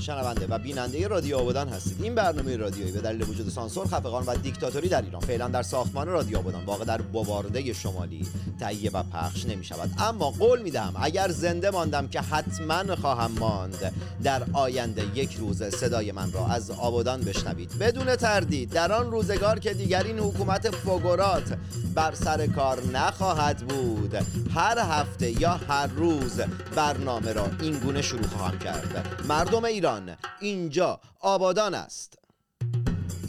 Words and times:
شنونده 0.00 0.46
و 0.46 0.58
بیننده 0.58 1.08
رادیو 1.08 1.38
آبادان 1.38 1.68
هستید. 1.68 2.02
این 2.02 2.14
برنامه 2.14 2.56
رادیویی 2.56 2.92
به 2.92 3.00
دلیل 3.00 3.28
وجود 3.28 3.48
سانسور 3.48 3.86
خفقان 3.86 4.24
و 4.26 4.36
دیکتاتوری 4.36 4.88
در 4.88 5.02
ایران. 5.02 5.20
فعلا 5.20 5.48
در 5.48 5.62
ساختمان 5.62 6.08
رادیو 6.08 6.38
آبادان 6.38 6.64
واقع 6.64 6.84
در 6.84 7.00
بوارده 7.00 7.72
شمالی 7.72 8.26
تهیه 8.60 8.90
و 8.90 9.02
پخش 9.02 9.46
نمی 9.46 9.64
شود 9.64 9.90
اما 9.98 10.30
قول 10.30 10.62
می 10.62 10.70
دهم 10.70 10.92
اگر 11.00 11.28
زنده 11.28 11.70
ماندم 11.70 12.08
که 12.08 12.20
حتما 12.20 12.96
خواهم 12.96 13.30
ماند 13.38 13.92
در 14.22 14.42
آینده 14.52 15.02
یک 15.14 15.34
روز 15.34 15.62
صدای 15.62 16.12
من 16.12 16.32
را 16.32 16.46
از 16.46 16.70
آبادان 16.70 17.20
بشنوید. 17.20 17.78
بدون 17.78 18.16
تردید 18.16 18.70
در 18.70 18.92
آن 18.92 19.10
روزگار 19.10 19.58
که 19.58 19.74
دیگر 19.74 20.02
این 20.02 20.18
حکومت 20.18 20.70
فوگورات 20.70 21.58
بر 21.94 22.14
سر 22.14 22.46
کار 22.46 22.86
نخواهد 22.86 23.58
بود 23.58 24.14
هر 24.54 24.78
هفته 24.78 25.40
یا 25.40 25.60
هر 25.68 25.86
روز 25.86 26.40
برنامه 26.76 27.32
را 27.32 27.46
این 27.60 27.78
گونه 27.78 28.02
شروع 28.02 28.26
خواهم 28.26 28.58
کرد. 28.58 29.24
مردم 29.28 29.64
ایران 29.64 29.89
اینجا 30.40 31.00
آبادان 31.20 31.74
است. 31.74 32.18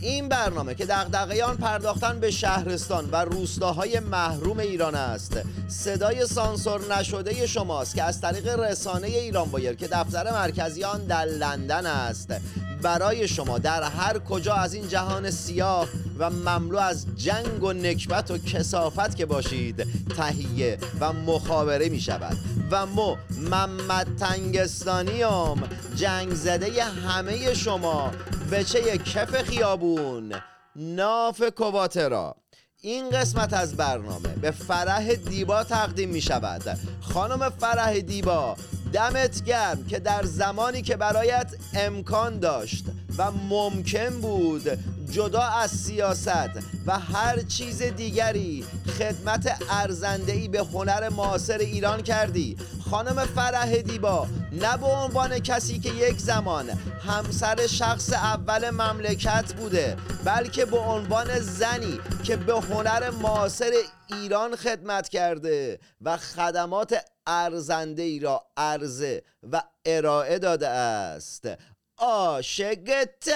این 0.01 0.29
برنامه 0.29 0.75
که 0.75 0.85
دغدغه 0.85 1.43
آن 1.43 1.57
پرداختن 1.57 2.19
به 2.19 2.31
شهرستان 2.31 3.09
و 3.09 3.15
روستاهای 3.15 3.99
محروم 3.99 4.59
ایران 4.59 4.95
است. 4.95 5.39
صدای 5.67 6.25
سانسور 6.25 6.95
نشده 6.95 7.47
شماست 7.47 7.95
که 7.95 8.03
از 8.03 8.21
طریق 8.21 8.59
رسانه 8.59 9.07
ایران 9.07 9.51
بایر 9.51 9.73
که 9.73 9.87
دفتر 9.87 10.31
مرکزی 10.31 10.83
آن 10.83 11.05
در 11.05 11.25
لندن 11.25 11.85
است. 11.85 12.33
برای 12.81 13.27
شما 13.27 13.59
در 13.59 13.83
هر 13.83 14.19
کجا 14.19 14.53
از 14.53 14.73
این 14.73 14.87
جهان 14.87 15.31
سیاه 15.31 15.87
و 16.19 16.29
مملو 16.29 16.77
از 16.77 17.05
جنگ 17.15 17.63
و 17.63 17.73
نکبت 17.73 18.31
و 18.31 18.37
کسافت 18.37 19.15
که 19.15 19.25
باشید 19.25 19.87
تهیه 20.17 20.77
و 20.99 21.13
مخابره 21.13 21.89
می 21.89 21.99
شود. 21.99 22.37
و 22.71 22.85
مو 22.85 23.15
محمد 23.37 24.07
تنگستانیم 24.19 25.63
جنگ 25.95 26.33
زده 26.33 26.83
همه 26.83 27.53
شما 27.53 28.11
بچه 28.51 28.97
کف 28.97 29.43
خیابون 29.43 30.33
ناف 30.75 31.41
کواترا 31.41 32.35
این 32.81 33.09
قسمت 33.09 33.53
از 33.53 33.75
برنامه 33.75 34.29
به 34.41 34.51
فرح 34.51 35.13
دیبا 35.13 35.63
تقدیم 35.63 36.09
می 36.09 36.21
شود. 36.21 36.77
خانم 37.01 37.49
فرح 37.49 37.99
دیبا 37.99 38.55
دمت 38.93 39.43
گرم 39.43 39.85
که 39.85 39.99
در 39.99 40.23
زمانی 40.23 40.81
که 40.81 40.97
برایت 40.97 41.53
امکان 41.73 42.39
داشت 42.39 42.85
و 43.17 43.31
ممکن 43.31 44.09
بود 44.09 44.69
جدا 45.11 45.41
از 45.41 45.71
سیاست 45.71 46.49
و 46.85 46.99
هر 46.99 47.41
چیز 47.41 47.81
دیگری 47.81 48.65
خدمت 48.99 49.61
ارزندهی 49.69 50.47
به 50.47 50.59
هنر 50.59 51.09
معاصر 51.09 51.57
ایران 51.57 52.01
کردی 52.01 52.57
خانم 52.89 53.25
فرح 53.25 53.75
دیبا 53.75 54.27
نه 54.51 54.77
به 54.77 54.85
عنوان 54.85 55.39
کسی 55.39 55.79
که 55.79 55.89
یک 55.89 56.19
زمان 56.19 56.69
همسر 57.07 57.67
شخص 57.67 58.13
اول 58.13 58.69
مملکت 58.69 59.53
بوده 59.53 59.97
بلکه 60.25 60.65
به 60.65 60.77
عنوان 60.77 61.39
زنی 61.39 61.99
که 62.23 62.35
به 62.35 62.53
هنر 62.53 63.09
معاصر 63.09 63.71
ایران 64.07 64.55
خدمت 64.55 65.09
کرده 65.09 65.79
و 66.01 66.17
خدمات 66.17 66.95
ارزنده 67.27 68.01
ای 68.01 68.19
را 68.19 68.45
عرضه 68.57 69.23
و 69.51 69.63
ارائه 69.85 70.39
داده 70.39 70.67
است. 70.67 71.47
عاشقتم! 71.97 73.31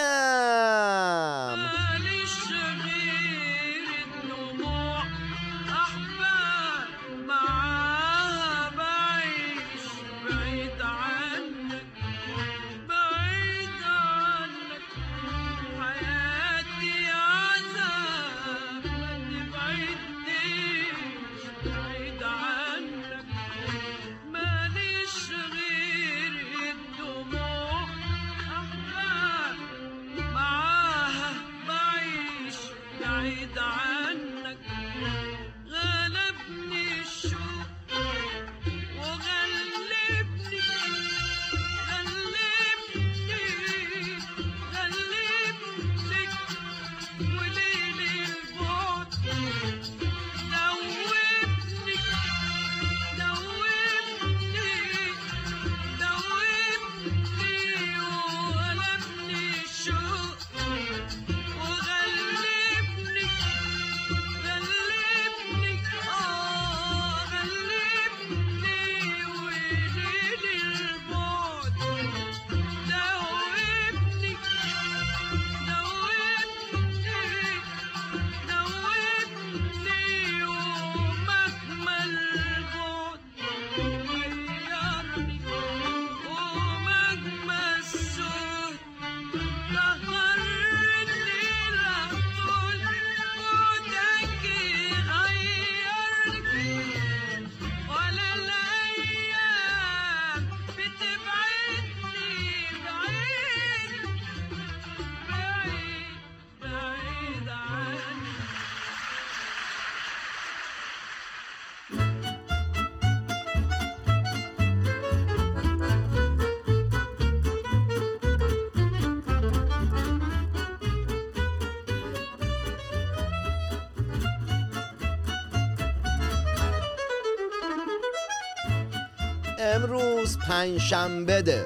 امروز 129.66 130.38
پنجشنبه 130.38 131.42
ده. 131.42 131.66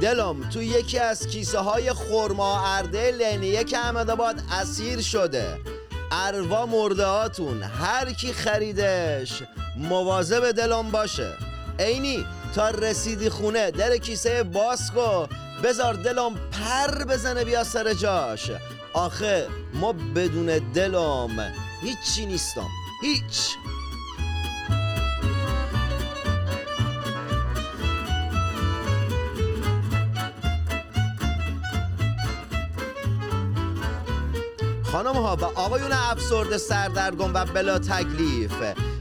دلم 0.00 0.50
تو 0.50 0.62
یکی 0.62 0.98
از 0.98 1.26
کیسه 1.26 1.58
های 1.58 1.92
خورما 1.92 2.76
ارده 2.76 3.10
لنیه 3.10 3.64
که 3.64 3.78
احمدآباد 3.78 4.42
اسیر 4.50 5.00
شده. 5.00 5.58
اروا 6.12 6.66
مرده 6.66 7.06
هاتون 7.06 7.62
هر 7.62 8.12
کی 8.12 8.32
خریدش 8.32 9.42
مواظب 9.76 10.50
دلم 10.52 10.90
باشه. 10.90 11.32
عینی 11.78 12.26
تا 12.54 12.68
رسیدی 12.70 13.28
خونه 13.28 13.70
در 13.70 13.96
کیسه 13.96 14.42
باز 14.42 14.92
کو. 14.92 15.26
بزار 15.64 15.94
دلم 15.94 16.34
پر 16.34 17.04
بزنه 17.04 17.44
بیا 17.44 17.64
سر 17.64 17.94
جاش. 17.94 18.50
آخه 18.92 19.46
ما 19.74 19.92
بدون 19.92 20.46
دلم 20.74 21.52
هیچی 21.82 22.26
نیستم. 22.26 22.68
هیچ. 23.02 23.56
خانم 35.02 35.16
ها 35.16 35.36
و 35.36 35.44
آقایون 35.44 35.92
افسرده 35.92 36.58
سردرگم 36.58 37.34
و 37.34 37.44
بلا 37.44 37.78
تکلیف. 37.78 38.52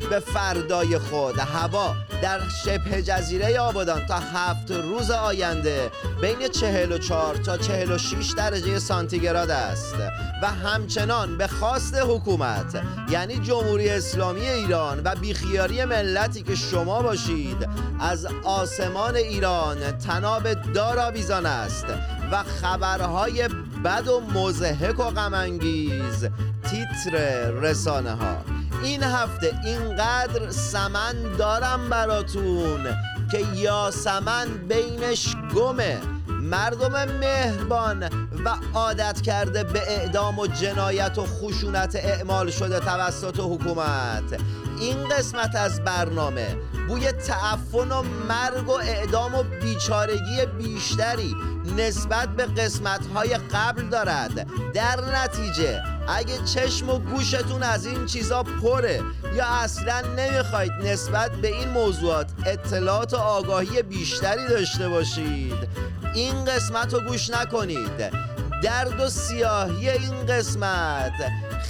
به 0.10 0.20
فردای 0.20 1.00
خود 1.00 1.40
هوا 1.40 1.96
در 2.22 2.40
شبه 2.66 3.02
جزیره 3.02 3.60
آبادان 3.60 4.06
تا 4.06 4.16
هفت 4.16 4.72
روز 4.72 5.12
آینده 5.12 5.92
بین 6.22 6.48
44 6.48 7.36
تا 7.36 7.58
46 7.58 8.32
درجه 8.38 8.80
سانتیگراد 8.80 9.50
است. 9.50 9.96
و 10.42 10.48
همچنان 10.48 11.38
به 11.38 11.48
خواست 11.48 11.96
حکومت 11.96 12.84
یعنی 13.10 13.38
جمهوری 13.38 13.90
اسلامی 13.90 14.48
ایران 14.48 15.02
و 15.04 15.16
بیخیاری 15.16 15.86
ملتی 15.86 16.44
که 16.44 16.56
شما 16.56 17.02
باشید 17.02 17.70
از 18.00 18.28
آسمان 18.44 19.16
ایران 19.16 19.92
تناب 19.92 20.54
دار 20.54 21.12
بیزان 21.12 21.46
است 21.46 21.86
و 22.32 22.44
خبرهای 22.44 23.50
بد 23.86 24.08
و 24.08 24.20
مزهک 24.20 25.00
و 25.00 25.04
غمانگیز. 25.04 26.28
تیتر 26.70 27.50
رسانه 27.52 28.12
ها 28.12 28.38
این 28.84 29.04
هفته 29.04 29.60
اینقدر 29.66 30.50
سمن 30.50 31.16
دارم 31.38 31.90
براتون 31.90 32.84
که 33.32 33.46
یاسمن 33.56 34.48
بینش 34.70 35.36
گمه. 35.56 35.98
مردم 36.28 37.06
مهربان 37.20 38.10
و 38.46 38.56
عادت 38.74 39.22
کرده 39.22 39.64
به 39.64 39.82
اعدام 39.88 40.40
و 40.40 40.48
جنایت 40.48 41.18
و 41.18 41.26
خشونت 41.26 41.96
اعمال 41.96 42.52
شده 42.52 42.80
توسط 42.80 43.40
حکومت. 43.40 44.40
این 44.80 45.08
قسمت 45.08 45.56
از 45.56 45.84
برنامه 45.84 46.58
بوی 46.88 47.12
تعفن 47.12 47.92
و 47.92 48.04
مرگ 48.30 48.70
و 48.70 48.72
اعدام 48.72 49.36
و 49.36 49.44
بیچارگی 49.44 50.46
بیشتری 50.58 51.36
نسبت 51.78 52.30
به 52.30 52.46
قسمت 52.46 53.08
های 53.16 53.38
قبل 53.38 53.90
دارد. 53.90 54.48
در 54.74 55.00
نتیجه 55.16 55.84
اگه 56.08 56.38
چشم 56.46 56.90
و 56.90 57.00
گوشتون 57.00 57.64
از 57.64 57.86
این 57.86 58.06
چیزا 58.06 58.44
پره 58.44 59.02
یا 59.36 59.46
اصلا 59.46 60.02
نمی‌خواید 60.18 60.72
نسبت 60.72 61.32
به 61.32 61.48
این 61.48 61.70
موضوعات 61.70 62.32
اطلاعات 62.46 63.14
و 63.14 63.18
آگاهی 63.18 63.82
بیشتری 63.82 64.48
داشته 64.48 64.90
باشید 64.90 65.68
این 66.14 66.46
قسمت 66.46 66.94
رو 66.94 67.02
گوش 67.02 67.30
نکنید. 67.30 68.29
درد 68.64 69.00
و 69.00 69.10
سیاهی 69.10 69.90
این 69.90 70.26
قسمت 70.26 71.14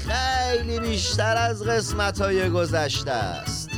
خیلی 0.07 0.79
بیشتر 0.79 1.37
از 1.37 1.63
قسمت 1.63 2.21
های 2.21 2.49
گذشته 2.49 3.11
است. 3.11 3.69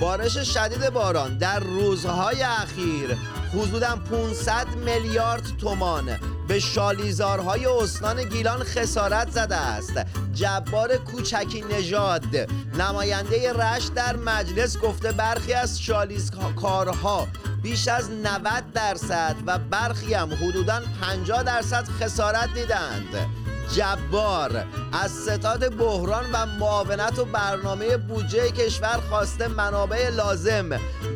بارش 0.00 0.38
شدید 0.38 0.90
باران 0.90 1.38
در 1.38 1.60
روزهای 1.60 2.42
اخیر 2.42 3.16
حدودا 3.52 3.96
500 3.96 4.66
میلیارد 4.68 5.42
تومان 5.60 6.18
به 6.50 6.58
شالیزارهای 6.58 7.66
استان 7.66 8.22
گیلان 8.22 8.64
خسارت 8.64 9.30
زده 9.30 9.56
است. 9.56 9.92
جبار 10.34 10.96
کوچکی 10.96 11.64
نژاد. 11.70 12.50
نماینده 12.78 13.52
رش 13.52 13.84
در 13.94 14.16
مجلس 14.16 14.78
گفته 14.78 15.12
برخی 15.12 15.52
از 15.52 15.82
شالیزکارها 15.82 17.28
بیش 17.62 17.88
از 17.88 18.10
90 18.10 18.72
درصد 18.74 19.36
و 19.46 19.58
برخی 19.58 20.14
هم 20.14 20.34
حدودا 20.34 20.82
50 21.00 21.42
درصد 21.42 21.88
خسارت 22.00 22.54
دیدند. 22.54 23.39
جبار. 23.74 24.64
از 24.92 25.10
ستاد 25.10 25.76
بحران 25.76 26.24
و 26.32 26.46
معاونت 26.46 27.18
و 27.18 27.24
برنامه 27.24 27.96
بودجه 27.96 28.50
کشور 28.50 29.00
خواسته 29.08 29.48
منابع 29.48 30.08
لازم 30.08 30.70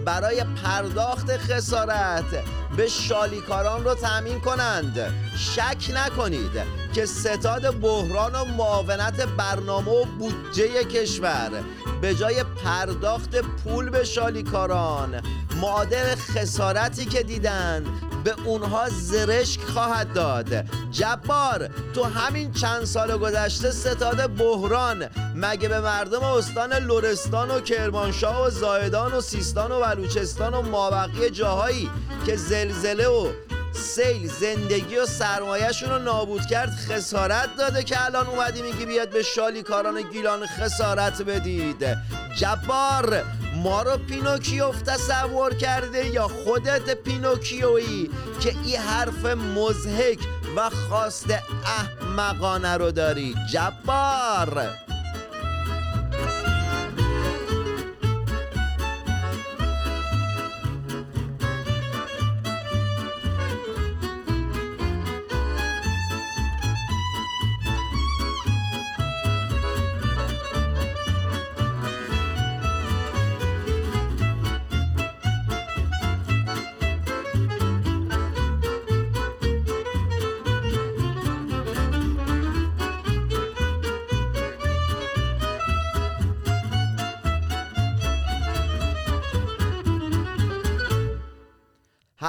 برای 0.05 0.45
پرداخت 0.65 1.37
خسارت. 1.37 2.45
به 2.77 2.89
شالیکاران 2.89 3.85
رو 3.85 3.95
تأمین 3.95 4.41
کنند. 4.41 5.15
شک 5.37 5.95
نکنید 5.95 6.85
که 6.95 7.07
ستاد 7.07 7.81
بحران 7.81 8.35
و 8.35 8.45
معاونت 8.45 9.27
برنامه 9.27 9.91
و 9.91 10.05
بودجه 10.05 10.85
کشور 10.85 11.51
به 12.01 12.15
جای 12.15 12.45
پرداخت 12.65 13.37
پول 13.37 13.91
به 13.91 14.05
شالیکاران 14.05 15.23
معادل 15.61 16.15
خسارتی 16.15 17.05
که 17.05 17.23
دیدن 17.23 17.85
به 18.25 18.35
اونها 18.45 18.89
زرشک 18.89 19.61
خواهد 19.61 20.13
داد. 20.13 20.65
جبار 20.91 21.69
تو 21.95 22.05
همین 22.05 22.53
چند 22.53 22.85
سال 22.85 23.17
گذشته 23.17 23.71
ستاد 23.71 24.27
بحران. 24.27 25.09
مگه 25.35 25.69
به 25.69 25.81
مردم 25.81 26.23
استان 26.23 26.73
لرستان 26.73 27.51
و 27.51 27.61
کرمانشاه 27.61 28.47
و 28.47 28.51
زایدان 28.51 29.13
و 29.13 29.21
سیستان 29.21 29.73
و 29.73 29.81
بلوچستان 29.81 30.55
و 30.55 30.63
مابقی 30.63 31.31
جاهایی 31.31 31.91
که 32.27 32.37
زلزله 32.37 33.07
و 33.07 33.29
سیل 33.73 34.29
زندگی 34.29 34.97
و 34.97 35.07
سرمایهشون 35.07 35.91
رو 35.91 35.99
نابود 35.99 36.47
کرد 36.47 36.71
خسارت 36.71 37.57
داده 37.57 37.83
که 37.83 38.05
الان 38.05 38.27
اومدی 38.27 38.63
میگی 38.63 38.87
بیاد 38.87 39.11
به 39.11 39.23
شالی 39.23 39.63
کاران 39.63 40.03
گیلان 40.03 40.47
خسارت 40.47 41.23
بدید. 41.23 41.87
جبار 42.37 43.25
ما 43.65 43.83
رو 43.83 43.97
پینوکیوف 43.97 44.83
تصور 44.83 45.55
کرده 45.55 46.07
یا 46.07 46.29
خودت 46.29 46.95
پینوکیویی 46.95 48.11
که 48.41 48.55
این 48.65 48.77
حرف 48.77 49.25
مزهک 49.25 50.19
و 50.57 50.71
خواست 50.71 51.27
احمقانه 51.67 52.77
رو 52.77 52.91
داری؟ 52.91 53.35
جبار! 53.53 54.69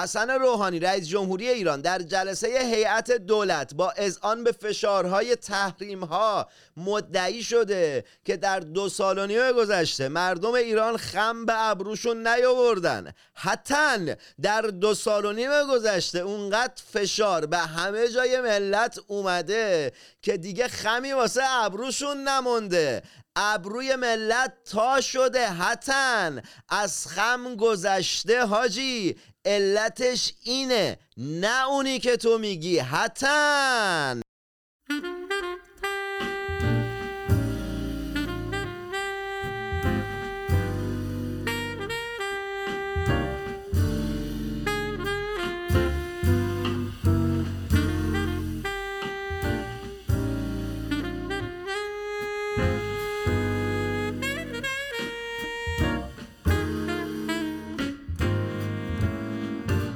حسن 0.05 0.29
روحانی 0.29 0.79
رئیس 0.79 1.07
جمهوری 1.07 1.49
ایران 1.49 1.81
در 1.81 1.99
جلسه 1.99 2.47
هیئت 2.47 3.11
دولت 3.11 3.73
با 3.73 3.91
اذعان 3.91 4.43
به 4.43 4.51
فشارهای 4.51 5.35
تحریم 5.35 6.03
ها 6.03 6.49
مدعی 6.77 7.43
شده 7.43 8.05
که 8.25 8.37
در 8.37 8.59
دو 8.59 8.89
سال 8.89 9.17
و 9.17 9.27
نیم 9.27 9.51
گذشته 9.51 10.07
مردم 10.07 10.53
ایران 10.53 10.97
خم 10.97 11.45
به 11.45 11.53
ابروشون 11.69 12.27
نیاوردن. 12.27 13.13
حتی 13.33 14.15
در 14.41 14.61
دو 14.61 14.93
سال 14.93 15.25
و 15.25 15.33
نیم 15.33 15.51
گذشته 15.71 16.19
اونقدر 16.19 16.83
فشار 16.93 17.45
به 17.45 17.57
همه 17.57 18.07
جای 18.07 18.41
ملت 18.41 18.99
اومده 19.07 19.91
که 20.21 20.37
دیگه 20.37 20.67
خمی 20.67 21.13
واسه 21.13 21.41
ابروشون 21.45 22.27
نمونده. 22.27 23.01
ابروی 23.35 23.95
ملت 23.95 24.53
تا 24.71 25.01
شده. 25.01 25.47
حتن 25.47 26.41
از 26.69 27.07
خم 27.07 27.55
گذشته 27.55 28.45
حاجی 28.45 29.15
علتش 29.45 30.33
اینه 30.43 30.97
نه 31.17 31.67
اونی 31.67 31.99
که 31.99 32.17
تو 32.17 32.37
میگی 32.37 32.79
حتن. 32.79 34.21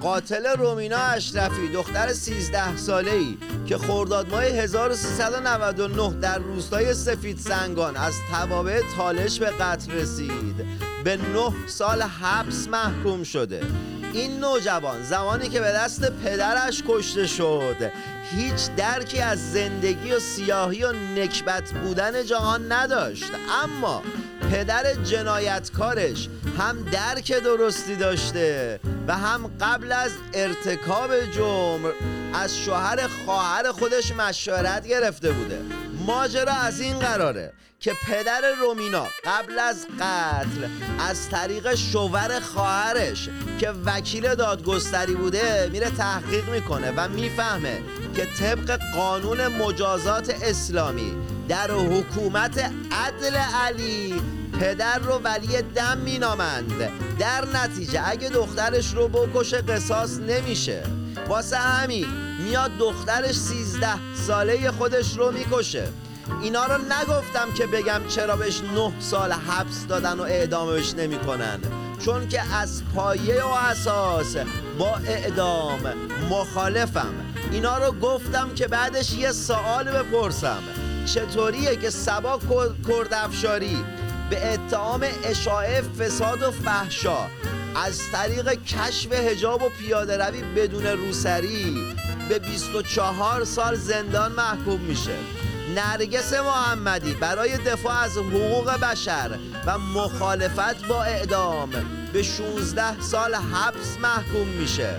قاتل 0.10 0.46
رومینا 0.46 0.98
اشرفی 0.98 1.68
دختر 1.74 2.14
13 2.14 2.78
ساله 2.78 3.12
ای 3.12 3.38
که 3.66 3.78
خرداد 3.78 4.30
ماه 4.32 4.44
1399 4.44 6.20
در 6.22 6.40
روستای 6.40 6.94
سفید 6.94 7.38
سنگان 7.38 7.98
از 7.98 8.14
توابع 8.32 8.82
تالش 8.98 9.40
به 9.40 9.46
قتل 9.46 9.92
رسید. 9.92 10.56
به 11.04 11.18
9 11.18 11.68
سال 11.68 12.02
حبس 12.02 12.68
محکوم 12.68 13.24
شده. 13.24 13.62
این 14.14 14.40
نوجوان 14.40 15.04
زمانی 15.04 15.50
که 15.50 15.60
به 15.60 15.72
دست 15.72 16.12
پدرش 16.12 16.84
کشته 16.88 17.28
شد 17.28 17.92
هیچ 18.32 18.70
درکی 18.78 19.20
از 19.20 19.52
زندگی 19.52 20.12
و 20.12 20.20
سیاهی 20.20 20.84
و 20.84 20.92
نکبت 20.92 21.72
بودن 21.72 22.24
جهان 22.26 22.72
نداشت. 22.72 23.32
اما 23.64 24.04
پدر 24.52 24.94
جنایتکارش 24.94 26.30
هم 26.58 26.84
درک 26.84 27.32
درستی 27.32 27.96
داشته 27.96 28.80
و 29.08 29.18
هم 29.18 29.52
قبل 29.62 29.92
از 29.92 30.12
ارتکاب 30.34 31.26
جرم 31.32 31.94
از 32.34 32.58
شوهر 32.58 33.08
خواهر 33.08 33.72
خودش 33.72 34.12
مشورت 34.12 34.88
گرفته 34.88 35.32
بوده. 35.32 35.62
ماجرا 36.08 36.54
از 36.54 36.80
این 36.80 37.00
قراره 37.00 37.54
که 37.80 37.94
پدر 38.08 38.42
رومینا 38.62 39.08
قبل 39.26 39.60
از 39.60 39.88
قتل 40.00 40.68
از 41.00 41.30
طریق 41.30 41.76
شوهر 41.76 42.40
خواهرش 42.40 43.30
که 43.60 43.70
وکیل 43.86 44.36
دادگستری 44.36 45.16
بوده 45.16 45.70
میره 45.72 45.90
تحقیق 45.90 46.50
می‌کنه 46.50 46.94
و 46.98 47.10
می‌فهمه 47.10 47.82
که 48.16 48.26
طبق 48.26 48.80
قانون 48.96 49.48
مجازات 49.48 50.36
اسلامی 50.44 51.16
در 51.50 51.72
حکومت 51.72 52.72
عدل 52.92 53.36
علی. 53.36 54.22
پدر 54.60 55.00
رو 55.00 55.14
ولی 55.14 55.62
دم 55.76 55.98
مینامند. 55.98 56.90
در 57.20 57.46
نتیجه 57.46 58.02
اگه 58.06 58.30
دخترش 58.30 58.94
رو 58.94 59.08
بکشه 59.08 59.62
قصاص 59.62 60.18
نمیشه. 60.18 60.84
واسه 61.28 61.58
همین 61.58 62.06
میاد 62.44 62.72
دخترش 62.80 63.36
سیزده 63.36 64.16
ساله 64.28 64.72
خودش 64.72 65.18
رو 65.18 65.32
می‌کشه. 65.32 65.88
اینا 66.42 66.66
رو 66.66 66.78
نگفتم 66.78 67.54
که 67.58 67.68
بگم 67.68 68.02
چرا 68.08 68.36
بهش 68.36 68.62
نه 68.62 68.92
سال 69.00 69.32
حبس 69.32 69.88
دادن 69.88 70.20
و 70.20 70.22
اعدامش 70.24 70.94
نمی‌کنن. 70.94 71.60
چون 72.06 72.28
که 72.28 72.56
از 72.56 72.84
پایه 72.96 73.44
و 73.44 73.48
اساس 73.48 74.36
با 74.80 74.96
اعدام 74.96 75.94
مخالفم. 76.30 77.14
اینا 77.52 77.78
رو 77.78 77.92
گفتم 77.92 78.50
که 78.56 78.68
بعدش 78.68 79.14
یه 79.14 79.32
سوال 79.32 79.92
بپرسم. 79.92 80.64
چطوریه 81.14 81.76
که 81.76 81.90
سبا 81.90 82.40
کردافشاری؟ 82.88 83.84
به 84.30 84.54
اتهام 84.54 85.06
اشاعه 85.24 85.82
فساد 85.82 86.44
و 86.44 86.52
فحشا. 86.52 87.18
از 87.76 88.02
طریق 88.12 88.64
کشف 88.64 89.14
هجاب 89.14 89.64
و 89.64 89.70
پیاده 89.70 90.18
روی 90.18 90.42
بدون 90.42 90.86
روسری. 90.86 91.96
به 92.30 92.40
24 92.40 93.44
سال 93.44 93.76
زندان 93.76 94.32
محکوم 94.32 94.82
میشه. 94.82 95.16
نرگس 95.76 96.34
محمدی 96.34 97.14
برای 97.14 97.58
دفاع 97.58 97.94
از 97.94 98.18
حقوق 98.18 98.72
بشر 98.72 99.40
و 99.66 99.78
مخالفت 99.78 100.88
با 100.88 101.04
اعدام 101.04 101.70
به 102.14 102.24
16 102.24 103.02
سال 103.02 103.36
حبس 103.36 103.98
محکوم 104.02 104.48
میشه. 104.48 104.96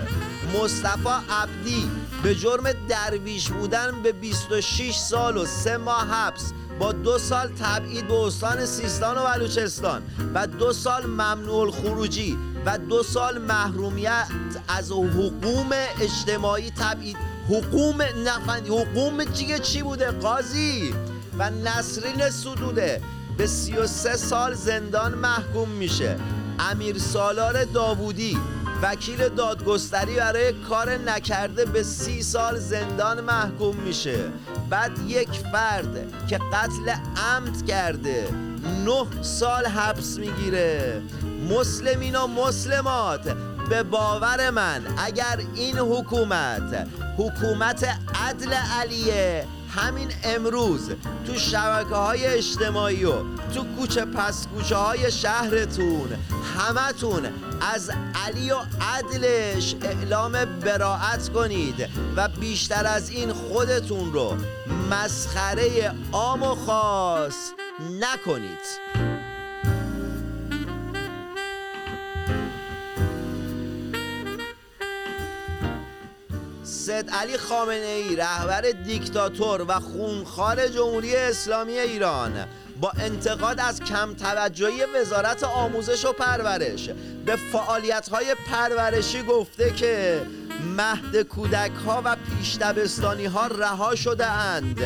مصطفی 0.53 1.09
عبدی 1.29 1.91
به 2.23 2.35
جرم 2.35 2.71
درویش 2.89 3.49
بودن 3.49 4.01
به 4.03 4.11
26 4.11 4.95
سال 4.95 5.37
و 5.37 5.45
3 5.45 5.77
ماه 5.77 6.07
حبس. 6.07 6.51
با 6.79 6.91
دو 6.91 7.17
سال 7.17 7.47
تبعید 7.47 8.07
به 8.07 8.13
استان 8.13 8.65
سیستان 8.65 9.17
و 9.17 9.23
بلوچستان 9.23 10.01
و 10.33 10.47
دو 10.47 10.73
سال 10.73 11.05
ممنوع 11.05 11.71
خروجی 11.71 12.37
و 12.65 12.77
دو 12.77 13.03
سال 13.03 13.37
محرومیت 13.37 14.27
از 14.67 14.91
حقوق 14.91 15.73
اجتماعی 16.01 16.71
تبعید. 16.71 17.17
حقوق 17.49 18.01
نفند 18.25 18.67
حقوق 18.67 19.33
چیه؟ 19.33 19.59
چی 19.59 19.81
بوده؟ 19.81 20.11
قاضی. 20.11 20.93
و 21.39 21.49
نسرین 21.49 22.29
سدوده. 22.29 23.01
به 23.37 23.47
33 23.47 24.17
سال 24.17 24.53
زندان 24.53 25.13
محکوم 25.13 25.69
میشه. 25.69 26.19
امیر 26.59 26.97
سالار 26.97 27.63
داوودی. 27.63 28.37
وکیل 28.81 29.29
دادگستری 29.29 30.15
برای 30.15 30.53
کار 30.53 30.89
نکرده 30.97 31.65
به 31.65 31.83
سی 31.83 32.23
سال 32.23 32.59
زندان 32.59 33.21
محکوم 33.21 33.75
میشه. 33.75 34.19
بعد 34.69 34.91
یک 35.07 35.29
فرد 35.29 36.27
که 36.27 36.37
قتل 36.37 36.93
عمد 37.17 37.65
کرده 37.67 38.27
نه 38.85 39.23
سال 39.23 39.65
حبس 39.65 40.17
می‌گیره. 40.17 41.01
مسلمین 41.49 42.15
و 42.15 42.27
مسلمات 42.27 43.35
به 43.69 43.83
باور 43.83 44.49
من 44.49 44.81
اگر 44.97 45.39
این 45.55 45.77
حکومت 45.77 46.87
حکومت 47.17 47.87
عدل 48.15 48.53
علیه 48.53 49.45
همین 49.75 50.11
امروز 50.23 50.89
تو 51.25 51.35
شبکه 51.35 51.95
های 51.95 52.25
اجتماعی 52.25 53.05
و 53.05 53.11
تو 53.53 53.63
کوچه 53.77 54.05
پس 54.05 54.47
کوچه 54.47 54.75
های 54.75 55.11
شهرتون 55.11 56.09
همتون 56.57 57.25
از 57.73 57.91
علی 58.25 58.51
و 58.51 58.57
عدلش 58.81 59.75
اعلام 59.81 60.45
براعت 60.45 61.29
کنید 61.29 61.89
و 62.15 62.29
بیشتر 62.39 62.87
از 62.87 63.09
این 63.09 63.33
خودتون 63.33 64.13
رو 64.13 64.37
مسخره 64.91 65.93
عام 66.11 66.43
و 66.43 66.55
خاص 66.55 67.51
نکنید. 67.99 69.10
سید 76.91 77.09
علی 77.09 77.37
خامنه 77.37 77.73
ای 77.75 78.15
رهبر 78.15 78.61
دیکتاتور 78.61 79.65
و 79.67 79.79
خونخوار 79.79 80.67
جمهوری 80.67 81.15
اسلامی 81.15 81.79
ایران. 81.79 82.47
با 82.81 82.91
انتقاد 82.99 83.59
از 83.59 83.79
کم 83.79 84.13
توجهی 84.13 84.85
وزارت 84.95 85.43
آموزش 85.43 86.05
و 86.05 86.11
پرورش 86.11 86.89
به 87.25 87.35
فعالیت 87.35 88.09
های 88.09 88.35
پرورشی 88.51 89.23
گفته 89.23 89.73
که 89.73 90.21
مهد 90.77 91.21
کودک 91.21 91.71
ها 91.85 92.01
و 92.05 92.15
پیش 92.15 92.57
دبستانی 92.57 93.25
ها 93.25 93.47
رها 93.47 93.95
شده 93.95 94.25
اند 94.25 94.81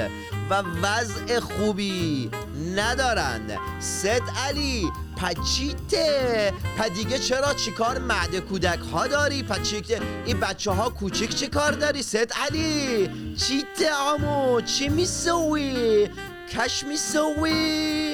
و 0.50 0.64
وضع 0.82 1.40
خوبی 1.40 2.32
ندارند. 2.76 3.58
سید 3.80 4.24
علی 4.48 4.92
پچیته. 5.18 6.54
پا 6.78 6.88
دیگه 6.88 7.20
چرا 7.20 7.54
چیکار 7.54 8.00
معده 8.00 8.40
کودک 8.40 8.80
ها 8.80 9.08
داری 9.08 9.44
پچیته 9.44 10.02
این 10.26 10.40
بچه 10.40 10.72
ها 10.72 10.90
کوچیک 10.90 11.36
چیکار 11.36 11.72
داری 11.72 12.04
ست 12.04 12.38
علی؟ 12.38 13.10
چیته 13.36 13.94
آمو؟ 13.94 14.62
چی 14.62 14.90
میسوی؟ 14.90 16.10
کش 16.50 16.84
میسوی؟ 16.84 18.05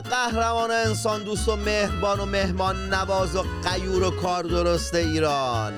قهرمان 0.00 0.70
انسان 0.70 1.22
دوست 1.22 1.48
و 1.48 1.56
مهربان 1.56 2.20
و 2.20 2.26
مهمان 2.26 2.94
نواز 2.94 3.36
و 3.36 3.44
قیور 3.64 4.02
و 4.02 4.10
کار 4.10 4.42
درست 4.42 4.94
ایران. 4.94 5.74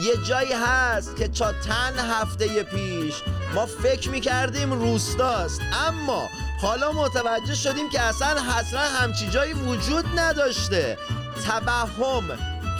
یه 0.00 0.16
جایی 0.28 0.52
هست 0.52 1.16
که 1.16 1.28
تا 1.28 1.52
تن 1.52 1.98
هفته 1.98 2.62
پیش 2.62 3.14
ما 3.54 3.66
فکر 3.66 4.10
می‌کردیم 4.10 4.72
روستاست 4.72 5.60
اما 5.88 6.28
حالا 6.62 6.92
متوجه 6.92 7.54
شدیم 7.54 7.90
که 7.90 8.00
اصلا 8.00 8.28
اصلا 8.58 8.80
همچی 8.80 9.28
جایی 9.28 9.52
وجود 9.52 10.04
نداشته. 10.18 10.98
توهم 11.46 12.24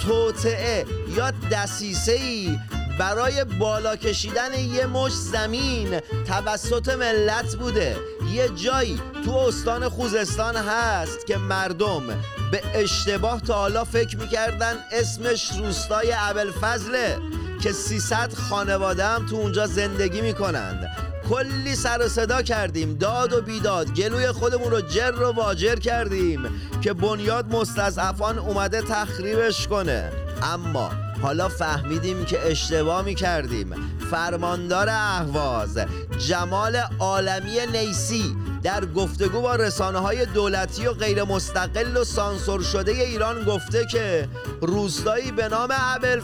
توطعه 0.07 0.85
یا 1.17 1.31
دسیسه 1.31 2.13
ای 2.13 2.59
برای 2.99 3.45
بالا 3.45 3.97
کشیدن 3.97 4.55
یه 4.55 4.87
مش 4.87 5.13
زمین 5.13 6.01
توسط 6.27 6.89
ملت 6.89 7.57
بوده. 7.57 7.97
یه 8.33 8.49
جایی 8.49 9.01
تو 9.25 9.31
استان 9.31 9.89
خوزستان 9.89 10.57
هست 10.57 11.27
که 11.27 11.37
مردم 11.37 12.07
به 12.53 12.63
اشتباه 12.75 13.41
تا 13.41 13.55
حالا 13.55 13.85
فکر 13.85 14.17
می‌کردن 14.17 14.77
اسمش 14.93 15.51
روستای 15.59 16.15
فضله 16.61 17.19
که 17.63 17.73
300 17.73 18.35
خانواده 18.35 19.05
هم 19.05 19.27
تو 19.27 19.37
اونجا 19.37 19.67
زندگی 19.67 20.21
می‌کنند. 20.21 20.89
کلی 21.29 21.75
سر 21.75 22.03
و 22.03 22.09
صدا 22.09 22.43
کردیم 22.43 22.95
داد 22.95 23.33
و 23.33 23.41
بیداد. 23.41 23.95
گلوی 23.95 24.33
خودمون 24.33 24.71
رو 24.71 24.81
جر 24.81 25.13
و 25.13 25.33
واجر 25.33 25.77
کردیم 25.77 26.49
که 26.83 26.93
بنیاد 26.93 27.55
مستضعفان 27.55 28.39
اومده 28.39 28.83
تخریبش 28.83 29.69
کنه. 29.69 30.13
اما 30.43 30.91
حالا 31.23 31.49
فهمیدیم 31.49 32.25
که 32.25 32.51
اشتباه 32.51 33.05
می 33.05 33.15
کردیم 33.15 33.75
فرماندار 34.11 34.89
اهواز 34.91 35.79
جمال 36.19 36.77
عالمی 36.99 37.57
نیسی 37.73 38.37
در 38.63 38.85
گفتگو 38.85 39.41
با 39.41 39.55
رسانه 39.55 39.99
های 39.99 40.27
دولتی 40.27 40.87
و 40.87 40.93
غیر 40.93 41.25
مستقل 41.25 41.97
و 41.97 42.05
سانسور 42.05 42.63
شده 42.63 42.93
ایران 42.93 43.45
گفته 43.45 43.87
که 43.93 44.29
روستایی 44.61 45.33
به 45.33 45.49
نام 45.49 45.71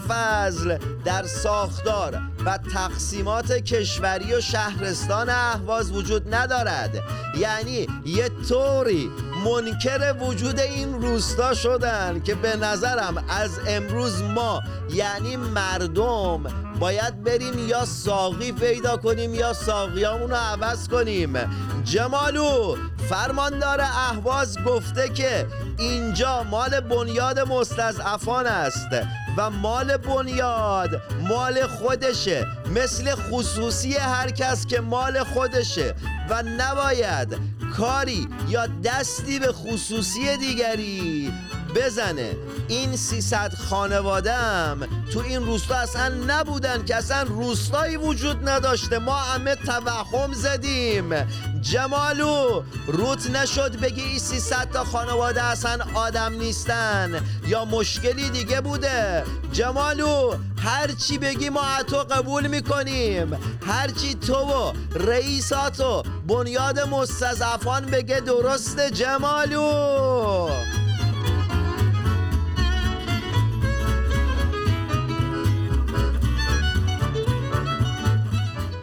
فضل 0.09 0.79
در 1.05 1.23
ساختار 1.23 2.21
و 2.47 2.59
تقسیمات 2.75 3.53
کشوری 3.53 4.35
و 4.35 4.41
شهرستان 4.41 5.29
اهواز 5.31 5.93
وجود 5.93 6.35
ندارد. 6.35 7.03
یعنی 7.39 7.87
یه 8.05 8.31
طوری 8.49 9.11
منکر 9.45 10.15
وجود 10.21 10.61
این 10.61 11.03
روستا 11.03 11.55
شدن 11.55 12.21
که 12.21 12.35
به 12.35 12.57
نظرم 12.57 13.25
از 13.29 13.51
امروز 13.69 14.23
ما 14.23 14.63
یعنی 14.91 15.37
مردم 15.37 16.43
باید 16.81 17.25
بریم 17.25 17.69
یا 17.69 17.85
ساقی 17.85 18.53
پیدا 18.53 18.97
کنیم 18.97 19.35
یا 19.35 19.53
ساقیامون 19.53 20.31
رو 20.31 20.37
عوض 20.37 20.89
کنیم. 20.89 21.39
جمالو 21.85 22.77
فرماندار 23.09 23.81
اهواز 23.81 24.59
گفته 24.65 25.09
که 25.09 25.47
اینجا 25.79 26.43
مال 26.43 26.81
بنیاد 26.81 27.41
مستضعفان 27.41 28.47
است 28.47 28.89
و 29.37 29.51
مال 29.51 29.97
بنیاد 29.97 30.91
مال 31.29 31.67
خودشه 31.67 32.47
مثل 32.75 33.15
خصوصی 33.15 33.95
هر 33.95 34.31
کس 34.31 34.67
که 34.67 34.81
مال 34.81 35.25
خودشه 35.25 35.95
و 36.31 36.43
نباید 36.43 37.39
کاری 37.77 38.29
یا 38.49 38.67
دستی 38.67 39.39
به 39.39 39.53
خصوصی 39.53 40.37
دیگری؟ 40.37 41.33
بزنه. 41.75 42.37
این 42.69 42.97
300 42.97 43.55
خانوادم 43.55 44.89
تو 45.13 45.21
این 45.21 45.47
روستا 45.47 45.75
اصلا 45.75 46.09
نبودن 46.09 46.85
که 46.85 46.97
اصلا 46.97 47.23
روستایی 47.23 47.97
وجود 47.97 48.49
نداشته. 48.49 48.99
ما 48.99 49.17
همه 49.17 49.55
توهم 49.55 50.33
زدیم. 50.33 51.15
جمالو 51.61 52.63
روت 52.87 53.31
نشد 53.31 53.81
بگی 53.81 54.03
این 54.03 54.19
300 54.19 54.71
تا 54.71 54.85
خانواده 54.85 55.43
اصلا 55.43 55.79
آدم 55.95 56.33
نیستن. 56.33 57.21
یا 57.47 57.65
مشکلی 57.65 58.31
دیگه 58.31 58.61
بوده. 58.61 59.25
جمالو 59.53 60.35
هرچی 60.59 61.19
بگی 61.19 61.49
ما 61.49 61.83
تو 61.87 61.97
قبول 61.97 62.47
می‌کنیم. 62.47 63.37
هرچی 63.67 64.15
تو 64.15 64.35
و 64.35 64.73
رئیساتو 64.95 66.03
بنیاد 66.29 66.81
مستضعفان 66.81 67.87
بگه 67.87 68.21
درسته 68.21 68.91
جمالو. 68.91 70.49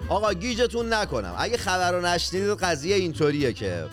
آقا 0.09 0.33
گیجتون 0.33 0.93
نکنم. 0.93 1.35
اگه 1.37 1.57
خبر 1.57 1.91
رو 1.91 2.05
نشنیدید 2.05 2.49
قضیه 2.49 2.95
اینطوریه 2.95 3.53
که 3.53 3.85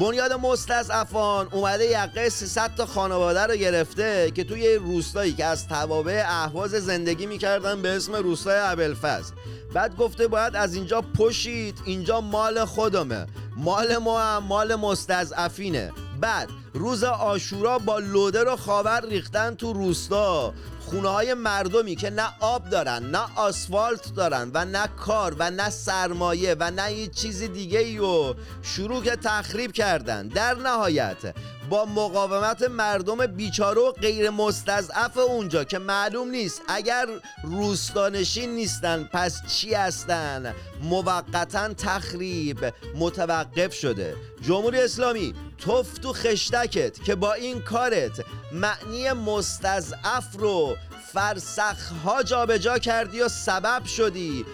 بنیاد 0.00 0.32
مستضعفان 0.32 1.48
اومده 1.52 1.84
یقه 1.84 2.28
300 2.28 2.74
تا 2.74 2.86
خانواده 2.86 3.40
رو 3.40 3.54
گرفته 3.54 4.30
که 4.34 4.44
توی 4.44 4.74
روستایی 4.74 5.32
که 5.32 5.44
از 5.44 5.68
توابع 5.68 6.24
اهواز 6.26 6.70
زندگی 6.70 7.26
می‌کردن 7.26 7.82
به 7.82 7.88
اسم 7.88 8.14
روستای 8.14 8.58
ابلفز 8.58 9.32
بعد 9.74 9.96
گفته 9.96 10.28
باید 10.28 10.56
از 10.56 10.74
اینجا 10.74 11.00
پشید 11.00 11.78
اینجا 11.84 12.20
مال 12.20 12.64
خودمه. 12.64 13.26
مال 13.56 13.96
ما 13.96 14.20
هم 14.20 14.42
مال 14.42 14.74
مستضعفینه. 14.74 15.92
بعد 16.20 16.48
روز 16.74 17.04
آشورا 17.04 17.78
با 17.78 17.98
لوده 17.98 18.44
رو 18.44 18.56
خاور 18.56 19.06
ریختن 19.06 19.54
تو 19.54 19.72
روستا. 19.72 20.52
خونه 20.80 21.08
های 21.08 21.34
مردمی 21.34 21.96
که 21.96 22.10
نه 22.10 22.28
آب 22.40 22.68
دارن 22.68 23.02
نه 23.02 23.36
آسفالت 23.36 24.14
دارن 24.14 24.50
و 24.54 24.64
نه 24.64 24.86
کار 24.86 25.36
و 25.38 25.50
نه 25.50 25.70
سرمایه 25.70 26.56
و 26.60 26.70
نه 26.70 26.82
هیچ 26.82 27.10
چیز 27.10 27.42
دیگه 27.42 27.78
ای 27.78 27.98
و 27.98 28.34
شروع 28.62 29.02
که 29.02 29.16
تخریب 29.16 29.72
کردن. 29.72 30.28
در 30.28 30.54
نهایت 30.54 31.34
با 31.70 31.84
مقاومت 31.84 32.62
مردم 32.62 33.26
بیچاره 33.26 33.80
و 33.80 33.92
غیر 33.92 34.30
مستضعف 34.30 35.16
اونجا 35.16 35.64
که 35.64 35.78
معلوم 35.78 36.30
نیست 36.30 36.62
اگر 36.68 37.06
روستانشین 37.44 38.50
نیستن 38.50 39.08
پس 39.12 39.40
چی 39.46 39.74
هستن؟ 39.74 40.54
موقتا 40.82 41.74
تخریب 41.74 42.58
متوقف 42.94 43.74
شده. 43.74 44.16
جمهوری 44.42 44.80
اسلامی 44.80 45.34
توف 45.58 45.98
تو 45.98 46.12
خشتکت 46.12 47.04
که 47.04 47.14
با 47.14 47.32
این 47.32 47.60
کارت 47.60 48.24
معنی 48.52 49.12
مستضعف 49.12 50.36
رو 50.38 50.76
فرسخ 51.12 51.92
ها 52.04 52.22
جابجا 52.22 52.78
کردی 52.78 53.20
و 53.20 53.28
سبب 53.28 53.84
شدی. 53.84 54.44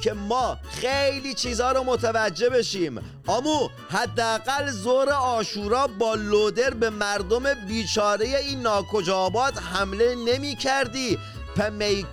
که 0.00 0.12
ما 0.12 0.58
خیلی 0.70 1.34
چیزها 1.34 1.72
رو 1.72 1.84
متوجه 1.84 2.50
بشیم. 2.50 3.00
آمو 3.26 3.68
حداقل 3.90 4.70
زور 4.70 5.10
آشورا 5.10 5.86
با 5.86 6.14
لودر 6.14 6.70
به 6.70 6.90
مردم 6.90 7.54
بیچاره 7.68 8.26
این 8.26 8.60
ناکجابات 8.60 9.62
حمله 9.62 10.14
نمی 10.14 10.56
کردی. 10.56 11.18
پمی 11.56 12.06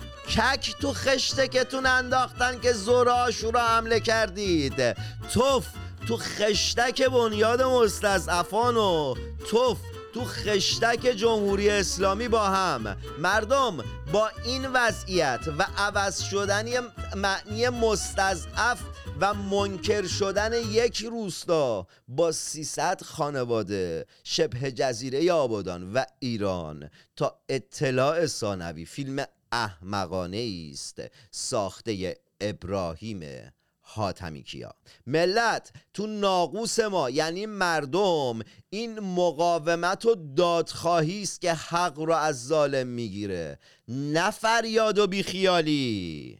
تو 0.80 0.92
خشتکتون 0.92 1.86
انداختن 1.86 2.60
که 2.60 2.72
زور 2.72 3.08
آشورا 3.08 3.60
حمله 3.60 4.00
کردید. 4.00 4.96
توف 5.32 5.66
تو 6.08 6.16
خشتک 6.16 7.02
بنیاد 7.02 7.62
مستضعفان 7.62 8.76
و 8.76 9.14
توف 9.50 9.78
تو 10.12 10.24
خشتک 10.24 11.00
جمهوری 11.16 11.70
اسلامی 11.70 12.28
با 12.28 12.44
هم. 12.44 12.96
مردم 13.18 13.84
با 14.12 14.30
این 14.44 14.66
وضعیت 14.66 15.40
و 15.58 15.66
عوض 15.76 16.22
شدنی 16.22 16.74
معنی 17.16 17.68
مستضعف 17.68 18.82
و 19.20 19.34
منکر 19.34 20.06
شدن 20.06 20.52
یک 20.52 21.04
روستا 21.04 21.86
با 22.08 22.32
300 22.32 23.02
خانواده 23.02 24.06
شبه 24.24 24.72
جزیره 24.72 25.32
آبادان 25.32 25.92
و 25.92 26.04
ایران 26.18 26.90
تا 27.16 27.40
اطلاع 27.48 28.26
ثانوی 28.26 28.84
فیلم 28.84 29.24
احمقانه 29.52 30.70
است 30.72 31.02
ساخته 31.30 32.16
ابراهیم 32.40 33.52
حاتمی 33.94 34.42
کیا 34.42 34.74
ملت 35.06 35.72
تو 35.94 36.06
ناقوس 36.06 36.80
ما 36.80 37.10
یعنی 37.10 37.46
مردم 37.46 38.40
این 38.70 39.00
مقاومت 39.00 40.06
و 40.06 40.14
دادخواهی 40.36 41.22
است 41.22 41.40
که 41.40 41.52
حق 41.52 41.98
رو 41.98 42.12
از 42.12 42.46
ظالم 42.46 42.86
می‌گیره. 42.86 43.58
نه 43.88 44.30
فریاد 44.30 44.98
و 44.98 45.06
بیخیالی. 45.06 46.38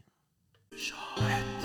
شاهد. 0.75 1.62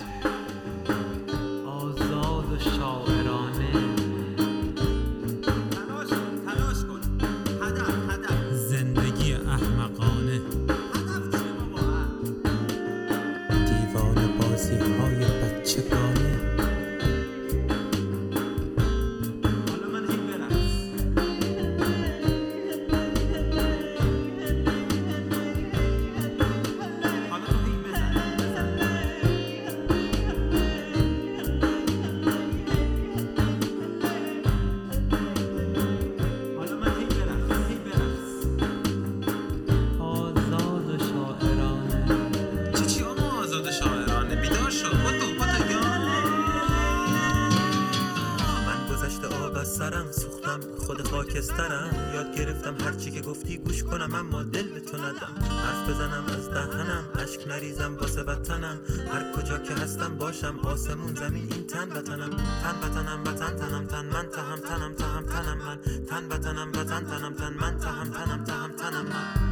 نریزم 57.68 57.96
واسه 58.00 58.22
وطنم. 58.22 58.78
هر 59.12 59.32
کجا 59.32 59.58
که 59.58 59.74
هستم 59.74 60.16
باشم. 60.18 60.58
آسمون 60.58 61.14
زمین 61.14 61.52
این 61.52 61.66
تن 61.66 61.88
وطنم. 61.92 62.30
تن 62.30 62.76
وطنم 62.82 63.20
وطن 63.26 63.56
تنم. 63.56 63.86
تن 63.86 64.06
من 64.06 64.28
تهم 64.28 64.60
تنم 64.60 64.94
تهم 64.94 65.26
تنم 65.26 65.58
من. 65.58 66.04
تن 66.06 66.24
وطنم 66.26 66.68
وطن 66.68 67.04
تنم. 67.04 67.34
تن 67.34 67.54
من 67.60 67.78
تهم 67.78 68.10
تنم 68.10 68.44
تهم 68.44 68.72
تنم 68.72 69.04
من. 69.04 69.47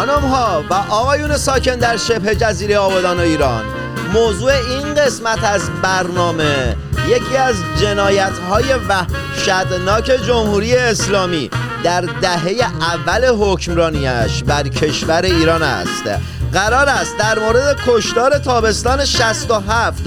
خانم 0.00 0.28
ها 0.28 0.64
و 0.70 0.74
آقایون 0.74 1.36
ساکن 1.36 1.76
در 1.76 1.96
شبه 1.96 2.34
جزیره 2.34 2.78
آبادان 2.78 3.16
و 3.16 3.20
ایران 3.20 3.64
موضوع 4.12 4.52
این 4.52 4.94
قسمت 4.94 5.44
از 5.44 5.70
برنامه 5.82 6.76
یکی 7.08 7.36
از 7.36 7.54
جنایت 7.80 8.32
های 8.50 8.64
وحشتناک 8.88 10.04
جمهوری 10.26 10.76
اسلامی 10.76 11.50
در 11.84 12.00
دهه 12.00 12.56
اول 12.80 13.24
حکمرانیش 13.40 14.42
بر 14.42 14.68
کشور 14.68 15.22
ایران 15.22 15.62
است. 15.62 16.04
قرار 16.52 16.88
است 16.88 17.18
در 17.18 17.38
مورد 17.38 17.76
کشتار 17.86 18.38
تابستان 18.38 19.04
67 19.04 20.02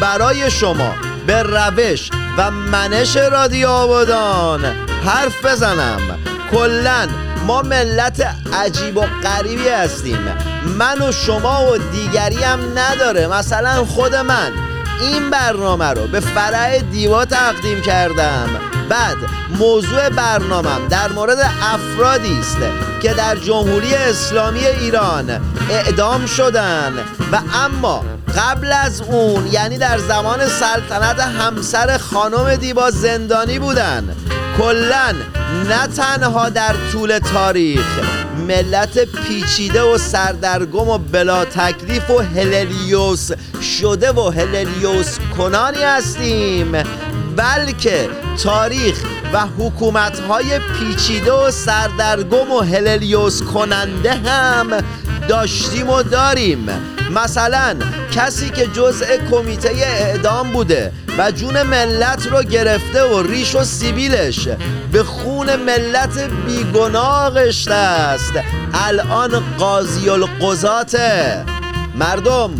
برای 0.00 0.50
شما 0.50 0.94
به 1.26 1.42
روش 1.42 2.10
و 2.38 2.50
منش 2.50 3.16
رادیو 3.16 3.68
آبادان 3.68 4.64
حرف 5.04 5.44
بزنم. 5.44 6.18
کلا 6.50 7.08
ما 7.46 7.62
ملت 7.62 8.26
عجیب 8.52 8.96
و 8.96 9.00
غریبی 9.22 9.68
هستیم. 9.68 10.18
من 10.78 11.02
و 11.02 11.12
شما 11.12 11.72
و 11.72 11.78
دیگری 11.78 12.42
هم 12.42 12.58
نداره. 12.78 13.26
مثلا 13.26 13.84
خود 13.84 14.14
من. 14.14 14.52
این 15.00 15.30
برنامه 15.30 15.90
رو 15.90 16.06
به 16.06 16.20
فرع 16.20 16.78
دیوا 16.78 17.24
تقدیم 17.24 17.80
کردم. 17.80 18.48
بعد 18.88 19.16
موضوع 19.58 20.08
برنامهم 20.08 20.88
در 20.88 21.12
مورد 21.12 21.38
افرادی 21.62 22.38
است 22.38 22.58
که 23.02 23.14
در 23.14 23.36
جمهوری 23.36 23.94
اسلامی 23.94 24.66
ایران 24.66 25.40
اعدام 25.70 26.26
شدن. 26.26 26.92
و 27.32 27.38
اما 27.54 28.04
قبل 28.36 28.72
از 28.72 29.00
اون 29.00 29.46
یعنی 29.46 29.78
در 29.78 29.98
زمان 29.98 30.48
سلطنت 30.48 31.20
همسر 31.20 31.98
خانم 31.98 32.56
دیبا 32.56 32.90
زندانی 32.90 33.58
بودن. 33.58 34.16
کلا 34.58 35.14
نه 35.68 35.86
تنها 35.86 36.48
در 36.48 36.74
طول 36.92 37.18
تاریخ. 37.18 38.00
ملت 38.48 38.98
پیچیده 38.98 39.82
و 39.82 39.98
سردرگم 39.98 40.88
و 40.88 40.98
بلا 40.98 41.44
تکلیف 41.44 42.10
و 42.10 42.18
هللیوس 42.18 43.30
شده 43.80 44.12
و 44.12 44.30
هللیوس 44.30 45.18
کنانی 45.36 45.82
هستیم 45.82 46.72
بلکه 47.36 48.08
تاریخ 48.42 48.98
و 49.32 49.46
حکومتهای 49.58 50.58
پیچیده 50.58 51.32
و 51.32 51.50
سردرگم 51.50 52.50
و 52.50 52.60
هللیوس 52.60 53.42
کننده 53.42 54.12
هم 54.12 54.70
داشتیم 55.28 55.90
و 55.90 56.02
داریم. 56.02 56.68
مثلا 57.14 57.76
کسی 58.12 58.50
که 58.50 58.66
جزء 58.66 59.06
کمیته 59.30 59.68
اعدام 59.68 60.52
بوده 60.52 60.92
و 61.18 61.30
جون 61.30 61.62
ملت 61.62 62.26
رو 62.26 62.42
گرفته 62.42 63.02
و 63.02 63.22
ریش 63.22 63.54
و 63.54 63.64
سیبیلش 63.64 64.48
به 64.92 65.04
خون 65.04 65.56
ملت 65.56 66.18
بیگناه 66.46 67.38
است 67.70 68.32
الان 68.74 69.42
قاضی 69.58 70.10
القضاته. 70.10 71.44
مردم 71.94 72.50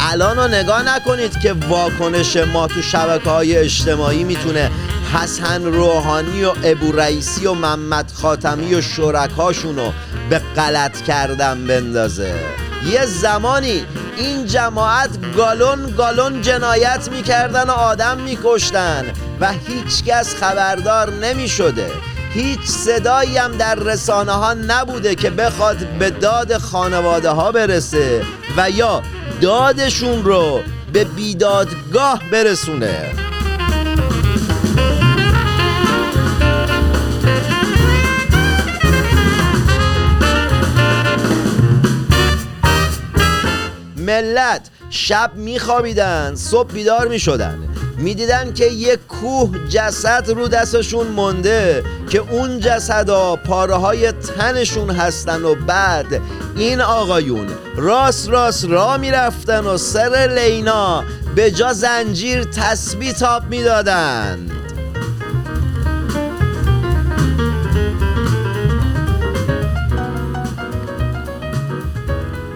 الان 0.00 0.36
رو 0.36 0.48
نگاه 0.48 0.82
نکنید 0.82 1.40
که 1.40 1.52
واکنش 1.68 2.36
ما 2.36 2.66
تو 2.66 2.82
شبکه 2.82 3.30
های 3.30 3.56
اجتماعی 3.56 4.24
می‌تونه 4.24 4.70
حسن 5.14 5.64
روحانی 5.64 6.44
و 6.44 6.52
ابو 6.64 6.92
رئیسی 6.92 7.46
و 7.46 7.54
محمد 7.54 8.12
خاتمی 8.14 8.74
و 8.74 8.80
شرکاشون 8.80 9.76
رو 9.76 9.92
به 10.30 10.38
غلط 10.56 11.02
کردن 11.02 11.66
بندازه. 11.66 12.34
یه 12.86 13.06
زمانی 13.06 13.86
این 14.16 14.46
جماعت 14.46 15.36
گالون 15.36 15.94
گالون 15.96 16.42
جنایت 16.42 17.08
می‌کردن 17.12 17.62
و 17.62 17.70
آدم 17.70 18.20
میکشتن 18.20 19.04
و 19.40 19.52
هیچکس 19.52 20.34
خبردار 20.34 21.12
نمی‌شده. 21.12 21.86
هیچ 22.34 22.60
صدایی 22.60 23.36
هم 23.36 23.52
در 23.52 23.74
رسانه 23.74 24.32
ها 24.32 24.54
نبوده 24.54 25.14
که 25.14 25.30
بخواد 25.30 25.76
به 25.98 26.10
داد 26.10 26.58
خانواده 26.58 27.30
ها 27.30 27.52
برسه 27.52 28.22
و 28.56 28.70
یا 28.70 29.02
دادشون 29.40 30.24
رو 30.24 30.60
به 30.92 31.04
بیدادگاه 31.04 32.22
برسونه. 32.32 33.29
ملت 44.10 44.60
شب 44.90 45.30
میخوابیدن 45.34 46.34
صبح 46.34 46.72
بیدار 46.72 47.08
می‌شدن. 47.08 47.58
می‌دیدن 47.98 48.54
که 48.54 48.66
یک 48.66 48.98
کوه 49.08 49.68
جسد 49.68 50.24
رو 50.28 50.48
دستشون 50.48 51.06
مونده 51.06 51.84
که 52.08 52.18
اون 52.18 52.60
جسدا 52.60 53.36
پاره 53.36 53.74
های 53.74 54.12
تنشون 54.12 54.90
هستن 54.90 55.42
و 55.42 55.54
بعد 55.54 56.20
این 56.56 56.80
آقایون 56.80 57.46
راست 57.76 58.28
راست 58.28 58.64
را 58.64 58.96
می‌رفتن 58.96 59.66
و 59.66 59.76
سر 59.76 60.38
لینا 60.38 61.04
به 61.36 61.50
جا 61.50 61.72
زنجیر 61.72 62.44
تسبیح 62.44 63.12
تاب 63.12 63.42
می‌دادند 63.50 64.59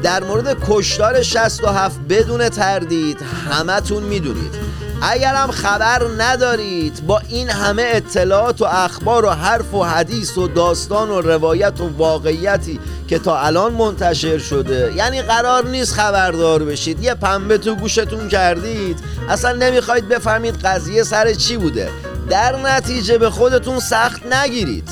در 0.05 0.25
مورد 0.25 0.57
کشتار 0.69 1.23
67 1.23 2.01
بدون 2.09 2.49
تردید 2.49 3.19
همتون 3.51 4.03
می‌دونید. 4.03 4.55
اگرم 5.03 5.51
خبر 5.51 6.03
ندارید 6.19 7.07
با 7.07 7.23
این 7.29 7.51
همه 7.51 7.83
اطلاعات 7.87 8.63
و 8.63 8.65
اخبار 8.65 9.25
و 9.25 9.31
حرف 9.31 9.75
و 9.75 9.85
حدیث 9.85 10.39
و 10.39 10.49
داستان 10.49 11.11
و 11.11 11.21
روایت 11.21 11.81
و 11.81 11.97
واقعیتی 11.97 12.81
که 13.09 13.19
تا 13.19 13.41
الان 13.41 13.73
منتشر 13.73 14.39
شده 14.39 14.93
یعنی 14.97 15.23
قرار 15.23 15.67
نیست 15.67 15.95
خبردار 15.95 16.65
بشید. 16.65 17.03
یه 17.03 17.15
پنبه 17.15 17.59
تو 17.59 17.75
گوشتون 17.75 18.29
کردید 18.29 18.99
اصلا 19.29 19.53
نمی‌خواید 19.53 20.09
بفهمید 20.09 20.55
قضیه 20.55 21.03
سر 21.03 21.35
چی 21.35 21.57
بوده. 21.57 21.91
در 22.31 22.57
نتیجه 22.57 23.19
به 23.19 23.31
خودتون 23.31 23.81
سخت 23.81 24.27
نگیرید. 24.27 24.89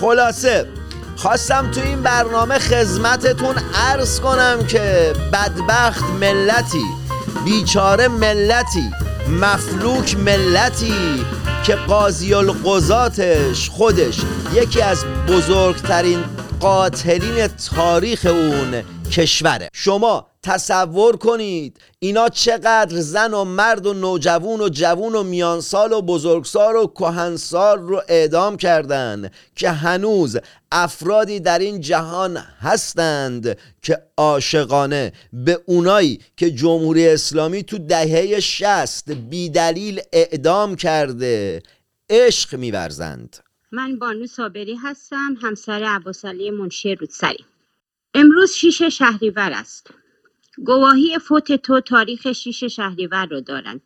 خلاصه 0.00 0.66
خواستم 1.16 1.70
تو 1.70 1.80
این 1.80 2.02
برنامه 2.02 2.58
خدمتتون 2.58 3.54
عرض 3.74 4.20
کنم 4.20 4.66
که 4.68 5.12
بدبخت 5.32 6.04
ملتی 6.20 6.84
بیچاره 7.44 8.08
ملتی 8.08 8.90
مفلوک 9.40 10.16
ملتی 10.16 11.24
که 11.66 11.74
قاضی 11.74 12.34
القضاتش 12.34 13.70
خودش 13.70 14.18
یکی 14.54 14.82
از 14.82 15.04
بزرگترین 15.28 16.24
قاتلین 16.60 17.46
تاریخ 17.46 18.26
اون 18.26 18.82
کشوره. 19.10 19.68
شما 19.72 20.29
تصور 20.42 21.16
کنید 21.16 21.80
اینا 21.98 22.28
چقدر 22.28 23.00
زن 23.00 23.34
و 23.34 23.44
مرد 23.44 23.86
و 23.86 23.94
نوجوون 23.94 24.60
و 24.60 24.68
جوون 24.68 25.14
و 25.14 25.22
میانسال 25.22 25.92
و 25.92 26.02
بزرگسال 26.02 26.76
و 26.76 26.86
کهنسال 26.86 27.78
رو 27.78 28.02
اعدام 28.08 28.56
کردند 28.56 29.32
که 29.56 29.70
هنوز 29.70 30.38
افرادی 30.72 31.40
در 31.40 31.58
این 31.58 31.80
جهان 31.80 32.36
هستند 32.36 33.58
که 33.82 34.02
عاشقانه. 34.16 35.12
به 35.32 35.60
اونایی 35.66 36.20
که 36.36 36.50
جمهوری 36.50 37.08
اسلامی 37.08 37.62
تو 37.62 37.78
دهه 37.78 38.40
شست 38.40 39.10
بیدلیل 39.12 40.00
اعدام 40.12 40.76
کرده 40.76 41.62
عشق 42.10 42.54
میورزند. 42.54 43.36
من 43.72 43.98
بانو 43.98 44.26
صابری 44.26 44.74
هستم 44.74 45.36
همسر 45.42 45.84
عباسالی 45.84 46.50
منشی 46.50 46.94
رودسری. 46.94 47.44
امروز 48.14 48.52
شیش 48.52 48.82
شهریور 48.82 49.52
است. 49.52 49.90
گواهی 50.64 51.18
فوت 51.18 51.52
تو 51.52 51.80
تاریخ 51.80 52.32
شیش 52.32 52.64
شهریور 52.64 53.26
رو 53.26 53.40
دارند 53.40 53.80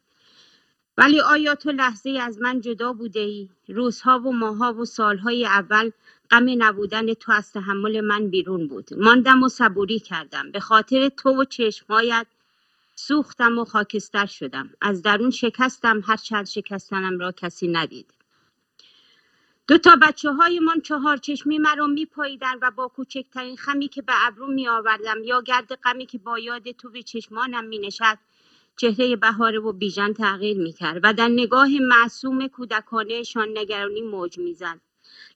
ولی 0.99 1.21
آیا 1.21 1.55
تو 1.55 1.73
لحظه 1.73 2.11
از 2.11 2.39
من 2.41 2.61
جدا 2.61 2.93
بوده 2.93 3.21
ای؟ 3.21 3.49
روزها 3.69 4.19
و 4.19 4.33
ماها 4.33 4.75
و 4.75 4.85
سالهای 4.85 5.47
اول 5.47 5.91
غم 6.31 6.47
نبودن 6.59 7.15
تو 7.15 7.33
از 7.33 7.53
تحمل 7.53 8.01
من 8.01 8.31
بیرون 8.31 8.69
بود. 8.69 8.95
ماندم 8.95 9.43
و 9.43 9.49
صبوری 9.49 9.99
کردم. 9.99 10.51
به 10.51 10.61
خاطر 10.61 11.09
تو 11.09 11.43
و 11.43 11.45
چشمهایت 11.45 12.27
سوختم 12.95 13.59
و 13.59 13.65
خاکستر 13.65 14.27
شدم. 14.27 14.71
از 14.81 15.03
درون 15.03 15.31
شکستم. 15.31 16.01
هر 16.07 16.17
چند 16.17 16.47
شکستنم 16.47 17.19
را 17.19 17.33
کسی 17.33 17.69
ندید. 17.69 18.15
دو 19.69 19.79
تا 19.79 19.97
بچه 20.03 20.33
های 20.33 20.59
من 20.59 20.81
چهار 20.81 21.17
چشمی 21.17 21.59
مرا 21.59 21.87
می 21.87 22.09
و 22.63 22.71
با 22.71 22.89
کوچکترین 22.89 23.57
خمی 23.57 23.89
که 23.89 24.03
به 24.03 24.13
ابرو 24.27 24.47
می 24.47 24.69
آوردم 24.69 25.25
یا 25.25 25.43
گرد 25.43 25.75
غمی 25.75 26.07
که 26.07 26.19
با 26.19 26.39
یاد 26.39 26.71
تو 26.71 26.91
به 26.91 27.03
چشمانم 27.03 27.65
می 27.65 27.79
نشد 27.79 28.19
چهره 28.77 29.17
بهاره 29.17 29.59
و 29.59 29.73
بیژن 29.73 30.13
تغییر 30.13 30.59
می 30.59 30.73
کرد 30.73 31.01
و 31.03 31.13
در 31.13 31.29
نگاه 31.29 31.69
معصوم 31.81 32.49
کودکانهشان 32.49 33.49
نگرانی 33.59 34.03
موج 34.03 34.39
می 34.39 34.55
زد. 34.55 34.81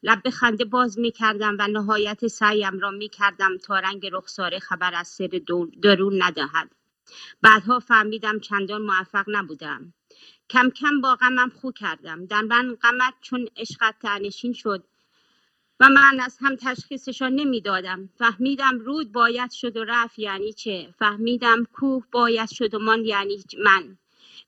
لب 0.02 0.30
خنده 0.30 0.64
باز 0.64 0.98
می 0.98 1.10
کردم 1.10 1.56
و 1.58 1.68
نهایت 1.68 2.26
سعیم 2.26 2.78
را 2.78 2.90
می 2.90 3.08
کردم 3.08 3.56
تا 3.56 3.78
رنگ 3.78 4.08
رخساره 4.12 4.58
خبر 4.58 4.94
از 4.94 5.08
سر 5.08 5.40
درون 5.82 6.22
ندهد. 6.22 6.70
بعدها 7.42 7.78
فهمیدم 7.78 8.40
چندان 8.40 8.82
موفق 8.82 9.24
نبودم. 9.28 9.92
کم 10.50 10.70
کم 10.70 11.00
با 11.00 11.14
غمم 11.14 11.50
خو 11.50 11.72
کردم. 11.72 12.26
در 12.26 12.42
من 12.42 12.76
غمت 12.82 13.14
چون 13.20 13.48
عشقت 13.56 13.94
تنشین 14.02 14.52
شد 14.52 14.84
و 15.80 15.88
من 15.88 16.20
از 16.20 16.38
هم 16.40 16.56
تشخیصشان 16.56 17.34
نمی‌دادم. 17.34 18.08
فهمیدم 18.18 18.78
رود 18.78 19.12
باید 19.12 19.50
شد 19.50 19.76
و 19.76 19.84
رفت 19.84 20.18
یعنی 20.18 20.52
چه؟ 20.52 20.94
فهمیدم 20.98 21.64
کوه 21.72 22.04
باید 22.12 22.50
شد 22.50 22.74
و 22.74 22.78
من 22.78 23.04
یعنی 23.04 23.44
من. 23.64 23.98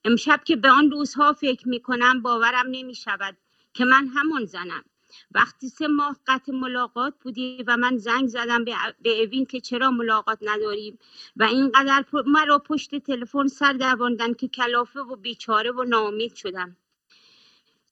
امشب 0.04 0.44
که 0.44 0.56
به 0.56 0.70
آن 0.70 0.90
روزها 0.90 1.32
فکر 1.32 1.68
می 1.68 1.80
کنم 1.80 2.22
باورم 2.22 2.66
نمی 2.70 2.94
شود 2.94 3.36
که 3.74 3.84
من 3.84 4.06
همون 4.06 4.44
زنم. 4.44 4.84
وقتی 5.31 5.68
سه 5.68 5.87
ماه 5.87 6.16
قطع 6.27 6.53
ملاقات 6.53 7.14
بودی 7.20 7.64
و 7.66 7.77
من 7.77 7.96
زنگ 7.96 8.29
زدم 8.29 8.64
به, 8.64 8.75
اوین 9.23 9.46
که 9.46 9.61
چرا 9.61 9.90
ملاقات 9.90 10.38
نداریم 10.42 10.99
و 11.37 11.42
اینقدر 11.44 12.05
مرا 12.27 12.59
پشت 12.59 12.94
تلفن 12.94 13.46
سر 13.46 13.73
درواندن 13.73 14.35
که 14.35 14.49
کلافه 14.49 15.01
و 15.01 15.16
بیچاره 15.16 15.70
و 15.73 15.85
ناامید 15.85 16.35
شدم. 16.35 16.77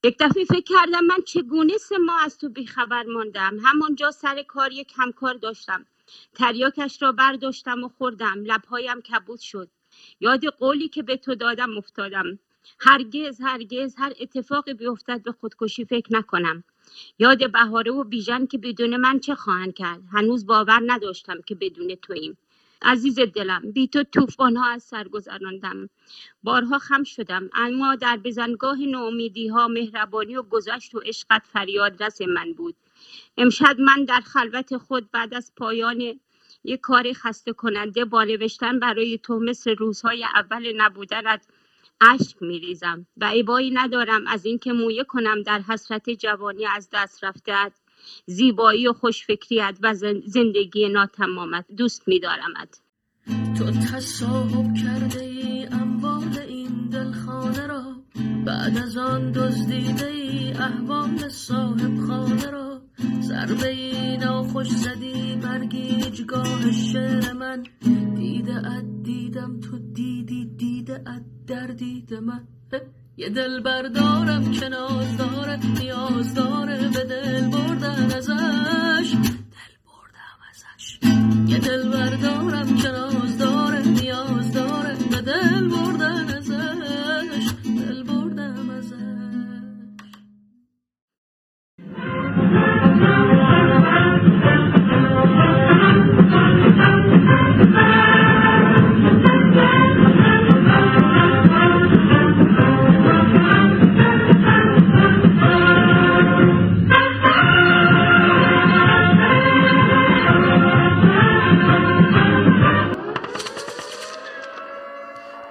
یک 0.05 0.17
دفعه 0.21 0.45
فکر 0.45 0.61
کردم 0.61 1.05
من 1.05 1.23
چگونه 1.27 1.79
سه 1.79 1.99
ماه 1.99 2.25
از 2.25 2.39
تو 2.39 2.49
بیخبر 2.49 3.03
ماندم. 3.03 3.59
همانجا 3.63 4.11
سر 4.11 4.43
کار 4.43 4.73
یک 4.73 4.93
همکار 4.97 5.35
داشتم. 5.35 5.87
تریاکش 6.35 7.03
را 7.03 7.13
برداشتم 7.13 7.85
و 7.85 7.89
خوردم. 7.89 8.43
لبهایم 8.45 9.01
کبود 9.01 9.41
شد. 9.41 9.71
یاد 10.21 10.45
قولی 10.47 10.89
که 10.89 11.03
به 11.03 11.17
تو 11.17 11.35
دادم 11.35 11.79
افتادم. 11.79 12.39
هرگز 12.81 13.41
هرگز 13.41 13.95
هر 13.99 14.13
اتفاقی 14.21 14.75
بیفتد 14.75 15.23
به 15.23 15.33
خودکشی 15.33 15.85
فکر 15.85 16.17
نکنم. 16.17 16.65
یاد 17.19 17.53
بهاره 17.53 17.93
و 17.93 18.05
بیژن 18.05 18.47
که 18.47 18.59
بدون 18.59 18.97
من 18.97 19.21
چه 19.21 19.35
خواهند 19.35 19.75
کرد؟ 19.75 20.03
هنوز 20.13 20.47
باور 20.47 20.83
نداشتم 20.87 21.41
که 21.47 21.55
بدون 21.55 21.95
توییم 21.95 22.39
عزیز 22.83 23.19
دلم 23.21 23.73
بی 23.73 23.89
تو 23.89 24.03
توفان 24.03 24.57
ها 24.57 24.67
از 24.67 24.83
سر 24.83 25.09
گذراندم. 25.09 25.91
بارها 26.43 26.79
خم 26.79 27.03
شدم 27.05 27.51
اما 27.55 27.95
در 27.95 28.17
بزنگاه 28.17 28.79
نومیدی 28.79 29.49
ها 29.49 29.69
مهربانی 29.69 30.37
و 30.37 30.43
گذشت 30.43 30.95
و 30.95 30.99
عشقت 30.99 31.43
فریاد 31.47 32.03
رس 32.03 32.21
من 32.21 32.53
بود. 32.53 32.75
امشب 33.37 33.81
من 33.81 34.05
در 34.05 34.21
خلوت 34.21 34.77
خود 34.77 35.11
بعد 35.11 35.35
از 35.35 35.53
پایان 35.57 36.21
یک 36.65 36.81
کار 36.81 37.13
خسته 37.13 37.53
کننده 37.53 38.05
با 38.05 38.25
نوشتن 38.25 38.79
برای 38.79 39.19
تو 39.19 39.39
مثل 39.39 39.77
روزهای 39.77 40.25
اول 40.25 40.73
نبودنت 40.77 41.47
اشک 42.01 42.43
میریزم 42.43 43.07
و 43.17 43.25
عبایی 43.25 43.71
ندارم 43.71 44.27
از 44.27 44.45
اینکه 44.47 44.73
مویه 44.73 45.05
کنم 45.05 45.43
در 45.43 45.61
حسرت 45.61 46.11
جوانی 46.11 46.67
از 46.67 46.89
دست 46.93 47.25
رفتهات. 47.25 47.73
زیبایی 48.27 48.89
و 48.89 48.93
خوشفکریت 48.93 49.79
و 49.83 49.95
زندگی 50.27 50.89
ناتمامت 50.89 51.65
دوست 51.77 52.09
میدارمت. 52.09 52.81
تو 53.59 53.71
تصاحب 53.71 54.75
کرده 54.75 55.21
ای 55.21 55.67
اموال 55.67 56.39
این 56.39 56.89
دلخانه 56.89 57.67
را 57.67 57.83
بعد 58.47 58.79
از 58.79 58.97
آن 58.97 59.33
دزدیده 59.33 60.07
ای 60.07 60.53
احوال 60.53 61.29
صاحب 61.29 62.07
خانه 62.07 62.51
را. 62.51 62.83
ضربه 63.21 63.69
ای 63.69 64.17
ناخوش 64.17 64.69
زدی 64.69 65.37
برگیجگاه 65.43 66.73
شعر 66.73 67.33
من. 67.33 67.65
دیده 68.15 68.57
ات 68.57 68.85
دیدم 69.03 69.61
تو 69.61 69.79
دیدی 69.79 70.45
دیده 70.57 70.95
ات 70.95 71.38
در 71.49 71.67
دید 71.67 72.15
من 72.15 72.41
یه 73.17 73.29
دل 73.29 73.61
بردارم 73.61 74.51
که 74.51 74.69
ناز 74.69 75.17
داره 75.17 75.59
نیاز 75.81 76.35
داره 76.35 76.89
به 76.89 77.05
دل 77.05 77.49
بردن 77.51 78.13
ازش. 78.17 79.13
دل 79.15 79.75
بردم 79.87 80.41
ازش. 80.51 80.99
یه 81.47 81.59
دل 81.59 81.89
بردارم 81.89 82.77
که 82.77 82.89
ناز 82.89 83.39
داره 83.39 83.89
نیاز 83.89 84.53
داره 84.53 84.97
به 85.11 85.21
دل 85.21 85.69
بردن 85.69 86.37
ازش. 86.37 87.53
دل 87.65 88.03
بردم 88.03 88.71
ازش. 88.71 88.99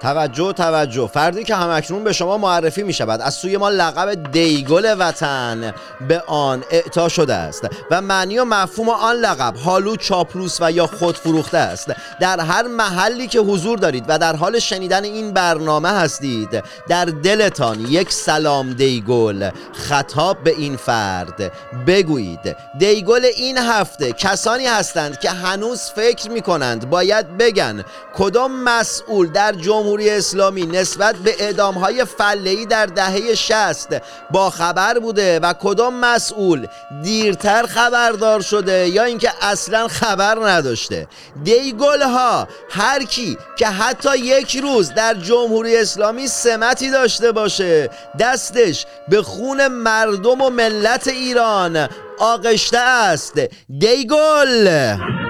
توجه 0.08 0.52
توجه. 0.52 1.06
فردی 1.06 1.44
که 1.44 1.54
همکنون 1.54 2.04
به 2.04 2.12
شما 2.12 2.38
معرفی 2.38 2.82
می 2.82 2.92
شود 2.92 3.20
از 3.20 3.34
سوی 3.34 3.56
ما 3.56 3.68
لقب 3.68 4.32
دیگل 4.32 4.96
وطن 4.98 5.74
به 6.08 6.22
آن 6.26 6.64
اعطا 6.70 7.08
شده 7.08 7.34
است. 7.34 7.68
و 7.90 8.00
معنی 8.00 8.38
و 8.38 8.44
مفهوم 8.44 8.88
آن 8.88 9.16
لقب 9.16 9.54
حالو 9.56 9.96
چاپلوس 9.96 10.58
و 10.60 10.72
یا 10.72 10.86
خودفروخته 10.86 11.58
است. 11.58 11.92
در 12.20 12.40
هر 12.40 12.62
محلی 12.62 13.26
که 13.26 13.40
حضور 13.40 13.78
دارید 13.78 14.04
و 14.08 14.18
در 14.18 14.36
حال 14.36 14.58
شنیدن 14.58 15.04
این 15.04 15.32
برنامه 15.32 15.88
هستید 15.88 16.62
در 16.88 17.04
دلتان 17.04 17.80
یک 17.80 18.12
سلام 18.12 18.72
دیگل 18.72 19.50
خطاب 19.72 20.44
به 20.44 20.50
این 20.50 20.76
فرد. 20.76 21.52
بگویید 21.86 22.56
دیگل 22.78 23.24
این 23.36 23.58
هفته 23.58 24.12
کسانی 24.12 24.66
هستند 24.66 25.20
که 25.20 25.30
هنوز 25.30 25.80
فکر 25.80 26.30
می 26.30 26.40
کنند 26.40 26.90
باید 26.90 27.38
بگن 27.38 27.84
کدام 28.14 28.62
مسئول 28.62 29.32
در 29.32 29.52
جمهوری 29.52 29.97
جمهوری 29.98 30.16
اسلامی 30.18 30.66
نسبت 30.66 31.16
به 31.16 31.34
اعدام 31.38 31.74
های 31.74 32.04
فلهی 32.04 32.66
در 32.66 32.86
دهه 32.86 33.34
60 33.34 34.02
با 34.30 34.50
خبر 34.50 34.98
بوده 34.98 35.38
و 35.40 35.52
کدام 35.52 35.94
مسئول 35.94 36.66
دیرتر 37.02 37.66
خبردار 37.66 38.40
شده 38.40 38.88
یا 38.88 39.04
اینکه 39.04 39.32
اصلا 39.42 39.88
خبر 39.88 40.50
نداشته. 40.50 41.06
دیگل 41.44 42.02
ها 42.02 42.48
هر 42.70 43.04
کی 43.04 43.38
که 43.56 43.66
حتی 43.66 44.18
یک 44.18 44.56
روز 44.56 44.94
در 44.94 45.14
جمهوری 45.14 45.76
اسلامی 45.76 46.26
سمتی 46.26 46.90
داشته 46.90 47.32
باشه 47.32 47.90
دستش 48.20 48.86
به 49.08 49.22
خون 49.22 49.68
مردم 49.68 50.40
و 50.40 50.50
ملت 50.50 51.08
ایران 51.08 51.88
آغشته 52.18 52.78
است. 52.78 53.40
دیگل! 53.78 55.27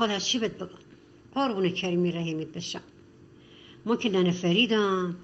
خدا 0.00 0.18
چی 0.18 0.38
بهت 0.38 0.58
بگم؟ 0.58 0.68
قربون 1.34 1.68
کریمی 1.68 2.12
رحیمیت 2.12 2.48
بشم. 2.48 2.80
ما 3.86 3.96
که 3.96 4.08
ننه 4.08 4.30
فریدم 4.30 5.16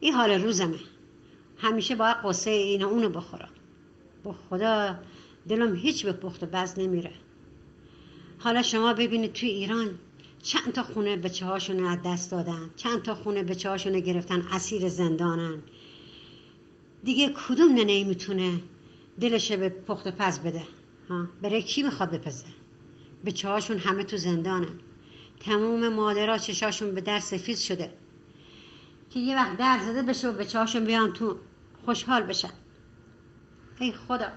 این 0.00 0.14
حال 0.14 0.30
روزمه. 0.30 0.78
همیشه 1.56 1.94
باید 1.94 2.16
قصه 2.24 2.50
این 2.50 2.82
اونو 2.82 3.08
بخورم. 3.08 3.48
با 4.24 4.34
خدا 4.50 4.98
دلم 5.48 5.74
هیچ 5.76 6.04
به 6.04 6.12
پخت 6.12 6.42
و 6.42 6.46
بز 6.46 6.78
نمیره. 6.78 7.12
حالا 8.38 8.62
شما 8.62 8.92
ببینید 8.92 9.32
توی 9.32 9.48
ایران 9.48 9.98
چند 10.42 10.72
تا 10.72 10.82
خونه 10.82 11.16
بچه 11.16 11.46
هاشون 11.46 11.84
از 11.84 11.98
دست 12.04 12.30
دادن. 12.30 12.70
چند 12.76 13.02
تا 13.02 13.14
خونه 13.14 13.42
بچه 13.42 13.68
هاشون 13.68 14.00
گرفتن 14.00 14.46
اسیر 14.52 14.88
زندانن. 14.88 15.62
دیگه 17.04 17.34
کدوم 17.48 17.72
ننه 17.74 18.04
می‌تونه 18.04 18.60
دلشه 19.20 19.56
به 19.56 19.68
پخت 19.68 20.08
پز 20.08 20.38
بده؟ 20.38 20.62
ها؟ 21.08 21.28
برای 21.42 21.62
کی 21.62 21.82
می‌خواد 21.82 22.10
بپزه؟ 22.10 22.44
به 23.24 23.32
چهاشون 23.32 23.78
همه 23.78 24.04
تو 24.04 24.16
زندانن. 24.16 24.80
تموم 25.40 25.88
مادرها 25.88 26.38
چشاشون 26.38 26.94
به 26.94 27.00
در 27.00 27.20
سفید 27.20 27.56
شده. 27.56 27.92
که 29.10 29.20
یه 29.20 29.36
وقت 29.36 29.56
در 29.56 29.78
زده 29.78 30.02
بشه 30.02 30.28
و 30.28 30.32
به 30.32 30.44
چهاشون 30.44 30.84
بیان 30.84 31.12
تو 31.12 31.36
خوشحال 31.84 32.22
بشن. 32.22 32.52
ای 33.80 33.92
خدا. 33.92 34.28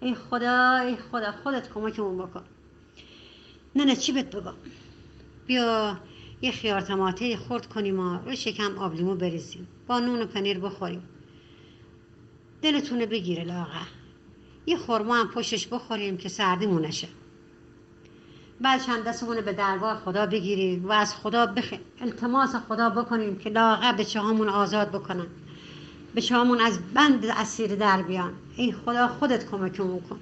ای 0.00 0.14
خدا 0.14 0.76
ای 0.76 0.96
خدا 0.96 1.32
خودت 1.32 1.72
کمکمون 1.72 2.18
بکن. 2.18 2.44
نه 3.76 3.84
نه 3.84 3.96
چی 3.96 4.12
بهت 4.12 4.36
بگم؟ 4.36 4.54
بیا 5.46 6.00
یه 6.42 6.52
خیار 6.52 6.80
تماته 6.80 7.36
خورد 7.36 7.66
کنیم 7.66 8.00
و 8.00 8.18
روی 8.18 8.36
شکم 8.36 8.78
آبلیمو 8.78 9.14
بریزیم. 9.14 9.68
با 9.86 9.98
نون 9.98 10.22
و 10.22 10.26
پنیر 10.26 10.58
بخوریم. 10.58 11.08
دلتونه 12.62 13.06
بگیره 13.06 13.44
لاغه 13.44 13.86
یه 14.66 14.76
خورما 14.76 15.14
هم 15.16 15.28
پشتش 15.28 15.66
بخوریم 15.66 16.16
که 16.16 16.28
سردیمون 16.28 16.84
نشه. 16.84 17.08
چند 18.86 19.04
دستمون 19.04 19.40
به 19.40 19.52
درگاه 19.52 20.00
خدا 20.04 20.26
بگیریم 20.26 20.88
و 20.88 20.92
از 20.92 21.14
خدا 21.14 21.46
بخ... 21.46 21.74
التماس 22.00 22.54
خدا 22.68 22.90
بکنیم 22.90 23.38
که 23.38 23.50
لاغر 23.50 23.92
به 23.92 24.04
چهامون 24.04 24.48
آزاد 24.48 24.88
بکنن. 24.88 25.26
به 26.14 26.20
چهامون 26.20 26.60
از 26.60 26.78
بند 26.94 27.26
اسیر 27.26 27.74
در 27.74 28.02
بیان. 28.02 28.32
ای 28.56 28.72
خدا 28.72 29.08
خودت 29.08 29.50
کمکمون 29.50 30.00
کن. 30.00 30.20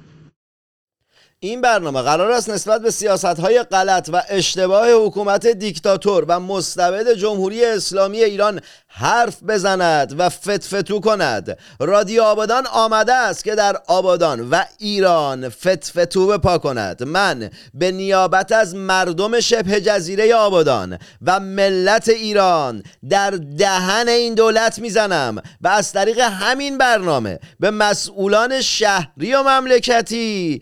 این 1.41 1.61
برنامه 1.61 2.03
قرار 2.03 2.31
است 2.31 2.51
نسبت 2.51 2.83
به 2.83 2.91
سیاست 2.91 3.25
های 3.25 3.63
غلط 3.63 4.11
و 4.13 4.23
اشتباه 4.29 4.91
حکومت 4.91 5.47
دیکتاتور 5.47 6.25
و 6.29 6.41
مستبد 6.41 7.13
جمهوری 7.13 7.65
اسلامی 7.65 8.23
ایران 8.25 8.61
حرف 8.89 9.43
بزند 9.43 10.15
و 10.19 10.29
فتفتو 10.29 11.01
کند. 11.01 11.59
رادیو 11.81 12.23
آبادان 12.23 12.67
آمده 12.67 13.15
است 13.15 13.45
که 13.45 13.55
در 13.55 13.77
آبادان 13.87 14.51
و 14.51 14.63
ایران 14.79 15.49
فتفتو 15.49 16.27
بپا 16.27 16.59
کند. 16.59 17.03
من 17.03 17.51
به 17.75 17.93
نیابت 17.93 18.53
از 18.53 18.75
مردم 18.75 19.41
شبه 19.41 19.81
جزیره 19.81 20.35
آبادان 20.35 20.99
و 21.27 21.41
ملت 21.41 22.09
ایران 22.09 22.83
در 23.11 23.31
دهن 23.31 24.09
این 24.09 24.35
دولت 24.35 24.79
می‌زنم 24.79 25.43
و 25.61 25.69
از 25.69 25.93
طریق 25.93 26.19
همین 26.19 26.79
برنامه 26.79 27.39
به 27.61 27.71
مسئولان 27.71 28.61
شهری 28.61 29.35
و 29.35 29.43
مملکتی 29.43 30.61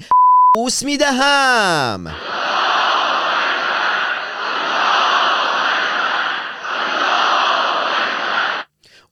بوس 0.57 0.83
می‌دهم. 0.83 2.15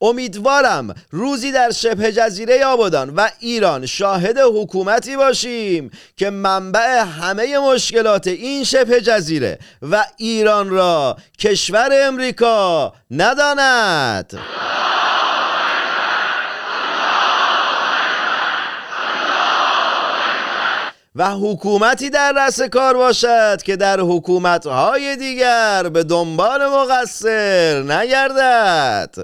امیدوارم 0.00 0.94
روزی 1.10 1.52
در 1.52 1.70
شبه 1.70 2.12
جزیره 2.12 2.64
آبادان 2.66 3.10
و 3.10 3.28
ایران 3.38 3.86
شاهد 3.86 4.38
حکومتی 4.38 5.16
باشیم 5.16 5.90
که 6.16 6.30
منبع 6.30 7.04
همه 7.20 7.58
مشکلات 7.58 8.26
این 8.26 8.64
شبه 8.64 9.00
جزیره 9.00 9.58
و 9.82 10.04
ایران 10.16 10.70
را 10.70 11.16
کشور 11.38 11.90
امریکا 11.92 12.94
نداند. 13.10 14.38
و 21.16 21.30
حکومتی 21.30 22.10
در 22.10 22.32
رأس 22.32 22.60
کار 22.60 22.94
باشد 22.94 23.62
که 23.62 23.76
در 23.76 24.00
حکومتهای 24.00 25.16
دیگر 25.16 25.88
به 25.88 26.02
دنبال 26.04 26.66
مقصر 26.66 27.82
نگردد. 27.82 29.14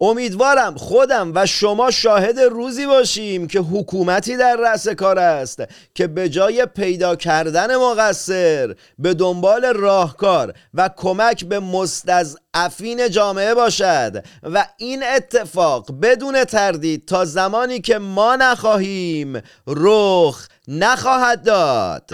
امیدوارم 0.00 0.74
خودم 0.76 1.32
و 1.34 1.46
شما 1.46 1.90
شاهد 1.90 2.40
روزی 2.40 2.86
باشیم 2.86 3.46
که 3.46 3.60
حکومتی 3.60 4.36
در 4.36 4.56
رأس 4.56 4.88
کار 4.88 5.18
است 5.18 5.62
که 5.94 6.06
به 6.06 6.28
جای 6.28 6.66
پیدا 6.66 7.16
کردن 7.16 7.76
مقصر 7.76 8.74
به 8.98 9.14
دنبال 9.14 9.64
راهکار 9.64 10.54
و 10.74 10.90
کمک 10.96 11.44
به 11.44 11.60
مستضعفین 11.60 13.10
جامعه 13.10 13.54
باشد 13.54 14.24
و 14.42 14.66
این 14.76 15.02
اتفاق 15.02 16.00
بدون 16.02 16.44
تردید 16.44 17.06
تا 17.06 17.24
زمانی 17.24 17.80
که 17.80 17.98
ما 17.98 18.36
نخواهیم 18.36 19.42
رخ 19.66 20.48
نخواهد 20.68 21.42
داد. 21.44 22.10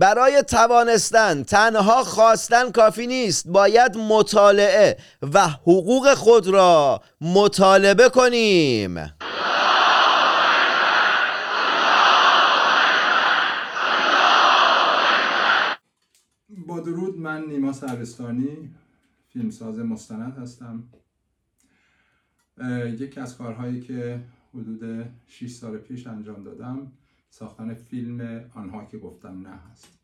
برای 0.00 0.42
توانستن 0.42 1.42
تنها 1.42 2.04
خواستن 2.04 2.70
کافی 2.70 3.06
نیست. 3.06 3.48
باید 3.48 3.96
مطالعه 3.96 4.96
و 5.34 5.48
حقوق 5.48 6.14
خود 6.14 6.46
را 6.46 7.02
مطالبه 7.20 8.08
کنیم. 8.08 8.94
با 16.48 16.80
درود 16.80 17.18
من 17.18 17.44
نیما 17.44 17.72
سربستانی 17.72 18.74
فیلمساز 19.32 19.78
مستند 19.78 20.38
هستم. 20.38 20.82
یکی 22.84 23.20
از 23.20 23.38
کارهایی 23.38 23.80
که 23.80 24.20
حدود 24.54 25.06
6 25.26 25.50
سال 25.50 25.76
پیش 25.78 26.06
انجام 26.06 26.44
دادم 26.44 26.92
ساختن 27.30 27.74
فیلم 27.74 28.50
آنها 28.54 28.84
که 28.84 28.98
گفتم 28.98 29.40
نه 29.48 29.56
هست. 29.56 29.98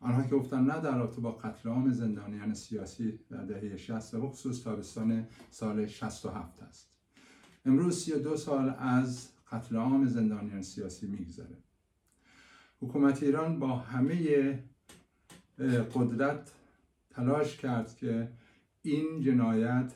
آنها 0.00 0.22
که 0.22 0.36
گفتم 0.36 0.70
نه 0.70 0.80
در 0.80 0.98
رابطه 0.98 1.20
با 1.20 1.32
قتل 1.32 1.68
عام 1.68 1.90
زندانیان 1.90 2.54
سیاسی 2.54 3.18
در 3.30 3.44
دهه 3.44 3.76
60 3.76 4.14
و 4.14 4.28
خصوص 4.28 4.64
تابستان 4.64 5.26
سال 5.50 5.86
67 5.86 6.62
است. 6.62 6.90
امروز 7.64 7.98
32 7.98 8.36
سال 8.36 8.74
از 8.78 9.28
قتل 9.52 9.76
عام 9.76 10.06
زندانیان 10.06 10.62
سیاسی 10.62 11.06
میگذره. 11.06 11.56
حکومت 12.80 13.22
ایران 13.22 13.58
با 13.58 13.76
همه 13.76 14.58
قدرت 15.94 16.52
تلاش 17.10 17.56
کرد 17.56 17.96
که 17.96 18.32
این 18.82 19.20
جنایت 19.20 19.92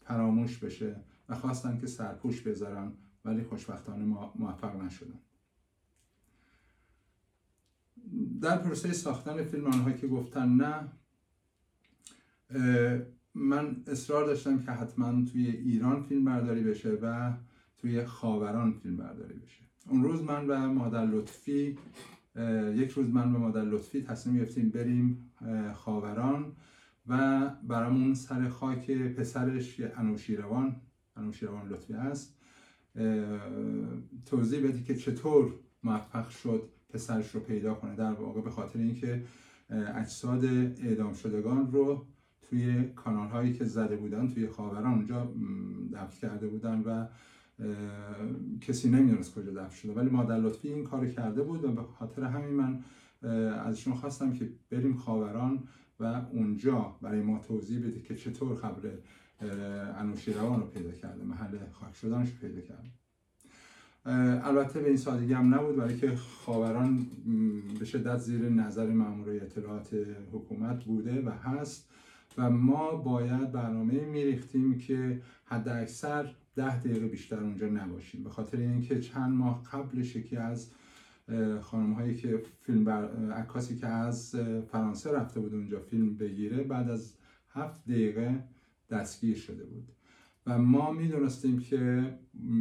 فراموش 0.00 0.58
بشه 0.58 0.96
و 1.28 1.34
خواستن 1.34 1.78
که 1.78 1.86
سرپوش 1.86 2.40
بذارن 2.40 2.92
ولی 3.24 3.42
خوشبختانه 3.42 4.04
موفق 4.34 4.76
نشدن. 4.76 5.18
در 8.40 8.58
پروسه 8.58 8.92
ساختن 8.92 9.44
فیلم 9.44 9.66
آنها 9.66 9.92
که 9.92 10.06
گفتن 10.06 10.48
نه 10.48 10.88
من 13.34 13.76
اصرار 13.86 14.26
داشتم 14.26 14.58
که 14.58 14.70
حتما 14.70 15.24
توی 15.24 15.46
ایران 15.46 16.02
فیلم 16.02 16.24
برداری 16.24 16.62
بشه 16.62 16.90
و 17.02 17.32
توی 17.76 18.04
خاوران 18.04 18.72
فیلم 18.72 18.96
برداری 18.96 19.34
بشه. 19.34 19.62
اون 19.88 20.02
روز 20.02 20.22
من 20.22 20.46
و 20.46 20.72
مادر 20.72 21.06
لطفی 21.06 21.78
یک 22.74 22.90
روز 22.90 23.06
من 23.06 23.34
و 23.34 23.38
مادر 23.38 23.64
لطفی 23.64 24.02
تصمیم 24.02 24.36
گرفتیم 24.36 24.70
بریم 24.70 25.30
خاوران 25.74 26.52
و 27.06 27.48
برامون 27.68 28.14
سر 28.14 28.48
خاک 28.48 28.90
پسرش 28.90 29.80
انوشیروان 29.96 30.76
انوشیروان 31.16 31.68
لطفی 31.68 31.92
هست 31.92 32.38
توضیح 34.26 34.68
بدی 34.68 34.82
که 34.82 34.94
چطور 34.94 35.54
موفق 35.82 36.28
شد 36.28 36.70
پسرش 36.92 37.30
رو 37.34 37.40
پیدا 37.40 37.74
کنه 37.74 37.96
در 37.96 38.12
واقع 38.12 38.40
به 38.40 38.50
خاطر 38.50 38.78
اینکه 38.78 39.22
اجساد 39.70 40.44
اعدام 40.44 41.14
شدگان 41.14 41.72
رو 41.72 42.06
توی 42.42 42.84
کانال 42.84 43.28
هایی 43.28 43.52
که 43.52 43.64
زده 43.64 43.96
بودن 43.96 44.28
توی 44.28 44.48
خاوران 44.48 44.92
اونجا 44.92 45.34
دفن 45.92 46.28
کرده 46.28 46.48
بودن 46.48 46.80
و 46.80 47.06
کسی 48.60 48.90
نمی‌دونست 48.90 49.34
کجا 49.34 49.52
دفن 49.52 49.74
شده. 49.74 49.92
ولی 49.92 50.10
مادر 50.10 50.38
لطفی 50.38 50.68
این 50.68 50.84
کار 50.84 51.08
کرده 51.08 51.42
بود 51.42 51.64
و 51.64 51.72
به 51.72 51.82
خاطر 51.82 52.22
همین 52.22 52.54
من 52.54 52.78
ازشون 53.52 53.94
خواستم 53.94 54.32
که 54.32 54.50
بریم 54.70 54.94
خاوران 54.94 55.62
و 56.00 56.04
اونجا 56.32 56.96
برای 57.02 57.22
ما 57.22 57.38
توضیح 57.38 57.86
بده 57.86 58.00
که 58.00 58.14
چطور 58.14 58.54
قبر 58.54 58.90
انوشیروان 59.96 60.60
رو 60.60 60.66
پیدا 60.66 60.90
کرده 60.90 61.24
محل 61.24 61.58
خاک 61.72 61.94
شدنش 61.94 62.28
رو 62.30 62.48
پیدا 62.48 62.60
کرده. 62.60 62.90
البته 64.04 64.80
به 64.80 64.88
این 64.88 64.96
سادگی 64.96 65.32
هم 65.32 65.54
نبود 65.54 65.76
برای 65.76 65.96
که 65.96 66.16
خاوران 66.16 67.06
به 67.78 67.84
شدت 67.84 68.18
زیر 68.18 68.48
نظر 68.48 68.86
مامورای 68.86 69.40
اطلاعات 69.40 69.96
حکومت 70.32 70.84
بوده 70.84 71.22
و 71.26 71.30
هست 71.30 71.88
و 72.38 72.50
ما 72.50 72.96
باید 72.96 73.52
برنامه 73.52 74.04
میریختیم 74.04 74.78
که 74.78 75.22
حد 75.44 75.68
اکثر 75.68 76.34
ده 76.56 76.80
دقیقه 76.80 77.06
بیشتر 77.06 77.40
اونجا 77.40 77.66
نباشیم. 77.68 78.24
به 78.24 78.30
خاطر 78.30 78.58
اینکه 78.58 79.00
چند 79.00 79.34
ماه 79.34 79.62
قبلش 79.72 80.16
یکی 80.16 80.36
از 80.36 80.70
خانم 81.60 81.92
هایی 81.92 82.14
که 82.14 82.42
فیلم 82.60 82.84
بر... 82.84 83.30
عکاسی 83.32 83.76
که 83.76 83.86
از 83.86 84.36
فرانسه 84.72 85.12
رفته 85.12 85.40
بود 85.40 85.54
اونجا 85.54 85.80
فیلم 85.80 86.16
بگیره 86.16 86.62
بعد 86.62 86.90
از 86.90 87.14
هفت 87.50 87.84
دقیقه 87.84 88.44
دستگیر 88.90 89.36
شده 89.36 89.64
بود. 89.64 89.88
و 90.46 90.58
ما 90.58 90.92
می‌دونستیم 90.92 91.58
که 91.58 92.04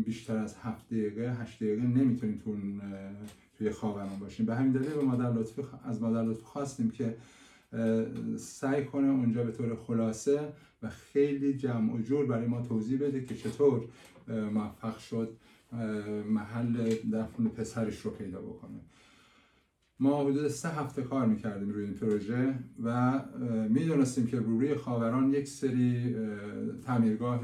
بیشتر 0.06 0.38
از 0.38 0.56
هفت 0.56 0.88
دقیقه 0.88 1.34
هشت 1.34 1.64
دقیقه 1.64 1.82
نمی‌تونیم 1.82 2.38
تو 2.38 2.56
توی 3.58 3.72
خاوران 3.72 4.20
باشیم. 4.20 4.46
به 4.46 4.56
همین 4.56 4.72
دلیل 4.72 4.90
به 4.90 5.04
مادر 5.04 5.34
لطفی 5.34 5.62
از 5.84 6.02
مادر 6.02 6.24
لطفی 6.24 6.44
خواستیم 6.44 6.90
که 6.92 7.18
سعی 8.38 8.86
کنه 8.86 9.08
اونجا 9.08 9.44
به 9.44 9.52
طور 9.52 9.76
خلاصه 9.76 10.54
و 10.84 10.90
خیلی 10.90 11.54
جمع 11.54 11.94
و 11.94 12.02
جور 12.02 12.26
برای 12.26 12.48
ما 12.48 12.62
توضیح 12.62 13.00
بده 13.00 13.26
که 13.26 13.36
چطور 13.36 13.84
موفق 14.28 14.98
شد 14.98 15.38
محل 16.30 16.96
دفن 17.14 17.44
پسرش 17.44 18.00
رو 18.00 18.12
پیدا 18.12 18.42
بکنه. 18.42 18.81
ما 20.02 20.24
حدود 20.24 20.48
سه 20.48 20.70
هفته 20.70 21.02
کار 21.02 21.26
می‌کردیم 21.26 21.70
روی 21.70 21.84
این 21.84 21.94
پروژه 21.94 22.56
و 22.84 23.20
می‌دونستیم 23.70 24.28
که 24.28 24.40
روی 24.40 24.76
خاوران 24.76 25.34
یک 25.34 25.48
سری 25.48 26.16
تعمیرگاه 26.86 27.42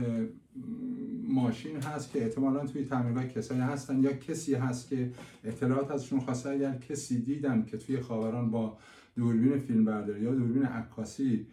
ماشین 1.27 1.81
هست 1.81 2.11
که 2.11 2.23
احتمالا 2.23 2.65
توی 2.65 2.85
تعمیرگاه 2.85 3.27
کسایی 3.27 3.61
هستن 3.61 4.03
یا 4.03 4.13
کسی 4.13 4.53
هست 4.53 4.89
که 4.89 5.11
اطلاعات 5.43 5.91
ازشون 5.91 6.19
خواسته. 6.19 6.49
اگر 6.49 6.77
کسی 6.77 7.21
دیدن 7.21 7.65
که 7.65 7.77
توی 7.77 7.99
خاوران 7.99 8.51
با 8.51 8.77
دوربین 9.15 9.57
فیلم 9.59 9.85
برداری 9.85 10.21
یا 10.21 10.35
دوربین 10.35 10.63
عکاسی 10.63 11.47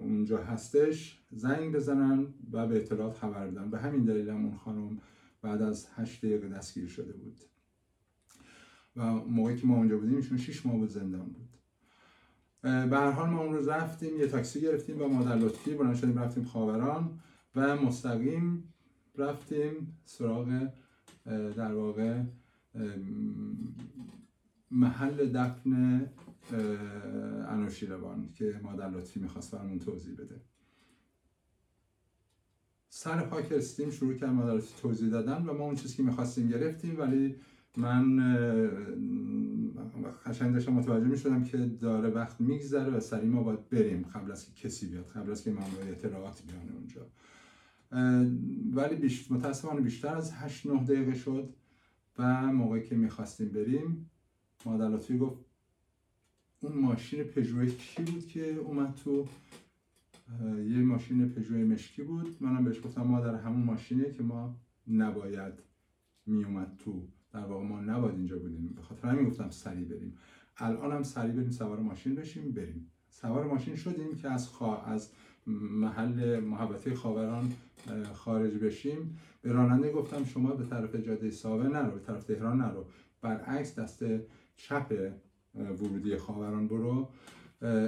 اونجا 0.00 0.38
هستش 0.38 1.18
زنگ 1.30 1.72
بزنن 1.72 2.26
و 2.52 2.66
به 2.66 2.76
اطلاعات 2.76 3.16
خبر 3.16 3.46
بدن. 3.46 3.70
به 3.70 3.78
همین 3.78 4.04
دلیل 4.04 4.30
اون 4.30 4.56
خانم 4.56 4.98
بعد 5.42 5.62
از 5.62 5.88
هشت 5.94 6.24
دقیقه 6.26 6.48
دستگیر 6.48 6.86
شده 6.86 7.12
بود. 7.12 7.40
و 8.96 9.14
موقعی 9.14 9.56
که 9.56 9.66
ما 9.66 9.76
اونجا 9.76 9.98
بودیم 9.98 10.16
ایشون 10.16 10.38
6 10.38 10.66
ماه 10.66 10.76
بود 10.76 10.88
زندان 10.88 11.26
بود. 11.26 11.48
به 12.62 12.96
هر 12.96 13.10
حال 13.10 13.30
ما 13.30 13.42
اون 13.42 13.54
روز 13.54 13.68
رفتیم 13.68 14.20
یه 14.20 14.26
تاکسی 14.26 14.60
گرفتیم 14.60 14.98
با 14.98 15.08
مادر 15.08 15.36
لطفی 15.36 15.74
بلند 15.74 15.96
شدیم 15.96 16.18
رفتیم 16.18 16.44
خاوران 16.44 17.18
و 17.56 17.76
مستقیم 17.76 18.72
رفتیم 19.16 19.98
سراغ 20.04 20.68
در 21.56 21.74
واقع 21.74 22.22
محل 24.70 25.32
دفن 25.32 26.10
انوشیروان 27.48 28.32
که 28.32 28.60
مادر 28.62 28.90
لطفی 28.90 29.20
می‌خواست 29.20 29.54
برامون 29.54 29.78
توضیح 29.78 30.14
بده. 30.14 30.40
سر 32.88 33.28
خاک 33.28 33.52
رسیدیم 33.52 33.92
شروع 33.92 34.14
کرد 34.14 34.30
مادر 34.30 34.54
لطفی 34.54 34.82
توضیح 34.82 35.10
دادن 35.10 35.42
و 35.46 35.52
ما 35.52 35.64
اون 35.64 35.74
چیزی 35.74 35.96
که 35.96 36.02
می‌خواستیم 36.02 36.48
گرفتیم 36.48 36.98
ولی 37.00 37.36
من 37.76 38.16
قشنگ 40.26 40.52
داشتم 40.52 40.72
متوجه 40.72 41.06
می‌شدم 41.06 41.44
که 41.44 41.58
داره 41.58 42.08
وقت 42.08 42.40
میگذره 42.40 42.90
و 42.90 43.00
سریع 43.00 43.30
ما 43.30 43.42
باید 43.42 43.68
بریم 43.68 44.02
قبل 44.02 44.30
از 44.30 44.46
که 44.46 44.68
کسی 44.68 44.86
بیاد 44.86 45.08
قبل 45.08 45.30
از 45.30 45.44
که 45.44 45.50
مامور 45.50 45.88
اطلاعات 45.90 46.42
بیان 46.46 46.68
اونجا. 46.68 47.06
ولی 48.74 48.96
بیش... 48.96 49.32
متاسفانه 49.32 49.80
بیشتر 49.80 50.16
از 50.16 50.32
8 50.32 50.66
9 50.66 50.84
دقیقه 50.84 51.14
شد 51.14 51.54
و 52.18 52.52
موقعی 52.52 52.82
که 52.82 52.96
می‌خواستیم 52.96 53.48
بریم 53.48 54.10
مادر 54.66 55.16
گفت 55.16 55.44
اون 56.60 56.78
ماشین 56.78 57.24
پژو 57.24 57.66
کی 57.66 58.02
بود 58.02 58.26
که 58.26 58.54
اومد 58.54 58.94
تو؟ 58.94 59.28
یه 60.68 60.78
ماشین 60.78 61.28
پژو 61.28 61.54
مشکی 61.54 62.02
بود. 62.02 62.36
منم 62.40 62.64
بهش 62.64 62.80
گفتم 62.84 63.02
مادر 63.02 63.34
همون 63.34 63.62
ماشینه 63.62 64.10
که 64.10 64.22
ما 64.22 64.56
نباید 64.88 65.52
میومد 66.26 66.76
تو. 66.84 67.08
در 67.36 67.44
واقع 67.44 67.64
ما 67.64 67.80
نباید 67.80 68.14
اینجا 68.14 68.38
بودیم. 68.38 68.72
به 68.76 68.82
خاطر 68.82 69.08
همین 69.08 69.28
گفتم 69.28 69.50
سریع 69.50 69.84
بریم. 69.84 70.14
الان 70.56 70.92
هم 70.92 71.02
سریع 71.02 71.32
بریم 71.32 71.50
سوار 71.50 71.78
ماشین 71.78 72.14
بشیم 72.14 72.52
بریم. 72.52 72.90
سوار 73.08 73.44
ماشین 73.44 73.76
شدیم 73.76 74.16
که 74.16 74.30
از 74.30 74.48
خوا... 74.48 74.82
از 74.82 75.10
محل 75.46 76.40
محوطه 76.40 76.94
خاوران 76.94 77.52
خارج 78.12 78.54
بشیم. 78.54 79.18
به 79.42 79.52
راننده 79.52 79.92
گفتم 79.92 80.24
شما 80.24 80.50
به 80.50 80.64
طرف 80.64 80.96
جاده 80.96 81.30
ساوه 81.30 81.68
نرو 81.68 81.90
به 81.90 82.00
طرف 82.00 82.24
تهران 82.24 82.60
نرو. 82.60 82.84
برعکس 83.22 83.78
دست 83.78 84.04
چپ 84.56 85.12
ورودی 85.54 86.16
خاوران 86.16 86.68
برو. 86.68 87.08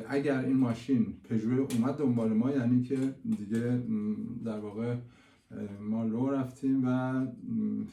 اگر 0.08 0.44
این 0.44 0.56
ماشین 0.56 1.16
پژو 1.24 1.66
اومد 1.70 1.94
دنبال 1.94 2.32
ما 2.32 2.50
یعنی 2.50 2.82
که 2.82 2.96
دیگه 3.38 3.82
در 4.44 4.58
واقع 4.58 4.96
ما 5.80 6.04
لو 6.04 6.30
رفتیم 6.30 6.82
و 6.84 7.26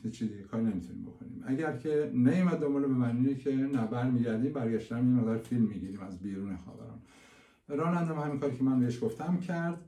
هیچی 0.03 0.27
دیگه 0.27 0.43
کاری 0.43 0.63
نمی‌تونیم 0.63 1.03
بکنیم. 1.03 1.43
اگر 1.45 1.77
که 1.77 2.11
نیومد 2.13 2.59
دنبال 2.59 2.81
به 2.81 2.87
معنی 2.87 3.35
که 3.35 3.55
نه 3.55 3.87
برمیگردیم 3.87 4.53
برگشتن 4.53 4.97
یه 4.97 5.03
مقدار 5.03 5.37
فیلم 5.37 5.61
می‌گیریم 5.61 5.99
از 5.99 6.19
بیرون 6.19 6.57
خاوران. 6.57 6.99
راننده 7.67 8.13
هم 8.13 8.21
همین 8.21 8.39
کاری 8.39 8.57
که 8.57 8.63
من 8.63 8.79
بهش 8.79 9.03
گفتم 9.03 9.37
کرد 9.37 9.81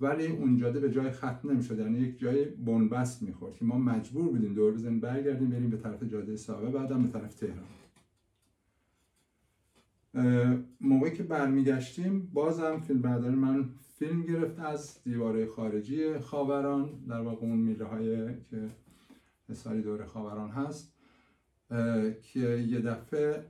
ولی 0.00 0.26
اون 0.26 0.56
جاده 0.56 0.80
به 0.80 0.90
جای 0.90 1.10
ختم 1.10 1.50
نمی‌شد 1.50 1.78
یعنی 1.78 1.98
یک 1.98 2.18
جای 2.18 2.44
بنبست 2.44 3.22
می‌خورد 3.22 3.54
که 3.54 3.64
ما 3.64 3.78
مجبور 3.78 4.28
بودیم 4.28 4.54
دور 4.54 4.72
بزنیم 4.72 5.00
برگردیم 5.00 5.50
بریم 5.50 5.70
به 5.70 5.76
طرف 5.76 6.02
جاده 6.02 6.36
ساوه 6.36 6.70
بعدم 6.70 7.02
به 7.02 7.08
طرف 7.08 7.34
تهران. 7.34 7.64
موقعی 10.80 11.12
که 11.12 11.22
برمیگشتیم 11.22 12.30
بازم 12.32 12.80
فیلم 12.80 13.02
بردار 13.02 13.30
من 13.30 13.68
فیلم 13.98 14.22
گرفت 14.22 14.58
از 14.58 15.02
دیواره 15.04 15.46
خارجی 15.46 16.18
خاوران 16.18 17.04
در 17.08 17.20
واقع 17.20 17.46
اون 17.46 17.58
میله 17.58 17.84
های 17.84 18.40
که 18.40 18.70
حساری 19.48 19.82
دور 19.82 20.04
خاوران 20.04 20.50
هست 20.50 20.92
که 22.22 22.40
یه 22.68 22.80
دفعه 22.80 23.46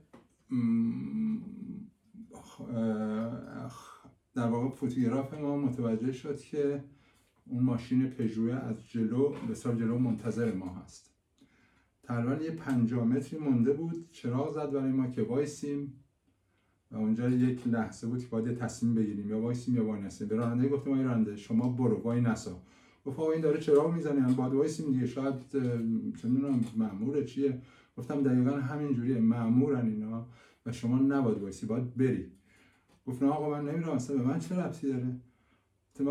در 4.35 4.47
واقع 4.47 4.69
فوتوگراف 4.69 5.33
ما 5.33 5.57
متوجه 5.57 6.11
شد 6.11 6.39
که 6.39 6.83
اون 7.45 7.63
ماشین 7.63 8.09
پژو 8.09 8.51
از 8.51 8.87
جلو 8.89 9.29
به 9.47 9.53
جلو 9.53 9.97
منتظر 9.97 10.53
ما 10.53 10.69
هست. 10.69 11.13
تقریبا 12.03 12.43
یه 12.43 12.51
پنجاه 12.51 13.03
متری 13.03 13.39
مونده 13.39 13.73
بود 13.73 14.11
چراغ 14.11 14.53
زد 14.53 14.71
برای 14.71 14.91
ما 14.91 15.07
که 15.07 15.23
وایسیم. 15.23 15.93
و 16.91 16.97
اونجا 16.97 17.29
یک 17.29 17.67
لحظه 17.67 18.07
بود 18.07 18.19
که 18.19 18.27
باید 18.27 18.57
تصمیم 18.57 18.95
بگیریم. 18.95 19.29
یا 19.29 19.39
وایسیم 19.39 19.75
یا 19.75 19.85
وانسیم. 19.85 20.27
به 20.27 20.35
راننده 20.35 20.69
گفتم 20.69 20.91
آقای 20.91 21.03
راننده 21.03 21.35
شما 21.35 21.69
برو 21.69 22.01
واینسا. 22.01 22.61
گفت 23.05 23.19
آقا 23.19 23.31
این 23.31 23.41
داره 23.41 23.59
چراغ 23.59 23.93
می‌زنه؟ 23.93 24.33
باید 24.33 24.53
وایسیم 24.53 24.91
دیگه 24.91 25.07
شاید 25.07 25.33
چه 26.21 26.27
می‌دونم 26.27 26.65
مأموره 26.75 27.25
چیه؟ 27.25 27.61
گفتم 27.97 28.23
دقیقا 28.23 28.51
همین 28.51 28.93
جوریه 28.93 29.19
مأمورن 29.19 29.87
اینا 29.87 30.25
و 30.65 30.71
شما 30.71 30.97
نباید 30.97 31.37
وایسی 31.37 31.65
باید 31.65 31.95
بری. 31.95 32.31
گفت 33.07 33.23
نه 33.23 33.29
آقا 33.29 33.49
من 33.49 33.69
نمیرم 33.69 33.89
اصلا 33.89 34.17
به 34.17 34.23
من 34.23 34.39
چه 34.39 34.55
ربطی 34.55 34.87
داره؟ 34.87 35.15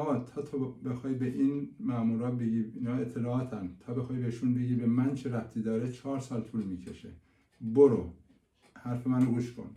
آقا 0.00 0.18
تا 0.18 0.42
تو 0.42 0.72
بخوای 0.72 1.14
به 1.14 1.26
این 1.26 1.68
مامورا 1.80 2.30
بگی 2.30 2.64
اینا 2.74 2.94
اطلاعاتن. 2.94 3.70
تا 3.80 3.94
بخوای 3.94 4.18
بهشون 4.18 4.54
بگی 4.54 4.74
به 4.74 4.86
من 4.86 5.14
چه 5.14 5.30
ربطی 5.30 5.62
داره 5.62 5.92
چهار 5.92 6.20
سال 6.20 6.40
طول 6.40 6.62
می‌کشه. 6.62 7.08
برو 7.60 8.12
حرف 8.74 9.06
منو 9.06 9.30
گوش 9.30 9.52
کن. 9.52 9.70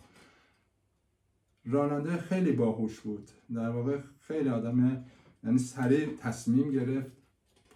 راننده 1.65 2.17
خیلی 2.17 2.51
باهوش 2.51 2.99
بود. 2.99 3.29
در 3.53 3.69
واقع 3.69 3.99
خیلی 4.19 4.49
آدم 4.49 5.05
یعنی 5.43 5.57
سریع 5.57 6.07
تصمیم 6.21 6.71
گرفت 6.71 7.11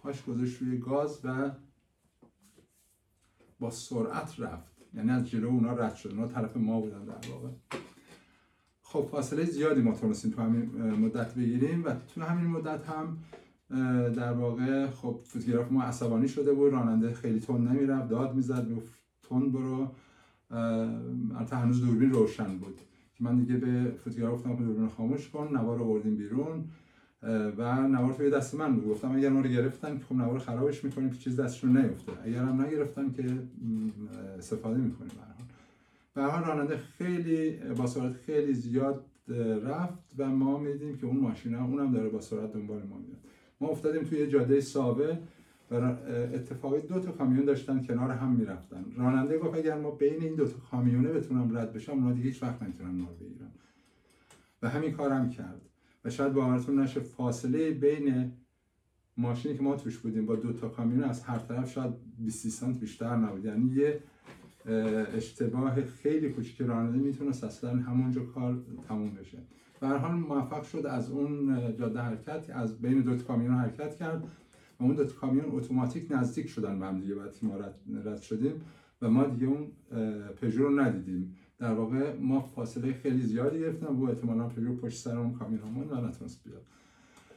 پاش 0.02 0.24
گذاشت 0.24 0.62
روی 0.62 0.78
گاز 0.78 1.20
و 1.24 1.50
با 3.60 3.70
سرعت 3.70 4.40
رفت. 4.40 4.74
یعنی 4.94 5.10
از 5.10 5.30
جلو 5.30 5.48
اونا 5.48 5.72
رد 5.72 5.94
شد. 5.94 6.10
اونا 6.10 6.26
طرف 6.26 6.56
ما 6.56 6.80
بودن 6.80 7.04
در 7.04 7.30
واقع. 7.30 7.48
خب 8.82 9.08
فاصله 9.10 9.44
زیادی 9.44 9.80
ما 9.80 9.92
تونستیم 9.92 10.30
تو 10.30 10.42
همین 10.42 10.64
مدت 10.90 11.34
بگیریم 11.34 11.84
و 11.84 11.94
تو 12.14 12.22
همین 12.22 12.46
مدت 12.46 12.86
هم 12.86 13.18
در 14.14 14.32
واقع 14.32 14.86
خب 14.90 15.20
فوتوگراف 15.24 15.72
ما 15.72 15.82
عصبانی 15.82 16.28
شده 16.28 16.52
بود. 16.52 16.72
راننده 16.72 17.14
خیلی 17.14 17.40
تون 17.40 17.68
نمی‌رفت. 17.68 18.08
داد 18.08 18.34
می‌زد 18.34 18.72
گفت 18.72 18.92
تون 19.22 19.52
برو. 19.52 19.88
البته 20.50 21.56
هنوز 21.56 21.84
دوربین 21.84 22.10
روشن 22.10 22.58
بود. 22.58 22.80
که 23.18 23.24
من 23.24 23.38
دیگه 23.38 23.56
به 23.56 23.90
فوتوگراف 24.04 24.34
گفتم 24.34 24.56
دوربین 24.56 24.88
خاموش 24.88 25.28
کن 25.28 25.48
نوار 25.52 25.78
رو 25.78 25.84
بردیم 25.84 26.16
بیرون 26.16 26.64
و 27.56 27.88
نوار 27.88 28.12
توی 28.12 28.30
دست 28.30 28.54
من 28.54 28.76
بود. 28.76 28.88
گفتم 28.88 29.12
اگر 29.16 29.28
ما 29.28 29.40
رو 29.40 29.48
گرفتن 29.48 29.98
خب 29.98 30.14
نوار 30.14 30.38
خرابش 30.38 30.84
می‌کنیم 30.84 31.10
که 31.10 31.18
چیز 31.18 31.40
دستشون 31.40 31.76
نیفته. 31.76 32.12
اگر 32.24 32.42
هم 32.42 32.60
نگرفتن 32.60 33.12
که 33.12 33.24
استفاده 34.38 34.80
می‌کنیم 34.80 35.10
به 36.14 36.22
هر 36.22 36.44
راننده 36.44 36.76
خیلی 36.76 37.50
با 37.50 37.86
سرعت 37.86 38.12
خیلی 38.12 38.54
زیاد 38.54 39.04
رفت 39.64 39.98
و 40.18 40.28
ما 40.28 40.58
میدیم 40.58 40.96
که 40.96 41.06
اون 41.06 41.16
ماشین 41.16 41.54
هم 41.54 41.64
اونم 41.64 41.92
داره 41.92 42.08
با 42.08 42.20
سرعت 42.20 42.52
دنبال 42.52 42.82
ما 42.82 42.96
میاد. 42.96 43.18
ما 43.60 43.68
افتادیم 43.68 44.02
توی 44.02 44.26
جاده 44.26 44.60
ساوه. 44.60 45.18
و 45.70 45.74
اتفاقی 46.34 46.80
دو 46.80 47.00
تا 47.00 47.12
کامیون 47.12 47.44
داشتن 47.44 47.82
کنار 47.82 48.10
هم 48.10 48.32
می‌رفتن. 48.32 48.84
راننده 48.96 49.38
گفت 49.38 49.58
اگر 49.58 49.80
ما 49.80 49.90
بین 49.90 50.22
این 50.22 50.34
دو 50.34 50.48
تا 50.48 50.56
کامیونه 50.70 51.08
بتونم 51.08 51.56
رد 51.56 51.72
بشم 51.72 51.92
اونا 51.92 52.12
دیگه 52.12 52.24
هیچ 52.28 52.42
وقت 52.42 52.62
نمی‌تونن 52.62 52.90
ما 52.90 53.06
بگیرن. 53.06 53.50
و 54.62 54.68
همین 54.68 54.92
کارم 54.92 55.30
کرد. 55.30 55.60
و 56.04 56.10
شاید 56.10 56.32
باورتون 56.32 56.78
نشه 56.78 57.00
فاصله 57.00 57.70
بین 57.70 58.32
ماشینی 59.16 59.56
که 59.56 59.62
ما 59.62 59.76
توش 59.76 59.98
بودیم 59.98 60.26
با 60.26 60.36
دو 60.36 60.52
تا 60.52 60.68
کامیون 60.68 61.04
از 61.04 61.22
هر 61.22 61.38
طرف 61.38 61.72
شاید 61.72 61.94
20 62.18 62.48
سانت 62.48 62.80
بیشتر 62.80 63.16
نبود. 63.16 63.44
یعنی 63.44 63.74
یه 63.74 64.00
اه، 64.66 65.16
اشتباه 65.16 65.84
خیلی 65.84 66.28
کوچیک 66.28 66.60
راننده 66.60 66.98
می‌تونست 66.98 67.44
اصلا 67.44 67.76
همونجا 67.76 68.24
کار 68.24 68.62
تموم 68.88 69.14
بشه. 69.14 69.38
به 69.80 69.88
حال 69.88 70.12
موفق 70.12 70.62
شد 70.62 70.86
از 70.86 71.10
اون 71.10 71.56
جاده 71.76 72.00
حرکت 72.00 72.50
از 72.50 72.80
بین 72.80 73.00
دو 73.00 73.16
تا 73.16 73.24
کامیون 73.24 73.54
حرکت 73.54 73.96
کرد. 73.96 74.22
و 74.80 74.84
اون 74.84 74.94
دو 74.94 75.04
کامیون 75.04 75.46
اتوماتیک 75.48 76.06
نزدیک 76.10 76.48
شدن 76.48 76.78
به 76.78 76.86
هم 76.86 77.00
دیگه 77.00 77.14
که 77.14 77.46
ما 77.46 77.56
رد, 77.56 77.74
رد 78.04 78.20
شدیم 78.20 78.52
و 79.02 79.10
ما 79.10 79.24
دیگه 79.24 79.46
اون 79.46 79.66
پژو 80.36 80.62
رو 80.62 80.80
ندیدیم. 80.80 81.36
در 81.58 81.72
واقع 81.72 82.16
ما 82.18 82.40
فاصله 82.40 82.92
خیلی 82.92 83.22
زیادی 83.22 83.60
گرفتیم 83.60 84.00
و 84.00 84.04
احتمالاً 84.04 84.48
پژو 84.48 84.76
پشت 84.76 84.98
سر 84.98 85.18
اون 85.18 85.32
کامیون 85.32 85.90
و 85.90 86.06
نتونست 86.08 86.44
بیاد. 86.44 86.62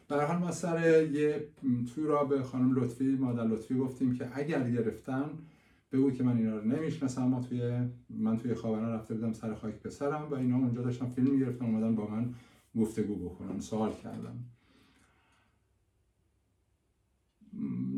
هر 0.09 0.25
حال 0.25 0.37
ما 0.37 0.51
سر 0.51 1.07
یه 1.07 1.47
توی 1.95 2.03
را 2.03 2.25
به 2.25 2.43
خانم 2.43 2.75
لطفی 2.75 3.15
مادر 3.15 3.47
لطفی 3.47 3.75
گفتیم 3.75 4.13
که 4.13 4.29
اگر 4.33 4.71
گرفتن 4.71 5.29
بگو 5.91 6.11
که 6.11 6.23
من 6.23 6.37
اینا 6.37 6.57
رو 6.57 6.65
نمی‌شناسم. 6.65 7.23
ما 7.23 7.41
توی 7.41 7.71
من 8.09 8.37
توی 8.37 8.53
خاوران 8.53 8.93
رفته 8.93 9.13
بودم 9.13 9.33
سر 9.33 9.53
خاک 9.53 9.73
پسرم 9.73 10.27
و 10.31 10.35
اینا 10.35 10.57
اونجا 10.57 10.81
داشتن 10.81 11.09
فیلم 11.09 11.31
می‌گرفتن 11.31 11.65
اومدن 11.65 11.95
با 11.95 12.07
من 12.07 12.33
گفتگو 12.75 13.15
بکنن 13.15 13.59
سوال 13.59 13.93
کردن. 14.03 14.35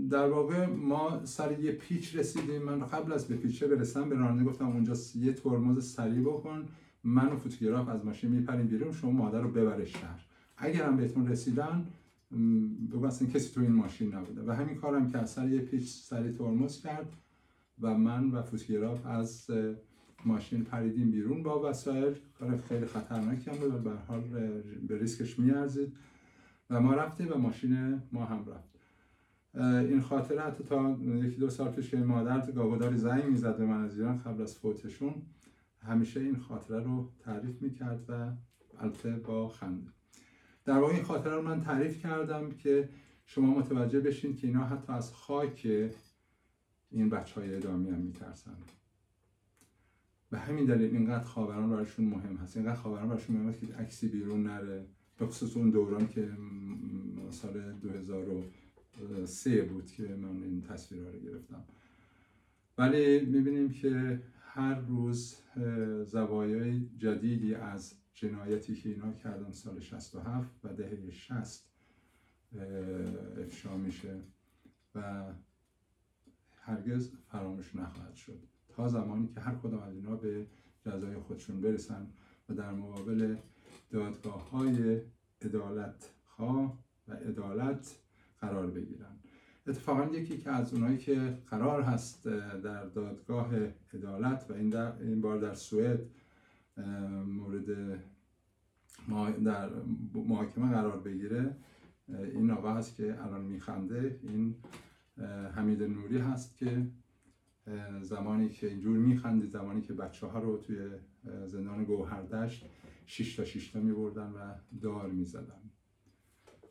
در 0.10 0.30
واقع 0.30 0.66
ما 0.66 1.26
سر 1.26 1.60
یه 1.60 1.72
پیچ 1.72 2.16
رسیدیم. 2.16 2.62
من 2.62 2.80
قبل 2.80 3.14
از 3.14 3.28
به 3.28 3.36
پیچه 3.36 3.68
برسم 3.68 4.10
به 4.10 4.16
راننده 4.16 4.44
گفتم 4.44 4.68
اونجا 4.68 4.94
یه 5.16 5.34
ترمز 5.34 5.92
سریع 5.92 6.22
بکن 6.22 6.66
من 7.04 7.28
و 7.28 7.36
فوتوگراف 7.36 7.90
از 7.90 8.06
ماشین 8.06 8.32
میپریم 8.32 8.68
بیرون 8.68 8.92
شما 8.92 9.12
مادر 9.12 9.42
رو 9.42 9.52
ببره 9.52 9.86
شهر. 9.86 10.26
اگر 10.58 10.86
هم 10.86 10.98
بهتون 10.98 11.28
رسیدن 11.28 11.88
بگو 12.92 13.06
اصلا 13.06 13.28
کسی 13.28 13.54
تو 13.54 13.62
این 13.62 13.72
ماشین 13.72 14.16
نبوده. 14.16 14.42
و 14.48 14.52
همین 14.52 14.76
کارم 14.76 15.12
که 15.12 15.18
از 15.18 15.32
سر 15.32 15.50
یه 15.50 15.62
پیچ 15.62 15.90
سریع 15.90 16.32
ترمز 16.32 16.82
کرد 16.82 17.14
و 17.82 17.98
من 17.98 18.32
و 18.32 18.42
فوتوگراف 18.42 19.06
از 19.06 19.52
ماشین 20.26 20.64
پریدیم 20.64 21.12
بیرون 21.12 21.44
با 21.44 21.70
وسایل. 21.70 22.16
کار 22.40 22.58
خیلی 22.58 22.86
خطرناکی 22.86 23.52
هم 23.52 23.58
بود 23.58 23.84
به 23.84 23.92
حال 24.08 24.22
به 24.88 24.98
ریسکش 24.98 25.40
میارزید. 25.40 25.94
و 26.70 26.82
ما 26.82 26.94
رفتیم 26.94 27.28
و 27.32 27.38
ماشین 27.38 28.02
ما 28.12 28.26
هم 28.26 28.40
رفت. 28.40 28.79
این 29.54 30.02
خاطره 30.02 30.42
حتی 30.42 30.64
تا 30.64 30.98
یکی 31.02 31.36
دو 31.36 31.50
سال 31.50 31.72
پیش 31.72 31.90
که 31.90 31.98
مادر 31.98 32.52
گاگوداری 32.52 32.98
زنگ 32.98 33.26
می‌زد 33.26 33.58
به 33.58 33.66
من 33.66 33.84
از 33.84 34.00
ایران 34.00 34.18
قبل 34.18 34.42
از 34.42 34.58
فوتشون 34.58 35.14
همیشه 35.82 36.20
این 36.20 36.38
خاطره 36.38 36.84
رو 36.84 37.10
تعریف 37.20 37.62
می‌کرد 37.62 38.10
و 38.10 38.32
البته 38.80 39.12
با 39.12 39.50
خنده. 39.50 39.92
در 40.66 40.78
واقع 40.78 40.94
این 40.94 41.04
خاطره 41.04 41.36
رو 41.36 41.42
من 41.42 41.62
تعریف 41.62 42.02
کردم 42.02 42.52
که 42.52 42.90
شما 43.26 43.60
متوجه 43.60 44.00
بشین 44.00 44.36
که 44.36 44.48
اینا 44.48 44.66
حتی 44.66 44.94
از 44.94 45.14
خاک 45.14 45.68
این 46.92 47.10
بچه 47.10 47.42
های 47.42 47.56
ادامی 47.56 47.90
هم 47.90 48.00
میترسن 48.00 48.58
به 50.30 50.40
همین 50.40 50.66
دلیل 50.66 50.96
اینقدر 50.96 51.24
خاوران 51.24 51.70
براشون 51.70 52.06
مهم 52.06 52.36
هست. 52.36 52.58
اینقدر 52.58 52.76
خاوران 52.76 53.10
براشون 53.10 53.36
مهم 53.36 53.50
هست 53.50 53.60
که 53.60 53.76
عکسی 53.76 54.08
بیرون 54.08 54.44
نره 54.44 54.86
به 55.18 55.26
خصوص 55.26 55.58
اون 55.58 55.70
دوران 55.70 56.08
که 56.08 56.30
سال 57.30 57.74
2003 59.00 59.62
بود 59.62 59.92
که 59.92 60.04
من 60.04 60.44
این 60.44 60.62
تصویرها 60.62 61.10
رو 61.10 61.20
گرفتم. 61.20 61.64
ولی 62.78 63.26
می‌بینیم 63.26 63.72
که 63.72 64.22
هر 64.42 64.80
روز 64.80 65.38
زوایای 66.06 66.90
جدیدی 66.98 67.56
از 67.56 67.94
جنایتی 68.14 68.76
که 68.76 68.90
اینا 68.90 69.14
کردن 69.14 69.52
سال 69.52 69.80
67 69.80 70.50
و 70.64 70.74
دهه 70.74 71.12
60 71.12 71.66
افشا 73.38 73.78
میشه 73.78 74.22
و 74.96 75.24
هرگز 76.62 77.12
فراموش 77.32 77.76
نخواهد 77.76 78.16
شد. 78.16 78.40
تا 78.70 78.88
زمانی 78.88 79.28
که 79.28 79.40
هر 79.40 79.56
کدام 79.56 79.84
از 79.84 79.96
اینا 79.96 80.16
به 80.16 80.46
جزای 80.86 81.16
خودشون 81.16 81.62
برسن 81.62 82.08
و 82.50 82.54
در 82.54 82.72
مقابل 82.72 83.36
دادگاه 83.92 84.50
های 84.50 85.02
عدالت 85.42 86.10
خواه 86.26 86.80
و 87.08 87.14
عدالت 87.14 88.00
قرار 88.42 88.68
بگیرن. 88.68 89.12
اتفاقا 89.68 90.06
یکی 90.06 90.38
که 90.38 90.50
از 90.52 90.74
اونایی 90.74 90.98
که 90.98 91.38
قرار 91.50 91.82
هست 91.82 92.28
در 92.64 92.86
دادگاه 92.86 93.50
عدالت 93.94 94.46
و 94.50 94.54
این, 94.54 94.70
در 94.70 95.02
این 95.02 95.22
بار 95.22 95.38
در 95.38 95.54
سوئد 95.54 96.00
مورد 97.28 98.00
در 99.46 99.70
محاکمه 100.14 100.72
قرار 100.72 101.00
بگیره 101.00 101.56
این 102.08 102.52
آقا 102.52 102.74
هست 102.74 102.96
که 102.96 103.24
الان 103.24 103.42
میخنده. 103.42 104.20
این 104.24 104.56
حمید 105.56 105.84
نوری 105.84 106.18
هست 106.18 106.58
که 106.58 106.88
زمانی 108.02 108.50
که 108.50 108.68
اینجور 108.68 108.98
میخندی 108.98 109.48
زمانی 109.48 109.82
که 109.82 109.94
بچه 109.94 110.28
ها 110.28 110.40
رو 110.40 110.58
توی 110.58 110.78
زندان 111.48 111.84
گوهردشت 111.84 112.66
شش 113.06 113.36
تا 113.36 113.44
تا 113.74 113.86
میبردن 113.86 114.32
و 114.32 114.54
دار 114.82 115.08
می‌زدن. 115.08 115.69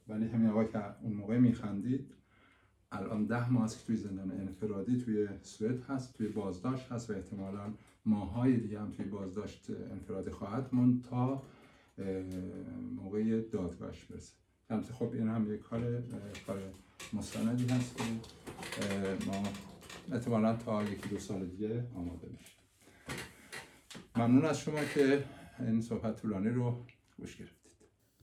ولی 0.09 0.27
همین 0.27 0.49
آقا 0.49 0.65
که 0.65 1.03
اون 1.03 1.13
موقع 1.13 1.39
میخندید 1.39 2.15
الان 2.93 3.27
ده 3.27 3.53
ماه 3.53 3.65
است 3.65 3.79
که 3.79 3.87
توی 3.87 3.97
زندان 3.97 4.31
انفرادی 4.31 4.99
توی 4.99 5.29
سوئد 5.43 5.81
هست 5.81 6.17
توی 6.17 6.29
بازداشت 6.29 6.93
هست 6.93 7.11
و 7.11 7.13
احتمالا 7.13 7.75
ماهای 8.07 8.57
دیگه 8.57 8.81
هم 8.81 8.91
توی 8.91 9.05
بازداشت 9.05 9.71
انفرادی 9.91 10.31
خواهد 10.31 10.69
موند 10.73 11.05
تا 11.05 11.43
موقع 12.97 13.41
دادگاهش 13.41 14.05
برسه. 14.05 14.35
البته 14.71 14.93
خب 14.93 15.13
این 15.13 15.29
هم 15.29 15.55
یک 15.55 15.61
کار 15.61 16.03
کار 16.47 16.59
مستندی 17.13 17.67
هست 17.67 17.97
که 17.97 18.05
ما 19.27 19.43
احتمالا 20.13 20.57
تا 20.57 20.83
یکی 20.83 21.09
دو 21.09 21.19
سال 21.19 21.47
دیگه 21.47 21.87
آماده 21.95 22.29
میشه 22.33 22.53
ممنون 24.17 24.45
از 24.45 24.61
شما 24.61 24.85
که 24.95 25.25
این 25.59 25.81
صحبت 25.81 26.23
طولانی 26.23 26.49
رو 26.49 26.85
گوش 27.19 27.37
گرفت 27.37 27.58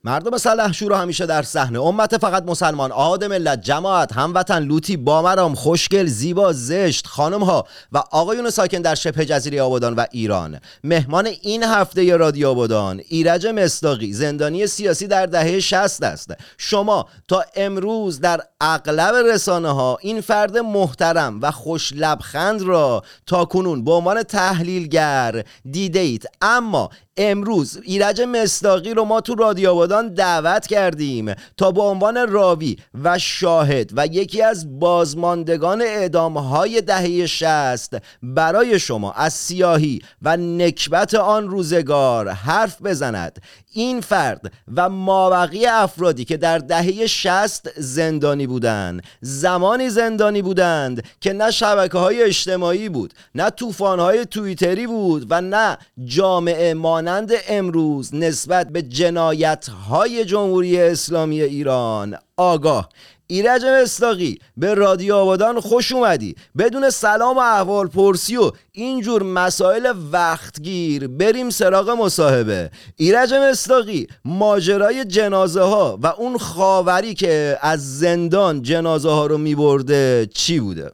مردم 0.06 0.38
سلحشور 0.38 0.90
رو 0.90 0.96
همیشه 0.96 1.26
در 1.26 1.44
صحنه. 1.44 1.82
امت 1.82 2.18
فقط 2.18 2.44
مسلمان 2.44 2.92
آدم 2.92 3.28
ملت 3.28 3.62
جماعت 3.62 4.14
هموطن 4.14 4.64
لوتی 4.64 4.98
بامرام 4.98 5.56
خوشگل 5.56 6.06
زیبا 6.06 6.54
زشت 6.54 7.08
خانم 7.08 7.44
ها 7.44 7.68
و 7.92 7.98
آقایون 7.98 8.50
ساکن 8.50 8.82
در 8.82 8.96
شبه 8.96 9.26
جزیره 9.26 9.62
آبادان 9.62 9.94
و 9.96 10.06
ایران. 10.12 10.60
مهمان 10.84 11.26
این 11.42 11.64
هفته 11.64 12.18
رادیو 12.18 12.48
آبادان 12.48 13.02
ایرج 13.08 13.48
مصداقی 13.48 14.14
زندانی 14.14 14.68
سیاسی 14.68 15.08
در 15.08 15.26
دهه 15.26 15.60
60 15.60 16.04
است. 16.04 16.34
شما 16.58 17.06
تا 17.28 17.44
امروز 17.56 18.20
در 18.20 18.42
اغلب 18.62 19.16
رسانه 19.16 19.70
ها 19.70 19.98
این 20.02 20.22
فرد 20.22 20.58
محترم 20.58 21.40
و 21.42 21.52
خوش 21.52 21.94
لبخند 21.96 22.62
را 22.62 23.04
تا 23.26 23.46
کنون 23.46 23.84
به 23.84 23.92
عنوان 23.92 24.24
تحلیلگر 24.24 25.44
دیده 25.72 26.00
اید 26.00 26.30
اما 26.42 26.90
امروز 27.18 27.80
ایرج 27.84 28.22
مصداقی 28.22 28.94
رو 28.94 29.06
ما 29.06 29.22
تو 29.22 29.36
رادیو 29.36 29.70
آبادان 29.70 30.14
دعوت 30.14 30.68
کردیم 30.68 31.34
تا 31.58 31.72
به 31.72 31.82
عنوان 31.82 32.32
راوی 32.32 32.78
و 33.04 33.20
شاهد 33.20 33.92
و 33.94 34.08
یکی 34.08 34.42
از 34.42 34.80
بازماندگان 34.80 35.82
اعدام 35.82 36.38
های 36.38 36.82
دهه 36.82 37.26
شست 37.26 37.98
برای 38.24 38.80
شما 38.80 39.12
از 39.12 39.34
سیاهی 39.34 40.02
و 40.22 40.38
نکبت 40.38 41.16
آن 41.16 41.50
روزگار 41.50 42.30
حرف 42.30 42.82
بزند. 42.82 43.42
این 43.72 44.02
فرد 44.02 44.54
و 44.76 44.90
مابقی 44.90 45.66
افرادی 45.66 46.26
که 46.26 46.38
در 46.38 46.58
دهه 46.58 47.08
شست 47.08 47.70
زندانی 47.78 48.48
بودند 48.48 49.04
زمانی 49.22 49.90
زندانی 49.90 50.42
بودند 50.42 51.04
که 51.22 51.34
نه 51.34 51.52
شبکه 51.52 51.98
های 51.98 52.24
اجتماعی 52.24 52.90
بود 52.90 53.14
نه 53.36 53.50
طوفان 53.50 54.00
های 54.00 54.26
تویتری 54.26 54.88
بود 54.88 55.28
و 55.30 55.42
نه 55.42 55.78
جامعه 56.06 56.74
مانند 57.06 57.32
امروز 57.48 58.16
نسبت 58.16 58.70
به 58.70 58.82
جنایت 58.82 59.70
های 59.90 60.26
جمهوری 60.26 60.82
اسلامی 60.82 61.42
ایران. 61.42 62.18
آگاه. 62.38 62.90
ایرج 63.28 63.66
مستاقی 63.66 64.40
به 64.58 64.74
رادیو 64.74 65.16
آبادان 65.16 65.60
خوش 65.60 65.92
اومدی. 65.92 66.36
بدون 66.58 66.90
سلام 66.90 67.38
و 67.38 67.40
احوال 67.40 67.88
پرسی 67.88 68.38
و 68.38 68.52
اینجور 68.72 69.24
مسائل 69.24 69.94
وقتگیر 70.12 71.08
بریم 71.08 71.50
سراغ 71.50 71.90
مصاحبه. 71.90 72.72
ایرج 72.96 73.34
مستاقی 73.34 74.08
ماجرای 74.26 75.06
جنازه 75.06 75.62
ها 75.62 76.00
و 76.04 76.08
اون 76.08 76.38
خاوری 76.38 77.14
که 77.14 77.58
از 77.62 78.00
زندان 78.00 78.62
جنازه 78.62 79.10
ها 79.10 79.26
رو 79.26 79.38
میبرده 79.38 80.30
چی 80.34 80.60
بوده؟ 80.60 80.92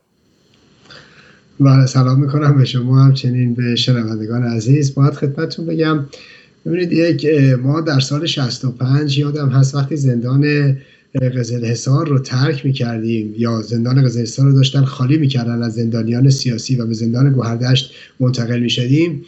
بله 1.60 1.86
سلام 1.86 2.20
می‌کنم 2.22 2.58
به 2.58 2.66
شما 2.66 3.04
همچنین 3.04 3.54
به 3.54 3.76
شنوندگان 3.76 4.44
عزیز. 4.44 4.94
باید 4.94 5.14
خدمتتون 5.14 5.66
بگم 5.66 6.06
ببینید 6.66 6.94
یک 6.94 7.26
ما 7.64 7.82
در 7.82 8.00
سال 8.00 8.26
65 8.26 9.18
یادم 9.18 9.50
هست 9.50 9.76
وقتی 9.76 9.96
زندان 9.96 10.78
قزل 11.36 11.66
حصار 11.66 12.08
رو 12.08 12.20
ترک 12.20 12.66
می‌کردیم 12.66 13.34
یا 13.38 13.62
زندان 13.62 14.04
قزل 14.04 14.22
حصار 14.22 14.46
رو 14.46 14.54
داشتن 14.54 14.86
خالی 14.86 15.18
می‌کردن 15.18 15.64
از 15.64 15.74
زندانیان 15.74 16.30
سیاسی 16.30 16.76
و 16.76 16.86
به 16.86 16.94
زندان 16.94 17.34
گوهردشت 17.34 17.94
منتقل 18.20 18.60
می‌شدیم 18.60 19.24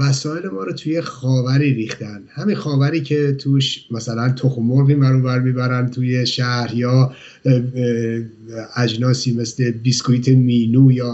وسایل 0.00 0.48
ما 0.48 0.64
رو 0.64 0.72
توی 0.72 1.00
خاوری 1.00 1.74
ریختن. 1.74 2.20
همین 2.28 2.56
خاوری 2.56 3.00
که 3.00 3.32
توش 3.32 3.84
مثلا 3.90 4.28
تخم 4.28 4.62
مرغی 4.62 4.94
مرور 4.94 5.38
می‌برن 5.38 5.90
توی 5.90 6.26
شهر 6.26 6.74
یا 6.74 7.12
اجناسی 8.76 9.34
مثل 9.34 9.70
بیسکویت 9.70 10.28
مینو 10.28 10.92
یا 10.92 11.12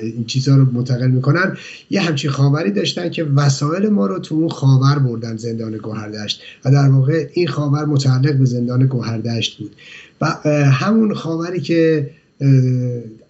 این 0.00 0.24
چیزها 0.24 0.56
رو 0.56 0.72
منتقل 0.72 1.10
می‌کنن. 1.10 1.56
یه 1.90 2.00
همچین 2.00 2.30
خاوری 2.30 2.70
داشتن 2.70 3.10
که 3.10 3.24
وسایل 3.24 3.88
ما 3.88 4.06
رو 4.06 4.18
تو 4.18 4.34
اون 4.34 4.48
خاور 4.48 4.98
بردن 4.98 5.36
زندان 5.36 5.76
گوهردشت. 5.76 6.42
و 6.64 6.70
در 6.70 6.88
واقع 6.88 7.28
این 7.32 7.48
خاور 7.48 7.84
متعلق 7.84 8.34
به 8.34 8.44
زندان 8.44 8.86
گوهردشت 8.86 9.58
بود. 9.58 9.76
و 10.20 10.26
همون 10.70 11.14
خاوری 11.14 11.60
که 11.60 12.10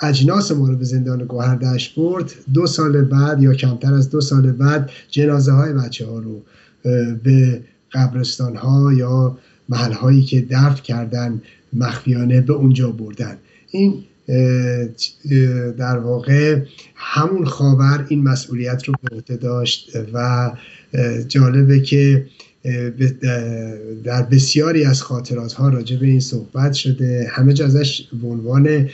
اجناس 0.03 0.53
ما 0.53 0.69
رو 0.69 0.77
به 0.77 0.85
زندان 0.85 1.25
گوهردشت 1.25 1.95
برد. 1.95 2.33
دو 2.55 2.67
سال 2.67 3.03
بعد 3.03 3.43
یا 3.43 3.55
کمتر 3.55 3.95
از 3.95 4.11
دو 4.11 4.21
سال 4.21 4.53
بعد 4.53 4.91
جنازه 5.11 5.53
های 5.53 5.73
بچه 5.73 6.07
ها 6.07 6.19
رو 6.19 6.43
به 7.23 7.63
قبرستان 7.93 8.57
ها 8.57 8.93
یا 8.93 9.39
محل 9.69 9.93
هایی 9.93 10.23
که 10.23 10.41
دفن 10.51 10.75
کردن 10.75 11.43
مخفیانه 11.73 12.41
به 12.41 12.53
اونجا 12.53 12.91
بردن. 12.91 13.37
این 13.71 13.95
در 15.79 15.99
واقع 15.99 16.61
همون 16.95 17.45
خاور 17.45 18.07
این 18.09 18.23
مسئولیت 18.23 18.85
رو 18.85 18.95
به 19.03 19.17
عهده 19.17 19.37
داشت 19.37 19.91
و 20.13 20.51
جالبه 21.29 21.81
که 21.81 22.27
در 24.05 24.23
بسیاری 24.23 24.85
از 24.85 25.03
خاطرات 25.03 25.53
ها 25.53 25.69
راجع 25.69 25.97
به 25.97 26.07
این 26.07 26.21
صحبت 26.21 26.73
شده. 26.73 27.29
همه 27.31 27.53
جا 27.53 27.65
ازش 27.65 28.03
به 28.23 28.29
عنوان 28.29 28.89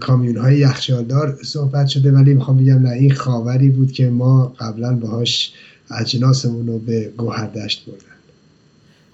کامیون 0.00 0.36
های 0.36 0.58
یخچالدار 0.58 1.38
صحبت 1.44 1.86
شده. 1.86 2.12
ولی 2.12 2.34
می‌خوام 2.34 2.56
بگم 2.56 2.82
نه 2.82 2.90
این 2.90 3.14
خاوری 3.14 3.70
بود 3.70 3.92
که 3.92 4.08
ما 4.08 4.54
قبلا 4.60 4.94
باهاش 4.94 5.52
اجناسمون 5.90 6.66
رو 6.66 6.78
به 6.78 7.12
گوهردشت 7.16 7.86
بردن. 7.86 8.04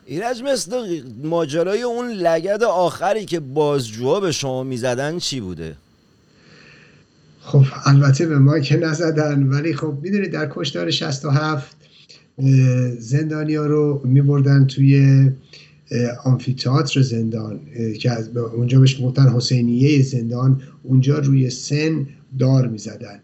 ایرج 0.07 0.43
مثل 0.43 1.01
ماجرای 1.25 1.83
اون 1.83 2.11
لگد 2.11 2.63
آخری 2.63 3.25
که 3.25 3.41
بازجوها 3.41 4.21
به 4.21 4.33
شما 4.33 4.63
می‌زدن 4.63 5.19
چی 5.19 5.41
بوده؟ 5.41 5.75
خب 7.41 7.65
البته 7.85 8.27
به 8.27 8.39
ما 8.39 8.59
که 8.59 8.77
نزدن. 8.77 9.43
ولی 9.43 9.75
خب 9.75 9.99
می‌دونید 10.03 10.33
در 10.33 10.51
کشتار 10.55 10.91
67 10.91 11.76
زندانی 12.99 13.55
ها 13.55 13.67
رو 13.67 14.03
میبردن 14.05 14.67
توی 14.67 15.25
آمفیتاتر 16.25 17.03
زندان 17.03 17.61
که 17.99 18.13
اونجا 18.57 18.81
بهش 18.81 19.03
گفتن 19.03 19.29
حسینیه 19.29 20.03
زندان 20.03 20.63
اونجا 20.83 21.19
روی 21.19 21.51
سن 21.51 22.07
دار 22.39 22.69
می‌زدن. 22.69 23.21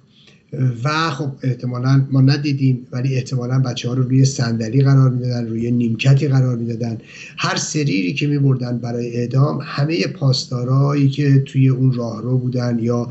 و 0.84 1.10
خب 1.10 1.30
احتمالا 1.42 2.06
ما 2.10 2.20
ندیدیم 2.20 2.86
ولی 2.92 3.14
احتمالا 3.14 3.58
بچه 3.58 3.88
ها 3.88 3.94
رو 3.94 4.02
روی 4.02 4.24
صندلی 4.24 4.82
قرار 4.82 5.10
می‌دادن 5.10 5.46
روی 5.46 5.70
نیمکتی 5.70 6.28
قرار 6.28 6.56
می‌دادن. 6.56 6.98
هر 7.36 7.56
سریری 7.56 8.14
که 8.14 8.26
میبردن 8.26 8.78
برای 8.78 9.16
اعدام 9.16 9.58
همه 9.62 10.06
پاسدارایی 10.06 11.08
که 11.08 11.42
توی 11.46 11.68
اون 11.68 11.92
راهرو 11.92 12.38
بودن 12.38 12.78
یا 12.82 13.08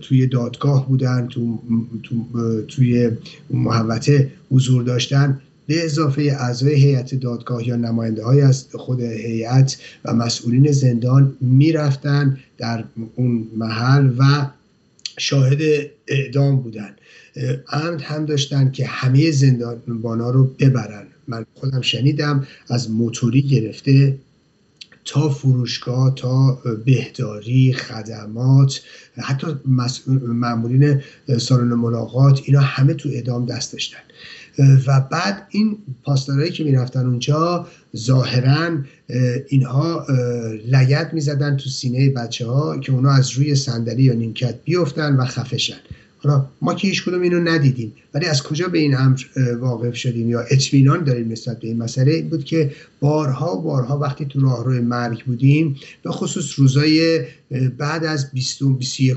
توی 0.00 0.26
دادگاه 0.26 0.88
بودن 0.88 1.26
تو، 1.26 1.58
تو، 2.02 2.24
توی 2.68 3.10
محوطه 3.50 4.30
حضور 4.50 4.82
داشتن. 4.82 5.40
به 5.66 5.84
اضافه 5.84 6.22
اعضای 6.22 6.74
هیئت 6.74 7.14
دادگاه 7.14 7.68
یا 7.68 7.76
نماینده 7.76 8.24
های 8.24 8.40
از 8.40 8.66
خود 8.74 9.00
هیئت 9.00 9.76
و 10.04 10.14
مسئولین 10.14 10.72
زندان 10.72 11.36
می‌رفتن 11.40 12.38
در 12.58 12.84
اون 13.16 13.46
محل 13.56 14.10
و 14.18 14.46
شاهد 15.18 15.60
اعدام 16.06 16.56
بودن. 16.56 16.90
عمد 17.68 18.00
هم 18.00 18.24
داشتن 18.24 18.70
که 18.70 18.86
همه 18.86 19.30
زندانبانا 19.30 20.30
رو 20.30 20.44
ببرن. 20.44 21.06
من 21.28 21.46
خودم 21.54 21.80
شنیدم 21.80 22.46
از 22.68 22.90
موتوری 22.90 23.42
گرفته 23.42 24.18
تا 25.06 25.28
فروشگاه 25.28 26.14
تا 26.14 26.58
بهداری 26.84 27.72
خدمات 27.72 28.80
حتی 29.16 29.46
معمولین 30.26 31.00
سالن 31.38 31.74
ملاقات 31.74 32.40
اینا 32.44 32.60
همه 32.60 32.94
تو 32.94 33.08
اعدام 33.08 33.46
دست 33.46 33.72
داشتن. 33.72 33.98
و 34.86 35.00
بعد 35.00 35.46
این 35.50 35.78
پاسدارایی 36.02 36.52
که 36.52 36.64
می‌رفتن 36.64 37.06
اونجا 37.06 37.66
ظاهرا 37.96 38.78
اینها 39.48 40.06
لگت 40.66 41.10
می‌زدن 41.14 41.56
تو 41.56 41.70
سینه 41.70 42.10
بچه 42.10 42.46
ها 42.46 42.78
که 42.78 42.92
اونا 42.92 43.10
از 43.10 43.30
روی 43.30 43.54
صندلی 43.54 44.02
یا 44.02 44.14
نیمکت 44.14 44.58
بیفتن 44.64 45.16
و 45.16 45.24
خفشن 45.24 45.76
حالا 46.26 46.46
ما 46.62 46.74
که 46.74 46.88
هیچ 46.88 47.04
کدوم 47.04 47.22
اینو 47.22 47.40
ندیدیم. 47.40 47.92
ولی 48.14 48.26
از 48.26 48.42
کجا 48.42 48.68
به 48.68 48.78
این 48.78 48.96
امر 48.96 49.20
واقف 49.60 49.94
شدیم؟ 49.96 50.30
یا 50.30 50.40
اطمینان 50.40 51.04
داریم 51.04 51.32
نسبت 51.32 51.60
به 51.60 51.68
این 51.68 51.78
مسئله؟ 51.78 52.22
بود 52.22 52.44
که 52.44 52.70
بارها 53.00 53.54
بارها 53.54 53.98
وقتی 53.98 54.26
تو 54.26 54.40
راهرو 54.40 54.82
مرگ 54.82 55.24
بودیم 55.24 55.76
به 56.02 56.10
خصوص 56.10 56.58
روزای 56.58 57.24
بعد 57.78 58.04
از 58.04 58.30
20 58.32 58.62
21 58.78 59.16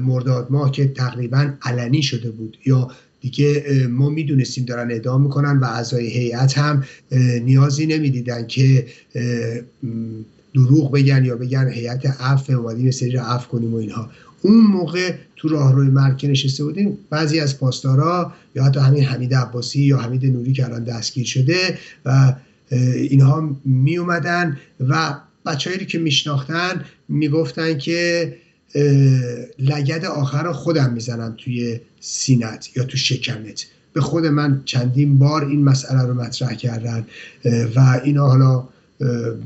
مرداد 0.00 0.46
ماه 0.50 0.70
که 0.72 0.88
تقریبا 0.88 1.52
علنی 1.62 2.02
شده 2.02 2.30
بود. 2.30 2.56
یا 2.66 2.90
دیگه 3.20 3.64
ما 3.90 4.08
می‌دونستیم 4.08 4.64
دارن 4.64 4.90
اعدام 4.90 5.22
می‌کنن 5.22 5.58
و 5.58 5.64
اعضای 5.64 6.06
هیئت 6.06 6.58
هم 6.58 6.84
نیازی 7.44 7.86
نمی‌دیدن 7.86 8.46
که 8.46 8.86
دروغ 10.54 10.92
بگن 10.92 11.24
یا 11.24 11.36
بگن 11.36 11.68
هیئت 11.68 12.06
عفو 12.20 12.52
اومدیم 12.52 12.90
سری 12.90 13.16
عفو 13.16 13.48
کنیم 13.48 13.74
و 13.74 13.76
اینها. 13.76 14.10
اون 14.42 14.60
موقع 14.66 15.14
تو 15.42 15.48
راهروی 15.48 15.88
مرکه 15.88 16.28
نشسته 16.28 16.64
بودیم 16.64 16.98
بعضی 17.10 17.40
از 17.40 17.58
پاسدارا 17.58 18.32
یا 18.54 18.64
حتی 18.64 18.80
همین 18.80 19.04
حمید 19.04 19.34
عباسی 19.34 19.82
یا 19.82 19.98
حمید 19.98 20.26
نوری 20.26 20.52
که 20.52 20.64
الان 20.64 20.84
دستگیر 20.84 21.26
شده 21.26 21.78
و 22.04 22.34
اینها 22.96 23.56
می 23.64 23.96
اومدن 23.96 24.58
و 24.88 25.14
بچههایی 25.46 25.86
که 25.86 25.98
میشناختن 25.98 26.84
می‌گفتن 27.08 27.78
که 27.78 28.34
لگد 29.58 30.04
آخر 30.04 30.42
رو 30.42 30.52
خودم 30.52 30.92
می‌زنم 30.92 31.34
توی 31.38 31.80
سینت 32.00 32.76
یا 32.76 32.84
تو 32.84 32.96
شکمت. 32.96 33.66
به 33.92 34.00
خود 34.00 34.26
من 34.26 34.62
چندین 34.64 35.18
بار 35.18 35.44
این 35.44 35.64
مسئله 35.64 36.02
رو 36.02 36.14
مطرح 36.14 36.54
کردن 36.54 37.06
و 37.76 38.00
اینا 38.04 38.26
حالا 38.28 38.68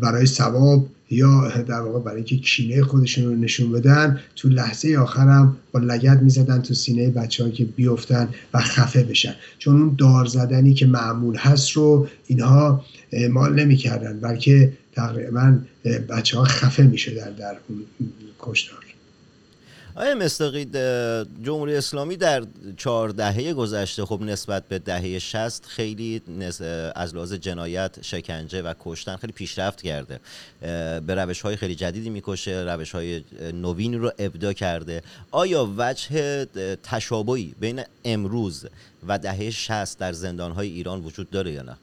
برای 0.00 0.26
ثواب 0.26 0.88
یا 1.10 1.48
در 1.48 1.80
واقع 1.80 2.00
برای 2.00 2.16
اینکه 2.16 2.36
کینه 2.36 2.82
خودشون 2.82 3.24
رو 3.24 3.36
نشون 3.36 3.72
بدن 3.72 4.20
تو 4.36 4.48
لحظه 4.48 4.96
آخرم 4.96 5.56
با 5.72 5.80
لگد 5.80 6.22
می‌زدن 6.22 6.62
تو 6.62 6.74
سینه 6.74 7.10
بچه 7.10 7.44
ها 7.44 7.50
که 7.50 7.64
بیفتن 7.64 8.28
و 8.54 8.60
خفه 8.60 9.02
بشن. 9.02 9.34
چون 9.58 9.80
اون 9.80 9.94
دار 9.98 10.26
زدنی 10.26 10.74
که 10.74 10.86
معمول 10.86 11.36
هست 11.36 11.70
رو 11.70 12.08
اینها 12.26 12.84
مال 13.30 13.54
نمی‌کردن 13.54 14.20
بلکه 14.20 14.72
تقریبا 14.92 15.58
بچه 16.08 16.38
ها 16.38 16.44
خفه 16.44 16.82
می‌شدن 16.82 17.32
در 17.34 17.56
اون 17.68 17.78
کشتار. 18.38 18.85
آیا 19.96 20.14
مستقید 20.14 20.76
جمهوری 21.42 21.76
اسلامی 21.76 22.16
در 22.16 22.44
چهار 22.76 23.08
دهه 23.08 23.52
گذشته 23.52 24.04
خب 24.04 24.22
نسبت 24.22 24.68
به 24.68 24.78
دهه 24.78 25.18
شست 25.18 25.66
خیلی 25.66 26.22
از 26.94 27.14
لحاظ 27.14 27.32
جنایت 27.32 28.02
شکنجه 28.02 28.62
و 28.62 28.74
کشتن 28.80 29.16
خیلی 29.16 29.32
پیشرفت 29.32 29.82
کرده. 29.82 30.20
به 31.06 31.14
روش 31.14 31.40
های 31.40 31.56
خیلی 31.56 31.74
جدیدی 31.74 32.10
می‌کشه 32.10 32.64
روش 32.68 32.92
های 32.92 33.24
نوینی 33.54 33.96
رو 33.96 34.12
ابدا 34.18 34.52
کرده. 34.52 35.02
آیا 35.30 35.70
وجه 35.76 36.44
تشابهی 36.82 37.54
بین 37.60 37.82
امروز 38.04 38.66
و 39.08 39.18
دهه 39.18 39.50
شست 39.50 39.98
در 39.98 40.12
زندان 40.12 40.52
های 40.52 40.68
ایران 40.68 41.00
وجود 41.00 41.30
داره 41.30 41.52
یا 41.52 41.62
نه؟ 41.62 41.76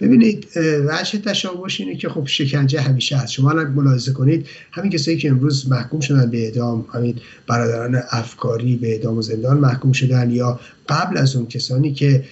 ببینید 0.00 0.46
وجه 0.86 1.18
تشابهش 1.18 1.80
اینه 1.80 1.96
که 1.96 2.08
خب 2.08 2.26
شکنجه 2.26 2.80
همیشه 2.80 3.16
هست. 3.16 3.32
شما 3.32 3.50
الان 3.50 3.70
ملاحظه 3.70 4.12
کنید 4.12 4.46
همین 4.72 4.90
کسایی 4.90 5.16
که 5.16 5.30
امروز 5.30 5.68
محکوم 5.68 6.00
شدن 6.00 6.30
به 6.30 6.44
اعدام 6.44 6.86
همین 6.92 7.14
برادران 7.46 8.02
افکاری 8.10 8.76
به 8.76 8.88
اعدام 8.88 9.18
و 9.18 9.22
زندان 9.22 9.58
محکوم 9.58 9.92
شدن 9.92 10.30
یا 10.30 10.60
قبل 10.88 11.16
از 11.16 11.36
اون 11.36 11.46
کسانی 11.46 11.92
که 11.92 12.24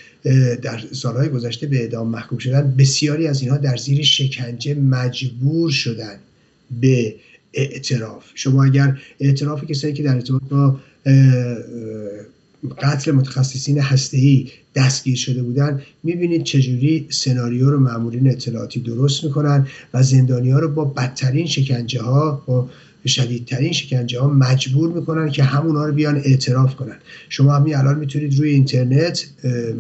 در 0.62 0.80
سالهای 0.92 1.28
گذشته 1.28 1.66
به 1.66 1.80
اعدام 1.80 2.08
محکوم 2.08 2.38
شدن 2.38 2.74
بسیاری 2.78 3.26
از 3.26 3.42
اینها 3.42 3.56
در 3.56 3.76
زیر 3.76 4.02
شکنجه 4.02 4.74
مجبور 4.74 5.70
شدن 5.70 6.16
به 6.80 7.14
اعتراف. 7.52 8.24
شما 8.34 8.64
اگر 8.64 9.00
اعتراف 9.20 9.64
کسایی 9.64 9.94
که 9.94 10.02
در 10.02 10.14
ارتباط 10.14 10.42
با 10.50 10.80
قتل 12.82 13.12
متخصصین 13.12 13.78
هسته‌ای 13.78 14.50
دستگیر 14.74 15.16
شده 15.16 15.42
بودن 15.42 15.82
می‌بینید 16.02 16.44
چجوری 16.44 17.06
سناریو 17.10 17.70
رو 17.70 17.80
معمولین 17.80 18.30
اطلاعاتی 18.30 18.80
درست 18.80 19.24
می‌کنن 19.24 19.66
و 19.94 20.02
زندانی 20.02 20.50
ها 20.50 20.58
رو 20.58 20.68
با 20.68 20.84
بدترین 20.84 21.46
شکنجه 21.46 22.02
ها 22.02 22.42
با 22.46 22.68
شدیدترین 23.06 23.72
شکنجه 23.72 24.20
ها 24.20 24.28
مجبور 24.28 24.92
می‌کنن 24.92 25.30
که 25.30 25.42
همونا 25.42 25.84
رو 25.84 25.92
بیان 25.92 26.16
اعتراف 26.16 26.76
کنن. 26.76 26.96
شما 27.28 27.54
همین 27.56 27.76
الان 27.76 27.98
می‌تونید 27.98 28.38
روی 28.38 28.50
اینترنت 28.50 29.26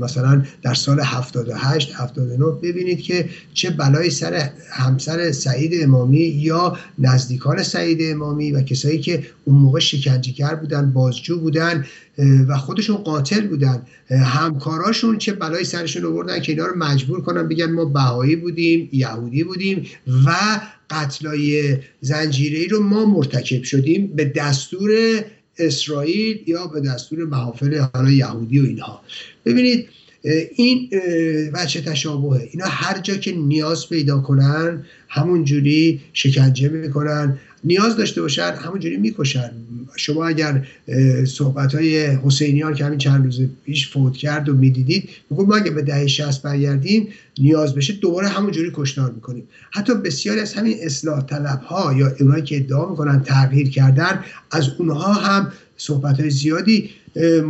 مثلا 0.00 0.44
در 0.62 0.74
سال 0.74 1.00
78 1.00 1.92
79 1.94 2.44
ببینید 2.62 3.02
که 3.02 3.28
چه 3.54 3.70
بلایی 3.70 4.10
سر 4.10 4.50
همسر 4.70 5.32
سعید 5.32 5.84
امامی 5.84 6.18
یا 6.18 6.78
نزدیکان 6.98 7.62
سعید 7.62 7.98
امامی 8.02 8.52
و 8.52 8.62
کسایی 8.62 8.98
که 8.98 9.22
اون 9.44 9.56
موقع 9.56 9.80
شکنجهگر 9.80 10.54
بودن 10.54 10.92
بازجو 10.92 11.38
بودن. 11.38 11.86
و 12.18 12.56
خودشون 12.56 12.96
قاتل 12.96 13.46
بودن. 13.46 13.82
همکاراشون 14.10 15.18
چه 15.18 15.32
بلایی 15.32 15.64
سرشون 15.64 16.04
آوردن 16.04 16.40
که 16.40 16.52
اینا 16.52 16.66
رو 16.66 16.76
مجبور 16.76 17.22
کنن 17.22 17.48
بگن 17.48 17.70
ما 17.70 17.84
بهایی 17.84 18.36
بودیم 18.36 18.88
یهودی 18.92 19.44
بودیم 19.44 19.86
و 20.26 20.60
قتلای 20.90 21.76
زنجیری 22.00 22.68
رو 22.68 22.82
ما 22.82 23.04
مرتکب 23.04 23.62
شدیم 23.62 24.06
به 24.06 24.24
دستور 24.24 24.90
اسرائیل 25.58 26.40
یا 26.46 26.66
به 26.66 26.80
دستور 26.80 27.24
محافل 27.24 27.84
حالا 27.94 28.10
یهودی 28.10 28.58
و 28.58 28.64
اینها. 28.64 29.02
ببینید 29.44 29.88
این 30.54 30.90
وچه 31.52 31.80
تشابهه. 31.80 32.48
اینا 32.52 32.66
هر 32.66 32.98
جا 32.98 33.16
که 33.16 33.32
نیاز 33.32 33.88
پیدا 33.88 34.20
کنن 34.20 34.84
همون 35.08 35.44
جوری 35.44 36.00
شکنجه 36.12 36.68
می‌کنن. 36.68 37.38
نیاز 37.64 37.96
داشته 37.96 38.22
باشن 38.22 38.52
همونجوری 38.52 38.96
می‌کشن. 38.96 39.50
شما 39.96 40.26
اگر 40.26 40.66
صحبت 41.24 41.74
های 41.74 42.06
حسینیان 42.06 42.74
که 42.74 42.84
همین 42.84 42.98
چند 42.98 43.24
روز 43.24 43.40
پیش 43.64 43.88
فوت 43.88 44.16
کرد 44.16 44.48
و 44.48 44.54
می‌دیدید 44.54 45.08
میگو 45.30 45.46
ما 45.46 45.56
اگه 45.56 45.70
به 45.70 45.82
دهه 45.82 46.06
60 46.06 46.42
برگردیم 46.42 47.08
نیاز 47.38 47.74
بشه 47.74 47.92
دوباره 47.92 48.28
همونجوری 48.28 48.72
کشتار 48.74 49.10
می‌کنیم. 49.10 49.44
حتی 49.70 49.94
بسیاری 49.94 50.40
از 50.40 50.54
همین 50.54 50.76
اصلاح 50.82 51.26
طلب 51.26 51.60
ها 51.60 51.92
یا 51.92 52.12
اونایی 52.20 52.42
که 52.42 52.56
ادعا 52.56 52.90
می‌کنن 52.90 53.22
تغییر 53.22 53.70
کردن 53.70 54.24
از 54.50 54.68
اونها 54.78 55.12
هم 55.12 55.52
صحبت 55.76 56.20
های 56.20 56.30
زیادی 56.30 56.90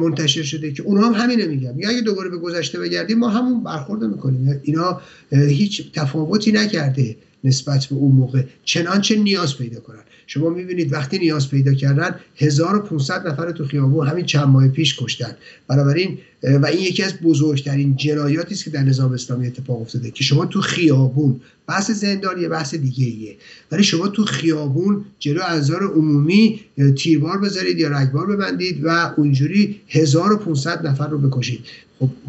منتشر 0.01 0.43
شده 0.43 0.73
که 0.73 0.83
اونها 0.83 1.07
هم 1.07 1.23
همینه 1.23 1.47
میگن. 1.47 1.79
یا 1.79 1.89
اگه 1.89 2.01
دوباره 2.01 2.29
به 2.29 2.39
گذشته 2.39 2.79
بگردیم 2.79 3.19
ما 3.19 3.29
همون 3.29 3.65
برخورد 3.65 4.05
می‌کنیم. 4.05 4.61
اینا 4.63 5.01
هیچ 5.33 5.93
تفاوتی 5.93 6.53
نکرده. 6.53 7.17
نسبت 7.45 7.87
به 7.87 7.97
اون 7.97 8.13
موقع. 8.13 8.43
چنانچه 8.65 9.17
نیاز 9.17 9.59
پیدا 9.59 9.81
کنن. 9.81 10.03
شما 10.27 10.51
می‌بینید 10.51 10.93
وقتی 10.93 11.19
نیاز 11.19 11.51
پیدا 11.51 11.75
کردن 11.75 12.15
1500 12.37 13.29
نفر 13.29 13.53
تو 13.53 13.65
خیابون 13.65 14.09
همین 14.09 14.27
چند 14.27 14.49
ماه 14.49 14.69
پیش 14.69 14.97
کشتن. 15.03 15.37
بنابراین 15.69 16.19
و 16.43 16.67
این 16.67 16.81
یکی 16.81 17.03
از 17.03 17.15
بزرگترین 17.15 17.97
جنایاتی 17.97 18.55
است 18.55 18.65
که 18.65 18.71
در 18.71 18.83
نظام 18.83 19.13
اسلامی 19.13 19.47
اتفاق 19.47 19.81
افتاده 19.81 20.11
که 20.11 20.25
شما 20.25 20.47
تو 20.47 20.61
خیابون 20.61 21.41
بحث 21.67 21.91
زندان 21.91 22.41
یه 22.41 22.49
بحث 22.49 22.75
دیگه 22.75 23.05
ایه 23.05 23.37
ولی 23.73 23.83
شما 23.83 24.09
تو 24.09 24.25
خیابون 24.25 25.05
جلو 25.19 25.41
انظار 25.49 25.83
عمومی 25.83 26.61
تیربار 26.99 27.39
بذارید 27.39 27.79
یا 27.79 27.89
رگبار 27.89 28.27
ببندید 28.27 28.81
و 28.85 29.15
اونجوری 29.17 29.81
1500 29.89 30.87
نفر 30.87 31.09
رو 31.09 31.19
بکشید. 31.19 31.61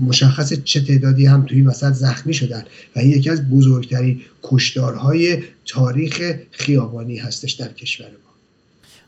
مشخص 0.02 0.54
چه 0.54 0.82
تعدادی 0.82 1.26
هم 1.26 1.46
توی 1.46 1.62
وسط 1.62 1.94
زخمی 1.94 2.34
شدن 2.34 2.64
و 2.96 3.00
این 3.00 3.12
یکی 3.12 3.30
از 3.30 3.50
بزرگترین 3.50 4.22
کشدارهای 4.44 5.44
تاریخ 5.66 6.34
خیابانی 6.52 7.18
هستش 7.18 7.52
در 7.52 7.74
کشور 7.74 8.08
ما. 8.08 8.32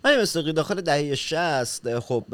آیا 0.06 0.22
مصداقی 0.22 0.54
داخل 0.54 0.82
دهه 0.82 1.16
60 1.16 2.00
خب 2.00 2.26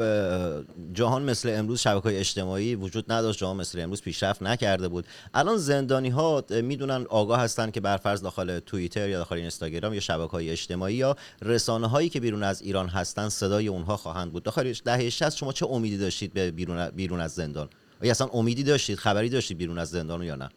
جهان 0.94 1.22
مثل 1.22 1.48
امروز 1.48 1.80
شبکه 1.80 2.02
های 2.02 2.16
اجتماعی 2.16 2.74
وجود 2.74 3.12
نداشت. 3.12 3.38
جهان 3.38 3.56
مثل 3.56 3.80
امروز 3.80 4.02
پیشرفت 4.02 4.42
نکرده 4.42 4.88
بود. 4.88 5.04
الان 5.34 5.56
زندانی 5.56 6.08
ها 6.08 6.44
می‌دونن 6.62 7.06
آگاه 7.08 7.40
هستن 7.40 7.70
که 7.70 7.80
برفرض 7.80 8.22
داخل 8.22 8.58
توییتر 8.58 9.08
یا 9.08 9.18
داخل 9.18 9.36
اینستاگرام 9.36 9.94
یا 9.94 10.00
شبکه 10.00 10.30
های 10.30 10.50
اجتماعی 10.50 10.94
یا 10.94 11.16
رسانه 11.42 11.86
هایی 11.86 12.08
که 12.08 12.20
بیرون 12.20 12.42
از 12.42 12.62
ایران 12.62 12.88
هستن 12.88 13.28
صدای 13.28 13.68
اونها 13.68 13.96
خواهند 13.96 14.32
بود. 14.32 14.42
داخل 14.42 14.72
دهه 14.84 15.10
60 15.10 15.36
شما 15.36 15.52
چه 15.52 15.66
امیدی 15.66 15.98
داشتید 15.98 16.32
به 16.32 16.50
بیرون, 16.50 16.90
بیرون 16.90 17.20
از 17.20 17.32
زندان؟ 17.32 17.68
آیا 18.02 18.10
اصلا 18.10 18.26
امیدی 18.26 18.62
داشتید 18.62 18.98
خبری 18.98 19.28
داشتید 19.28 19.58
بیرون 19.58 19.78
از 19.78 19.90
زندان 19.90 20.22
یا 20.22 20.34
نه؟ 20.34 20.48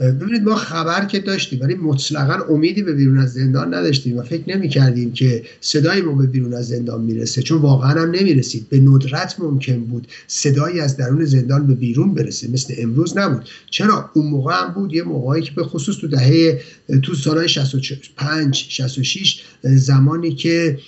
ببینید 0.00 0.42
ما 0.42 0.54
خبر 0.54 1.04
که 1.04 1.20
داشتیم 1.20 1.60
ولی 1.60 1.74
مطلقا 1.74 2.54
امیدی 2.54 2.82
به 2.82 2.92
بیرون 2.92 3.18
از 3.18 3.32
زندان 3.32 3.74
نداشتیم 3.74 4.18
و 4.18 4.22
فکر 4.22 4.56
نمی 4.56 4.68
کردیم 4.68 5.12
که 5.12 5.42
صدای 5.60 6.02
ما 6.02 6.12
به 6.12 6.26
بیرون 6.26 6.54
از 6.54 6.68
زندان 6.68 7.00
می‌رسه 7.00 7.42
چون 7.42 7.58
واقعا 7.58 8.02
هم 8.02 8.10
نمی‌رسید. 8.10 8.68
به 8.68 8.80
ندرت 8.80 9.34
ممکن 9.38 9.80
بود 9.80 10.08
صدایی 10.26 10.80
از 10.80 10.96
درون 10.96 11.24
زندان 11.24 11.66
به 11.66 11.74
بیرون 11.74 12.14
برسه 12.14 12.50
مثل 12.50 12.74
امروز 12.78 13.16
نبود. 13.16 13.48
چرا؟ 13.70 14.10
اون 14.14 14.26
موقع 14.26 14.54
هم 14.54 14.74
بود 14.74 14.92
یه 14.92 15.02
موقعی 15.02 15.42
که 15.42 15.52
به 15.52 15.64
خصوص 15.64 15.96
تو 15.96 16.08
دهه 16.08 16.60
تو 17.02 17.14
سالهای 17.14 17.48
65 17.48 18.66
66 18.68 19.42
زمانی 19.62 20.34
که 20.34 20.78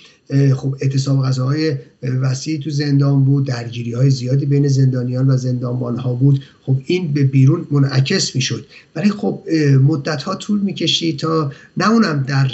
خب 0.55 0.75
اعتصاب 0.81 1.25
غذاهای 1.25 1.75
وسیعی 2.21 2.59
تو 2.59 2.69
زندان 2.69 3.23
بود 3.23 3.45
درگیری 3.45 3.93
های 3.93 4.09
زیادی 4.09 4.45
بین 4.45 4.67
زندانیان 4.67 5.29
و 5.29 5.37
زندانبان 5.37 5.97
ها 5.97 6.13
بود. 6.13 6.43
خب 6.61 6.77
این 6.85 7.13
به 7.13 7.23
بیرون 7.23 7.67
منعکس 7.71 8.35
می‌شد. 8.35 8.65
ولی 8.95 9.09
خب 9.09 9.41
مدت 9.81 10.23
ها 10.23 10.35
طول 10.35 10.59
می‌کشید 10.59 11.19
تا 11.19 11.51
نه 11.77 11.91
اونم 11.91 12.25
در 12.27 12.51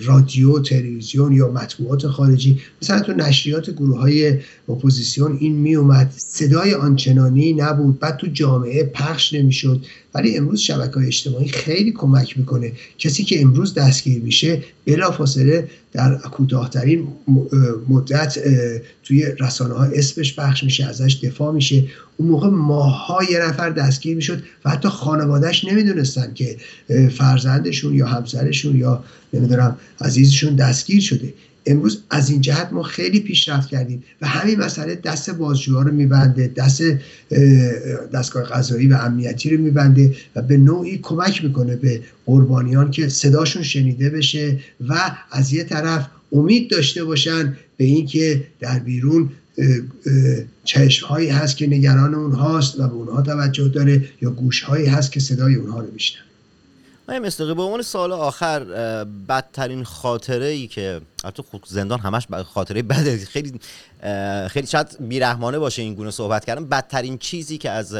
رادیو 0.00 0.58
تلویزیون 0.58 1.32
یا 1.32 1.50
مطبوعات 1.52 2.06
خارجی 2.06 2.60
مثلا 2.82 3.00
تو 3.00 3.12
نشریات 3.12 3.70
گروه 3.70 3.98
های 3.98 4.38
اپوزیسیون 4.68 5.36
این 5.40 5.56
میومد 5.56 6.12
صدای 6.16 6.74
آنچنانی 6.74 7.52
نبود. 7.52 7.98
بعد 7.98 8.16
تو 8.16 8.26
جامعه 8.26 8.84
پخش 8.84 9.34
نمی‌شد. 9.34 9.84
ولی 10.14 10.36
امروز 10.36 10.60
شبکه 10.60 10.94
های 10.94 11.06
اجتماعی 11.06 11.48
خیلی 11.48 11.92
کمک 11.92 12.38
می‌کنه. 12.38 12.72
کسی 12.98 13.24
که 13.24 13.42
امروز 13.42 13.74
دستگیر 13.74 14.22
میشه 14.22 14.62
بلافاصله 14.86 15.68
در 15.92 16.14
کوتاهترین 16.14 17.08
مدت 17.88 18.25
توی 19.02 19.26
رسانه 19.40 19.74
ها 19.74 19.84
اسمش 19.84 20.36
پخش 20.36 20.64
میشه 20.64 20.84
ازش 20.84 21.18
دفاع 21.22 21.52
میشه. 21.52 21.84
اون 22.16 22.28
موقع 22.28 22.48
ماها 22.48 23.24
یه 23.30 23.38
نفر 23.38 23.70
دستگیر 23.70 24.16
می‌شد 24.16 24.42
و 24.64 24.70
حتی 24.70 24.88
خانوادهش 24.88 25.64
نمی‌دونستن 25.64 26.34
که 26.34 26.56
فرزندشون 27.10 27.94
یا 27.94 28.06
همسرشون 28.06 28.76
یا 28.76 29.04
نمی‌دونم 29.32 29.76
عزیزشون 30.00 30.56
دستگیر 30.56 31.00
شده. 31.00 31.34
امروز 31.68 32.02
از 32.10 32.30
این 32.30 32.40
جهت 32.40 32.68
ما 32.72 32.82
خیلی 32.82 33.20
پیشرفت 33.20 33.68
کردیم 33.68 34.04
و 34.20 34.26
همین 34.26 34.58
مسئله 34.60 34.94
دست 34.94 35.30
بازجوها 35.30 35.82
رو 35.82 35.92
میبنده 35.92 36.52
دست 36.56 36.82
دستگاه 38.12 38.42
قضایی 38.44 38.86
و 38.86 38.94
امنیتی 38.94 39.50
رو 39.50 39.62
میبنده 39.62 40.16
و 40.36 40.42
به 40.42 40.56
نوعی 40.56 40.98
کمک 40.98 41.44
می‌کنه 41.44 41.76
به 41.76 42.00
قربانیان 42.26 42.90
که 42.90 43.08
صداشون 43.08 43.62
شنیده 43.62 44.10
بشه 44.10 44.58
و 44.88 45.16
از 45.30 45.52
یه 45.52 45.64
طرف 45.64 46.06
امید 46.32 46.70
داشته 46.70 47.04
باشن 47.04 47.56
به 47.76 47.84
اینکه 47.84 48.46
در 48.60 48.78
بیرون 48.78 49.30
چشم 50.64 51.06
هایی 51.06 51.28
هست 51.28 51.56
که 51.56 51.66
نگران 51.66 52.14
اونهاست 52.14 52.80
و 52.80 52.88
به 52.88 52.94
اونها 52.94 53.22
توجه 53.22 53.68
داره 53.68 54.08
یا 54.22 54.30
گوش 54.30 54.60
هایی 54.60 54.86
هست 54.86 55.12
که 55.12 55.20
صدای 55.20 55.54
اونها 55.54 55.80
رو 55.80 55.92
میشنن 55.92 56.25
آیا 57.08 57.20
مستقی 57.20 57.54
به 57.54 57.62
عنوان 57.62 57.82
سال 57.82 58.12
آخر 58.12 58.64
بدترین 59.04 59.84
خاطره 59.84 60.46
ای 60.46 60.66
که 60.66 61.00
البته 61.24 61.42
خب 61.42 61.60
زندان 61.66 62.00
همش 62.00 62.26
خاطره 62.26 62.82
بده 62.82 63.26
خیلی 63.26 63.60
خیلی 64.48 64.66
شاید 64.66 64.96
بیرحمانه 65.08 65.58
باشه 65.58 65.82
این 65.82 65.94
گونه 65.94 66.10
صحبت 66.10 66.44
کردم 66.44 66.64
بدترین 66.64 67.18
چیزی 67.18 67.58
که 67.58 67.70
از 67.70 67.96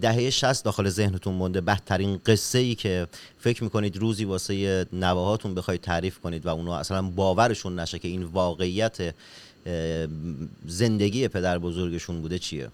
دهه 0.00 0.30
60 0.30 0.64
داخل 0.64 0.88
ذهنتون 0.88 1.34
مونده 1.34 1.60
بدترین 1.60 2.20
قصه 2.26 2.58
ای 2.58 2.74
که 2.74 3.06
فکر 3.38 3.64
می‌کنید 3.64 3.96
روزی 3.96 4.24
واسه 4.24 4.86
نواهاتون 4.92 5.54
بخواید 5.54 5.80
تعریف 5.80 6.18
کنید 6.18 6.46
و 6.46 6.48
اونها 6.48 6.78
اصلا 6.78 7.02
باورشون 7.02 7.78
نشه 7.78 7.98
که 7.98 8.08
این 8.08 8.22
واقعیت 8.22 9.14
زندگی 10.66 11.28
پدر 11.28 11.58
بزرگشون 11.58 12.20
بوده 12.20 12.38
چیه؟ 12.38 12.68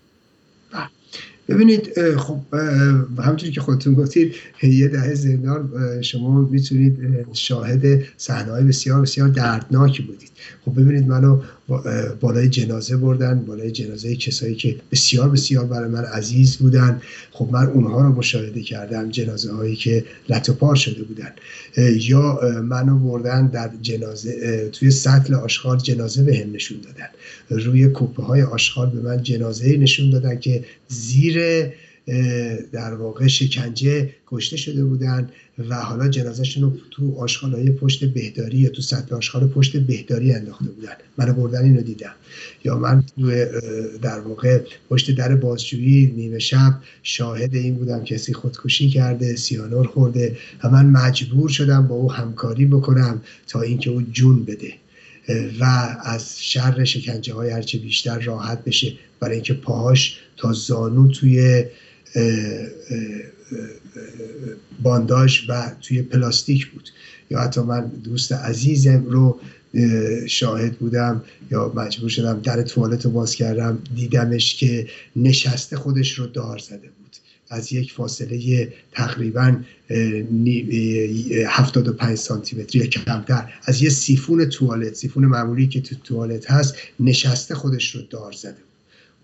ببینید 1.49 2.15
خب 2.17 2.41
همونطوری 3.19 3.53
که 3.53 3.61
خودتون 3.61 3.95
گفتید 3.95 4.35
یه 4.63 4.89
دهه 4.89 5.15
زندان 5.15 5.71
شما 6.03 6.41
می‌تونید 6.41 6.99
شاهد 7.33 8.03
صحنه‌های 8.17 8.65
بسیار 8.65 9.01
بسیار 9.03 9.29
دردناکی 9.29 10.03
بودید. 10.03 10.31
خب 10.65 10.81
ببینید 10.81 11.09
منو 11.09 11.41
بالای 12.21 12.49
جنازه 12.49 12.97
بردن 12.97 13.45
بالای 13.45 13.71
جنازه 13.71 14.17
کسایی 14.17 14.55
که 14.55 14.77
بسیار 14.93 15.31
بسیار 15.31 15.67
برای 15.67 15.91
من 15.91 16.05
عزیز 16.05 16.57
بودن. 16.57 17.01
خب 17.31 17.49
من 17.53 17.67
اونها 17.67 18.03
رو 18.03 18.09
مشاهده 18.09 18.63
کردم 18.63 19.11
جنازه 19.11 19.53
هایی 19.53 19.77
که 19.77 20.05
لطوپار 20.29 20.77
شده 20.77 21.03
بودن. 21.03 21.33
یا 22.01 22.41
منو 22.63 22.99
بردن 22.99 23.47
در 23.47 23.71
جنازه 23.83 24.69
توی 24.73 24.91
سطل 24.91 25.35
آشغال 25.35 25.79
جنازه 25.79 26.23
به 26.23 26.39
هم 26.39 26.53
نشون 26.53 26.79
دادن. 26.81 27.09
روی 27.65 27.89
کوپه 27.89 28.23
های 28.23 28.43
آشغال 28.43 28.91
به 28.91 29.01
من 29.01 29.23
جنازه 29.23 29.77
نشون 29.77 30.11
دادن 30.11 30.39
که 30.39 30.65
زیر 30.89 31.36
در 32.73 32.95
واقع 32.95 33.27
شکنجه 33.27 34.11
کشته 34.27 34.57
شده 34.57 34.85
بودن 34.85 35.29
و 35.69 35.75
حالا 35.75 36.09
جنازهشون 36.09 36.63
رو 36.63 36.73
تو 36.91 37.27
های 37.43 37.71
پشت 37.71 38.05
بهداری 38.05 38.59
یا 38.59 38.71
تو 38.71 38.83
سطح 38.83 39.15
آشغال 39.15 39.47
پشت 39.47 39.77
بهداری 39.77 40.33
انداخته 40.33 40.65
بودن. 40.65 40.93
من 41.19 41.33
بردن 41.33 41.65
اینو 41.65 41.83
دیدم. 41.83 42.15
یا 42.65 42.79
من 42.79 43.05
در 44.03 44.21
واقع 44.21 44.61
پشت 44.91 45.11
در 45.11 45.37
بازجویی 45.37 46.13
نیمه 46.17 46.39
شب 46.39 46.75
شاهد 47.03 47.55
این 47.55 47.75
بودم 47.75 48.05
کسی 48.05 48.33
خودکشی 48.33 48.89
کرده 48.89 49.37
سیانور 49.37 49.87
خورده 49.87 50.37
و 50.65 50.71
من 50.71 50.87
مجبور 50.87 51.49
شدم 51.49 51.87
با 51.87 51.95
او 51.95 52.13
همکاری 52.13 52.67
بکنم 52.67 53.21
تا 53.47 53.61
اینکه 53.61 53.91
او 53.91 54.03
جون 54.03 54.45
بده. 54.45 54.73
و 55.61 55.97
از 56.05 56.43
شر 56.43 56.85
شکنجه 56.85 57.35
های 57.35 57.51
هرچه 57.51 57.79
بیشتر 57.79 58.19
راحت 58.19 58.65
بشه. 58.65 58.93
برای 59.21 59.35
اینکه 59.35 59.55
پاهاش 59.55 60.19
تا 60.37 60.53
زانو 60.53 61.09
توی 61.09 61.65
بانداژ 64.83 65.51
و 65.51 65.73
توی 65.81 66.03
پلاستیک 66.03 66.71
بود. 66.71 66.91
یا 67.31 67.41
حتی 67.41 67.61
من 67.61 67.87
دوست 68.05 68.33
عزیزم 68.33 69.05
رو 69.05 69.41
شاهد 70.27 70.79
بودم 70.79 71.25
یا 71.51 71.73
مجبور 71.77 72.09
شدم 72.09 72.41
در 72.41 72.63
توالت 72.63 73.05
رو 73.05 73.11
باز 73.11 73.35
کردم 73.35 73.79
دیدمش 73.95 74.57
که 74.57 74.89
نشسته 75.17 75.77
خودش 75.77 76.19
رو 76.19 76.27
دار 76.27 76.59
زده 76.59 76.77
بود. 76.77 77.17
از 77.51 77.73
یک 77.73 77.93
فاصله 77.93 78.73
تقریبا 78.93 79.57
75 81.47 82.19
سانتی 82.19 82.57
متری 82.57 82.81
یا 82.81 82.87
کمتر. 82.87 83.53
از 83.65 83.83
یه 83.83 83.91
سیفون 83.91 84.45
توالت 84.45 84.95
سیفون 84.95 85.27
معمولی 85.27 85.67
که 85.67 85.81
تو 85.81 85.95
توالت 86.05 86.51
هست 86.51 86.75
نشسته 87.01 87.55
خودش 87.55 87.95
رو 87.95 88.03
دار 88.11 88.33
زده 88.33 88.66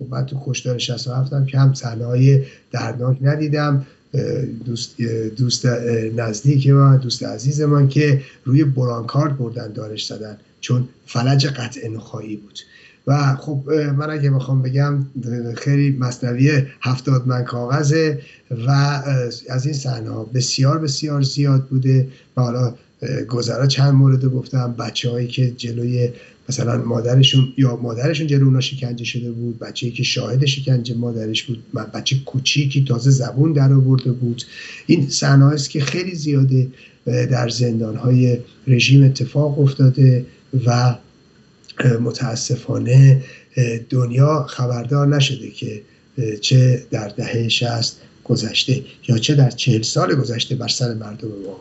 و 0.01 0.05
بعد 0.05 0.27
تو 0.27 0.43
کشتار 0.47 0.79
67 0.79 1.33
هم 1.33 1.47
که 1.47 1.59
هم 1.59 1.75
صحنه 1.75 2.45
دردناک 2.71 3.17
ندیدم 3.23 3.87
دوست, 4.65 5.03
دوست 5.37 5.67
نزدیک 6.17 6.69
من 6.69 6.97
دوست 6.97 7.23
عزیز 7.23 7.61
من 7.61 7.89
که 7.89 8.23
روی 8.45 8.65
برانکارد 8.65 9.39
بردن 9.39 9.73
دارش 9.73 10.07
زدن 10.07 10.37
چون 10.61 10.89
فلج 11.07 11.47
قطع 11.47 11.89
نخایی 11.89 12.37
بود. 12.37 12.59
و 13.07 13.37
خب 13.37 13.71
من 13.97 14.11
اگه 14.11 14.31
بخوام 14.31 14.63
بگم 14.63 15.07
خیلی 15.57 15.97
مصنوی 15.99 16.63
هفتاد 16.81 17.27
من 17.27 17.45
کاغذه 17.45 18.21
و 18.67 18.71
از 19.49 19.67
این 19.67 19.75
صحنه 19.75 20.11
بسیار 20.35 20.79
بسیار 20.79 21.23
زیاد 21.23 21.65
بوده. 21.65 22.09
و 22.37 22.41
حالا 22.41 22.75
گذرا 23.29 23.67
چند 23.67 23.95
مورد 23.95 24.25
گفتم. 24.25 24.75
بچه 24.79 25.11
هایی 25.11 25.29
که 25.29 25.51
جلوی 25.51 26.11
مثلا 26.49 26.83
مادرشون 26.85 27.53
یا 27.57 27.77
مادرشون 27.77 28.27
جلو 28.27 28.45
اونا 28.45 28.61
شکنجه 28.61 29.05
شده 29.05 29.33
بود 29.33 29.59
بچه 29.59 29.91
که 29.91 30.03
شاهد 30.03 30.47
شکنجه 30.47 30.95
مادرش 30.95 31.43
بود 31.43 31.73
بچه 31.95 32.17
کوچیکی 32.27 32.85
تازه 32.85 33.11
زبون 33.11 33.53
در 33.53 33.73
آورده 33.73 34.13
بود. 34.13 34.43
این 34.87 35.09
صحنه 35.09 35.45
است 35.45 35.71
که 35.71 35.81
خیلی 35.81 36.15
زیاده 36.15 36.69
در 37.07 37.49
زندان 37.49 37.97
های 37.97 38.39
رژیم 38.67 39.05
اتفاق 39.05 39.61
افتاده 39.61 40.27
و 40.67 40.97
متاسفانه 42.01 43.23
دنیا 43.91 44.47
خبردار 44.49 45.07
نشده 45.07 45.51
که 45.51 45.83
چه 46.41 46.87
در 46.91 47.09
دهه 47.09 47.49
60 47.49 47.97
گذشته 48.25 48.83
یا 49.09 49.19
چه 49.19 49.35
در 49.35 49.51
چهل 49.51 49.83
سال 49.83 50.15
گذشته 50.15 50.55
بر 50.55 50.69
سر 50.69 50.95
مردم 50.95 51.29
ما 51.29 51.61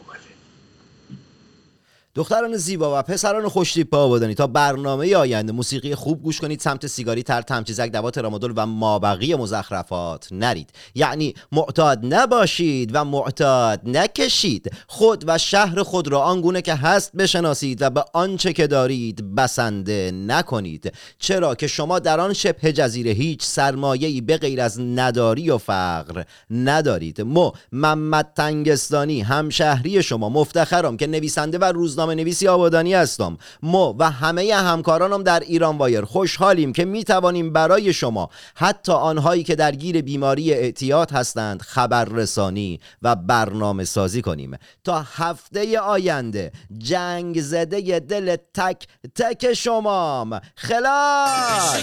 دختران 2.16 2.58
زیبا 2.58 3.00
و 3.00 3.02
پسران 3.02 3.48
خوشتیپ 3.48 3.96
آبادانی 3.96 4.36
تا 4.36 4.48
برنامه 4.48 5.16
آینده 5.16 5.52
موسیقی 5.52 5.96
خوب 5.96 6.24
گوش 6.24 6.42
کنید 6.42 6.60
سمت 6.60 6.88
سیگاری 6.88 7.24
تر 7.24 7.42
تمچیزک 7.42 7.92
دوات 7.92 8.18
رامادول 8.18 8.54
و 8.56 8.66
مابقی 8.66 9.36
مزخرفات 9.36 10.28
نرید. 10.32 10.70
یعنی 10.96 11.34
معتاد 11.52 12.14
نباشید 12.14 12.92
و 12.94 13.06
معتاد 13.06 13.82
نکشید. 13.86 14.72
خود 14.88 15.24
و 15.28 15.38
شهر 15.38 15.84
خود 15.84 16.08
را 16.08 16.22
آنگونه 16.22 16.62
که 16.62 16.76
هست 16.76 17.16
بشناسید 17.16 17.82
و 17.82 17.90
به 17.90 18.04
آنچه 18.14 18.54
که 18.54 18.68
دارید 18.68 19.36
بسنده 19.36 20.12
نکنید. 20.12 20.94
چرا 21.20 21.56
که 21.56 21.68
شما 21.68 22.00
در 22.00 22.20
آن 22.20 22.34
شبه 22.34 22.74
جزیره 22.74 23.12
هیچ 23.12 23.44
سرمایه‌ای 23.44 24.22
به 24.22 24.38
غیر 24.38 24.62
از 24.62 24.80
نداری 24.80 25.50
و 25.50 25.58
فقر 25.58 26.24
ندارید. 26.50 27.22
مو 27.22 27.52
محمد 27.72 28.32
تنگستانی 28.36 29.22
همشهری 29.22 30.04
شما 30.04 30.30
مفتخرم 30.30 30.98
که 30.98 31.08
نویسنده 31.08 31.58
و 31.58 31.64
روزنامه 31.64 32.01
روزنامه 32.02 32.24
نویسی 32.24 32.48
آبادانی 32.48 32.94
هستم. 32.94 33.38
ما 33.62 33.96
و 34.00 34.12
همه 34.12 34.54
همکارانم 34.54 35.24
در 35.24 35.40
ایران 35.40 35.78
وایر 35.78 36.06
خوشحالیم 36.06 36.74
که 36.74 36.86
می 36.86 37.04
توانیم 37.04 37.54
برای 37.54 37.94
شما 37.94 38.30
حتی 38.56 38.92
آنهایی 38.92 39.44
که 39.44 39.56
درگیر 39.56 40.02
بیماری 40.02 40.54
اعتیاد 40.54 41.12
هستند 41.12 41.62
خبررسانی 41.62 42.80
و 43.02 43.16
برنامه 43.16 43.84
سازی 43.84 44.22
کنیم. 44.22 44.58
تا 44.84 45.06
هفته 45.16 45.80
آینده 45.80 46.52
جنگ 46.78 47.42
زده 47.42 48.00
دل 48.00 48.36
تک 48.54 48.88
تک 49.16 49.54
شمام. 49.54 50.40
خلاص! 50.56 51.76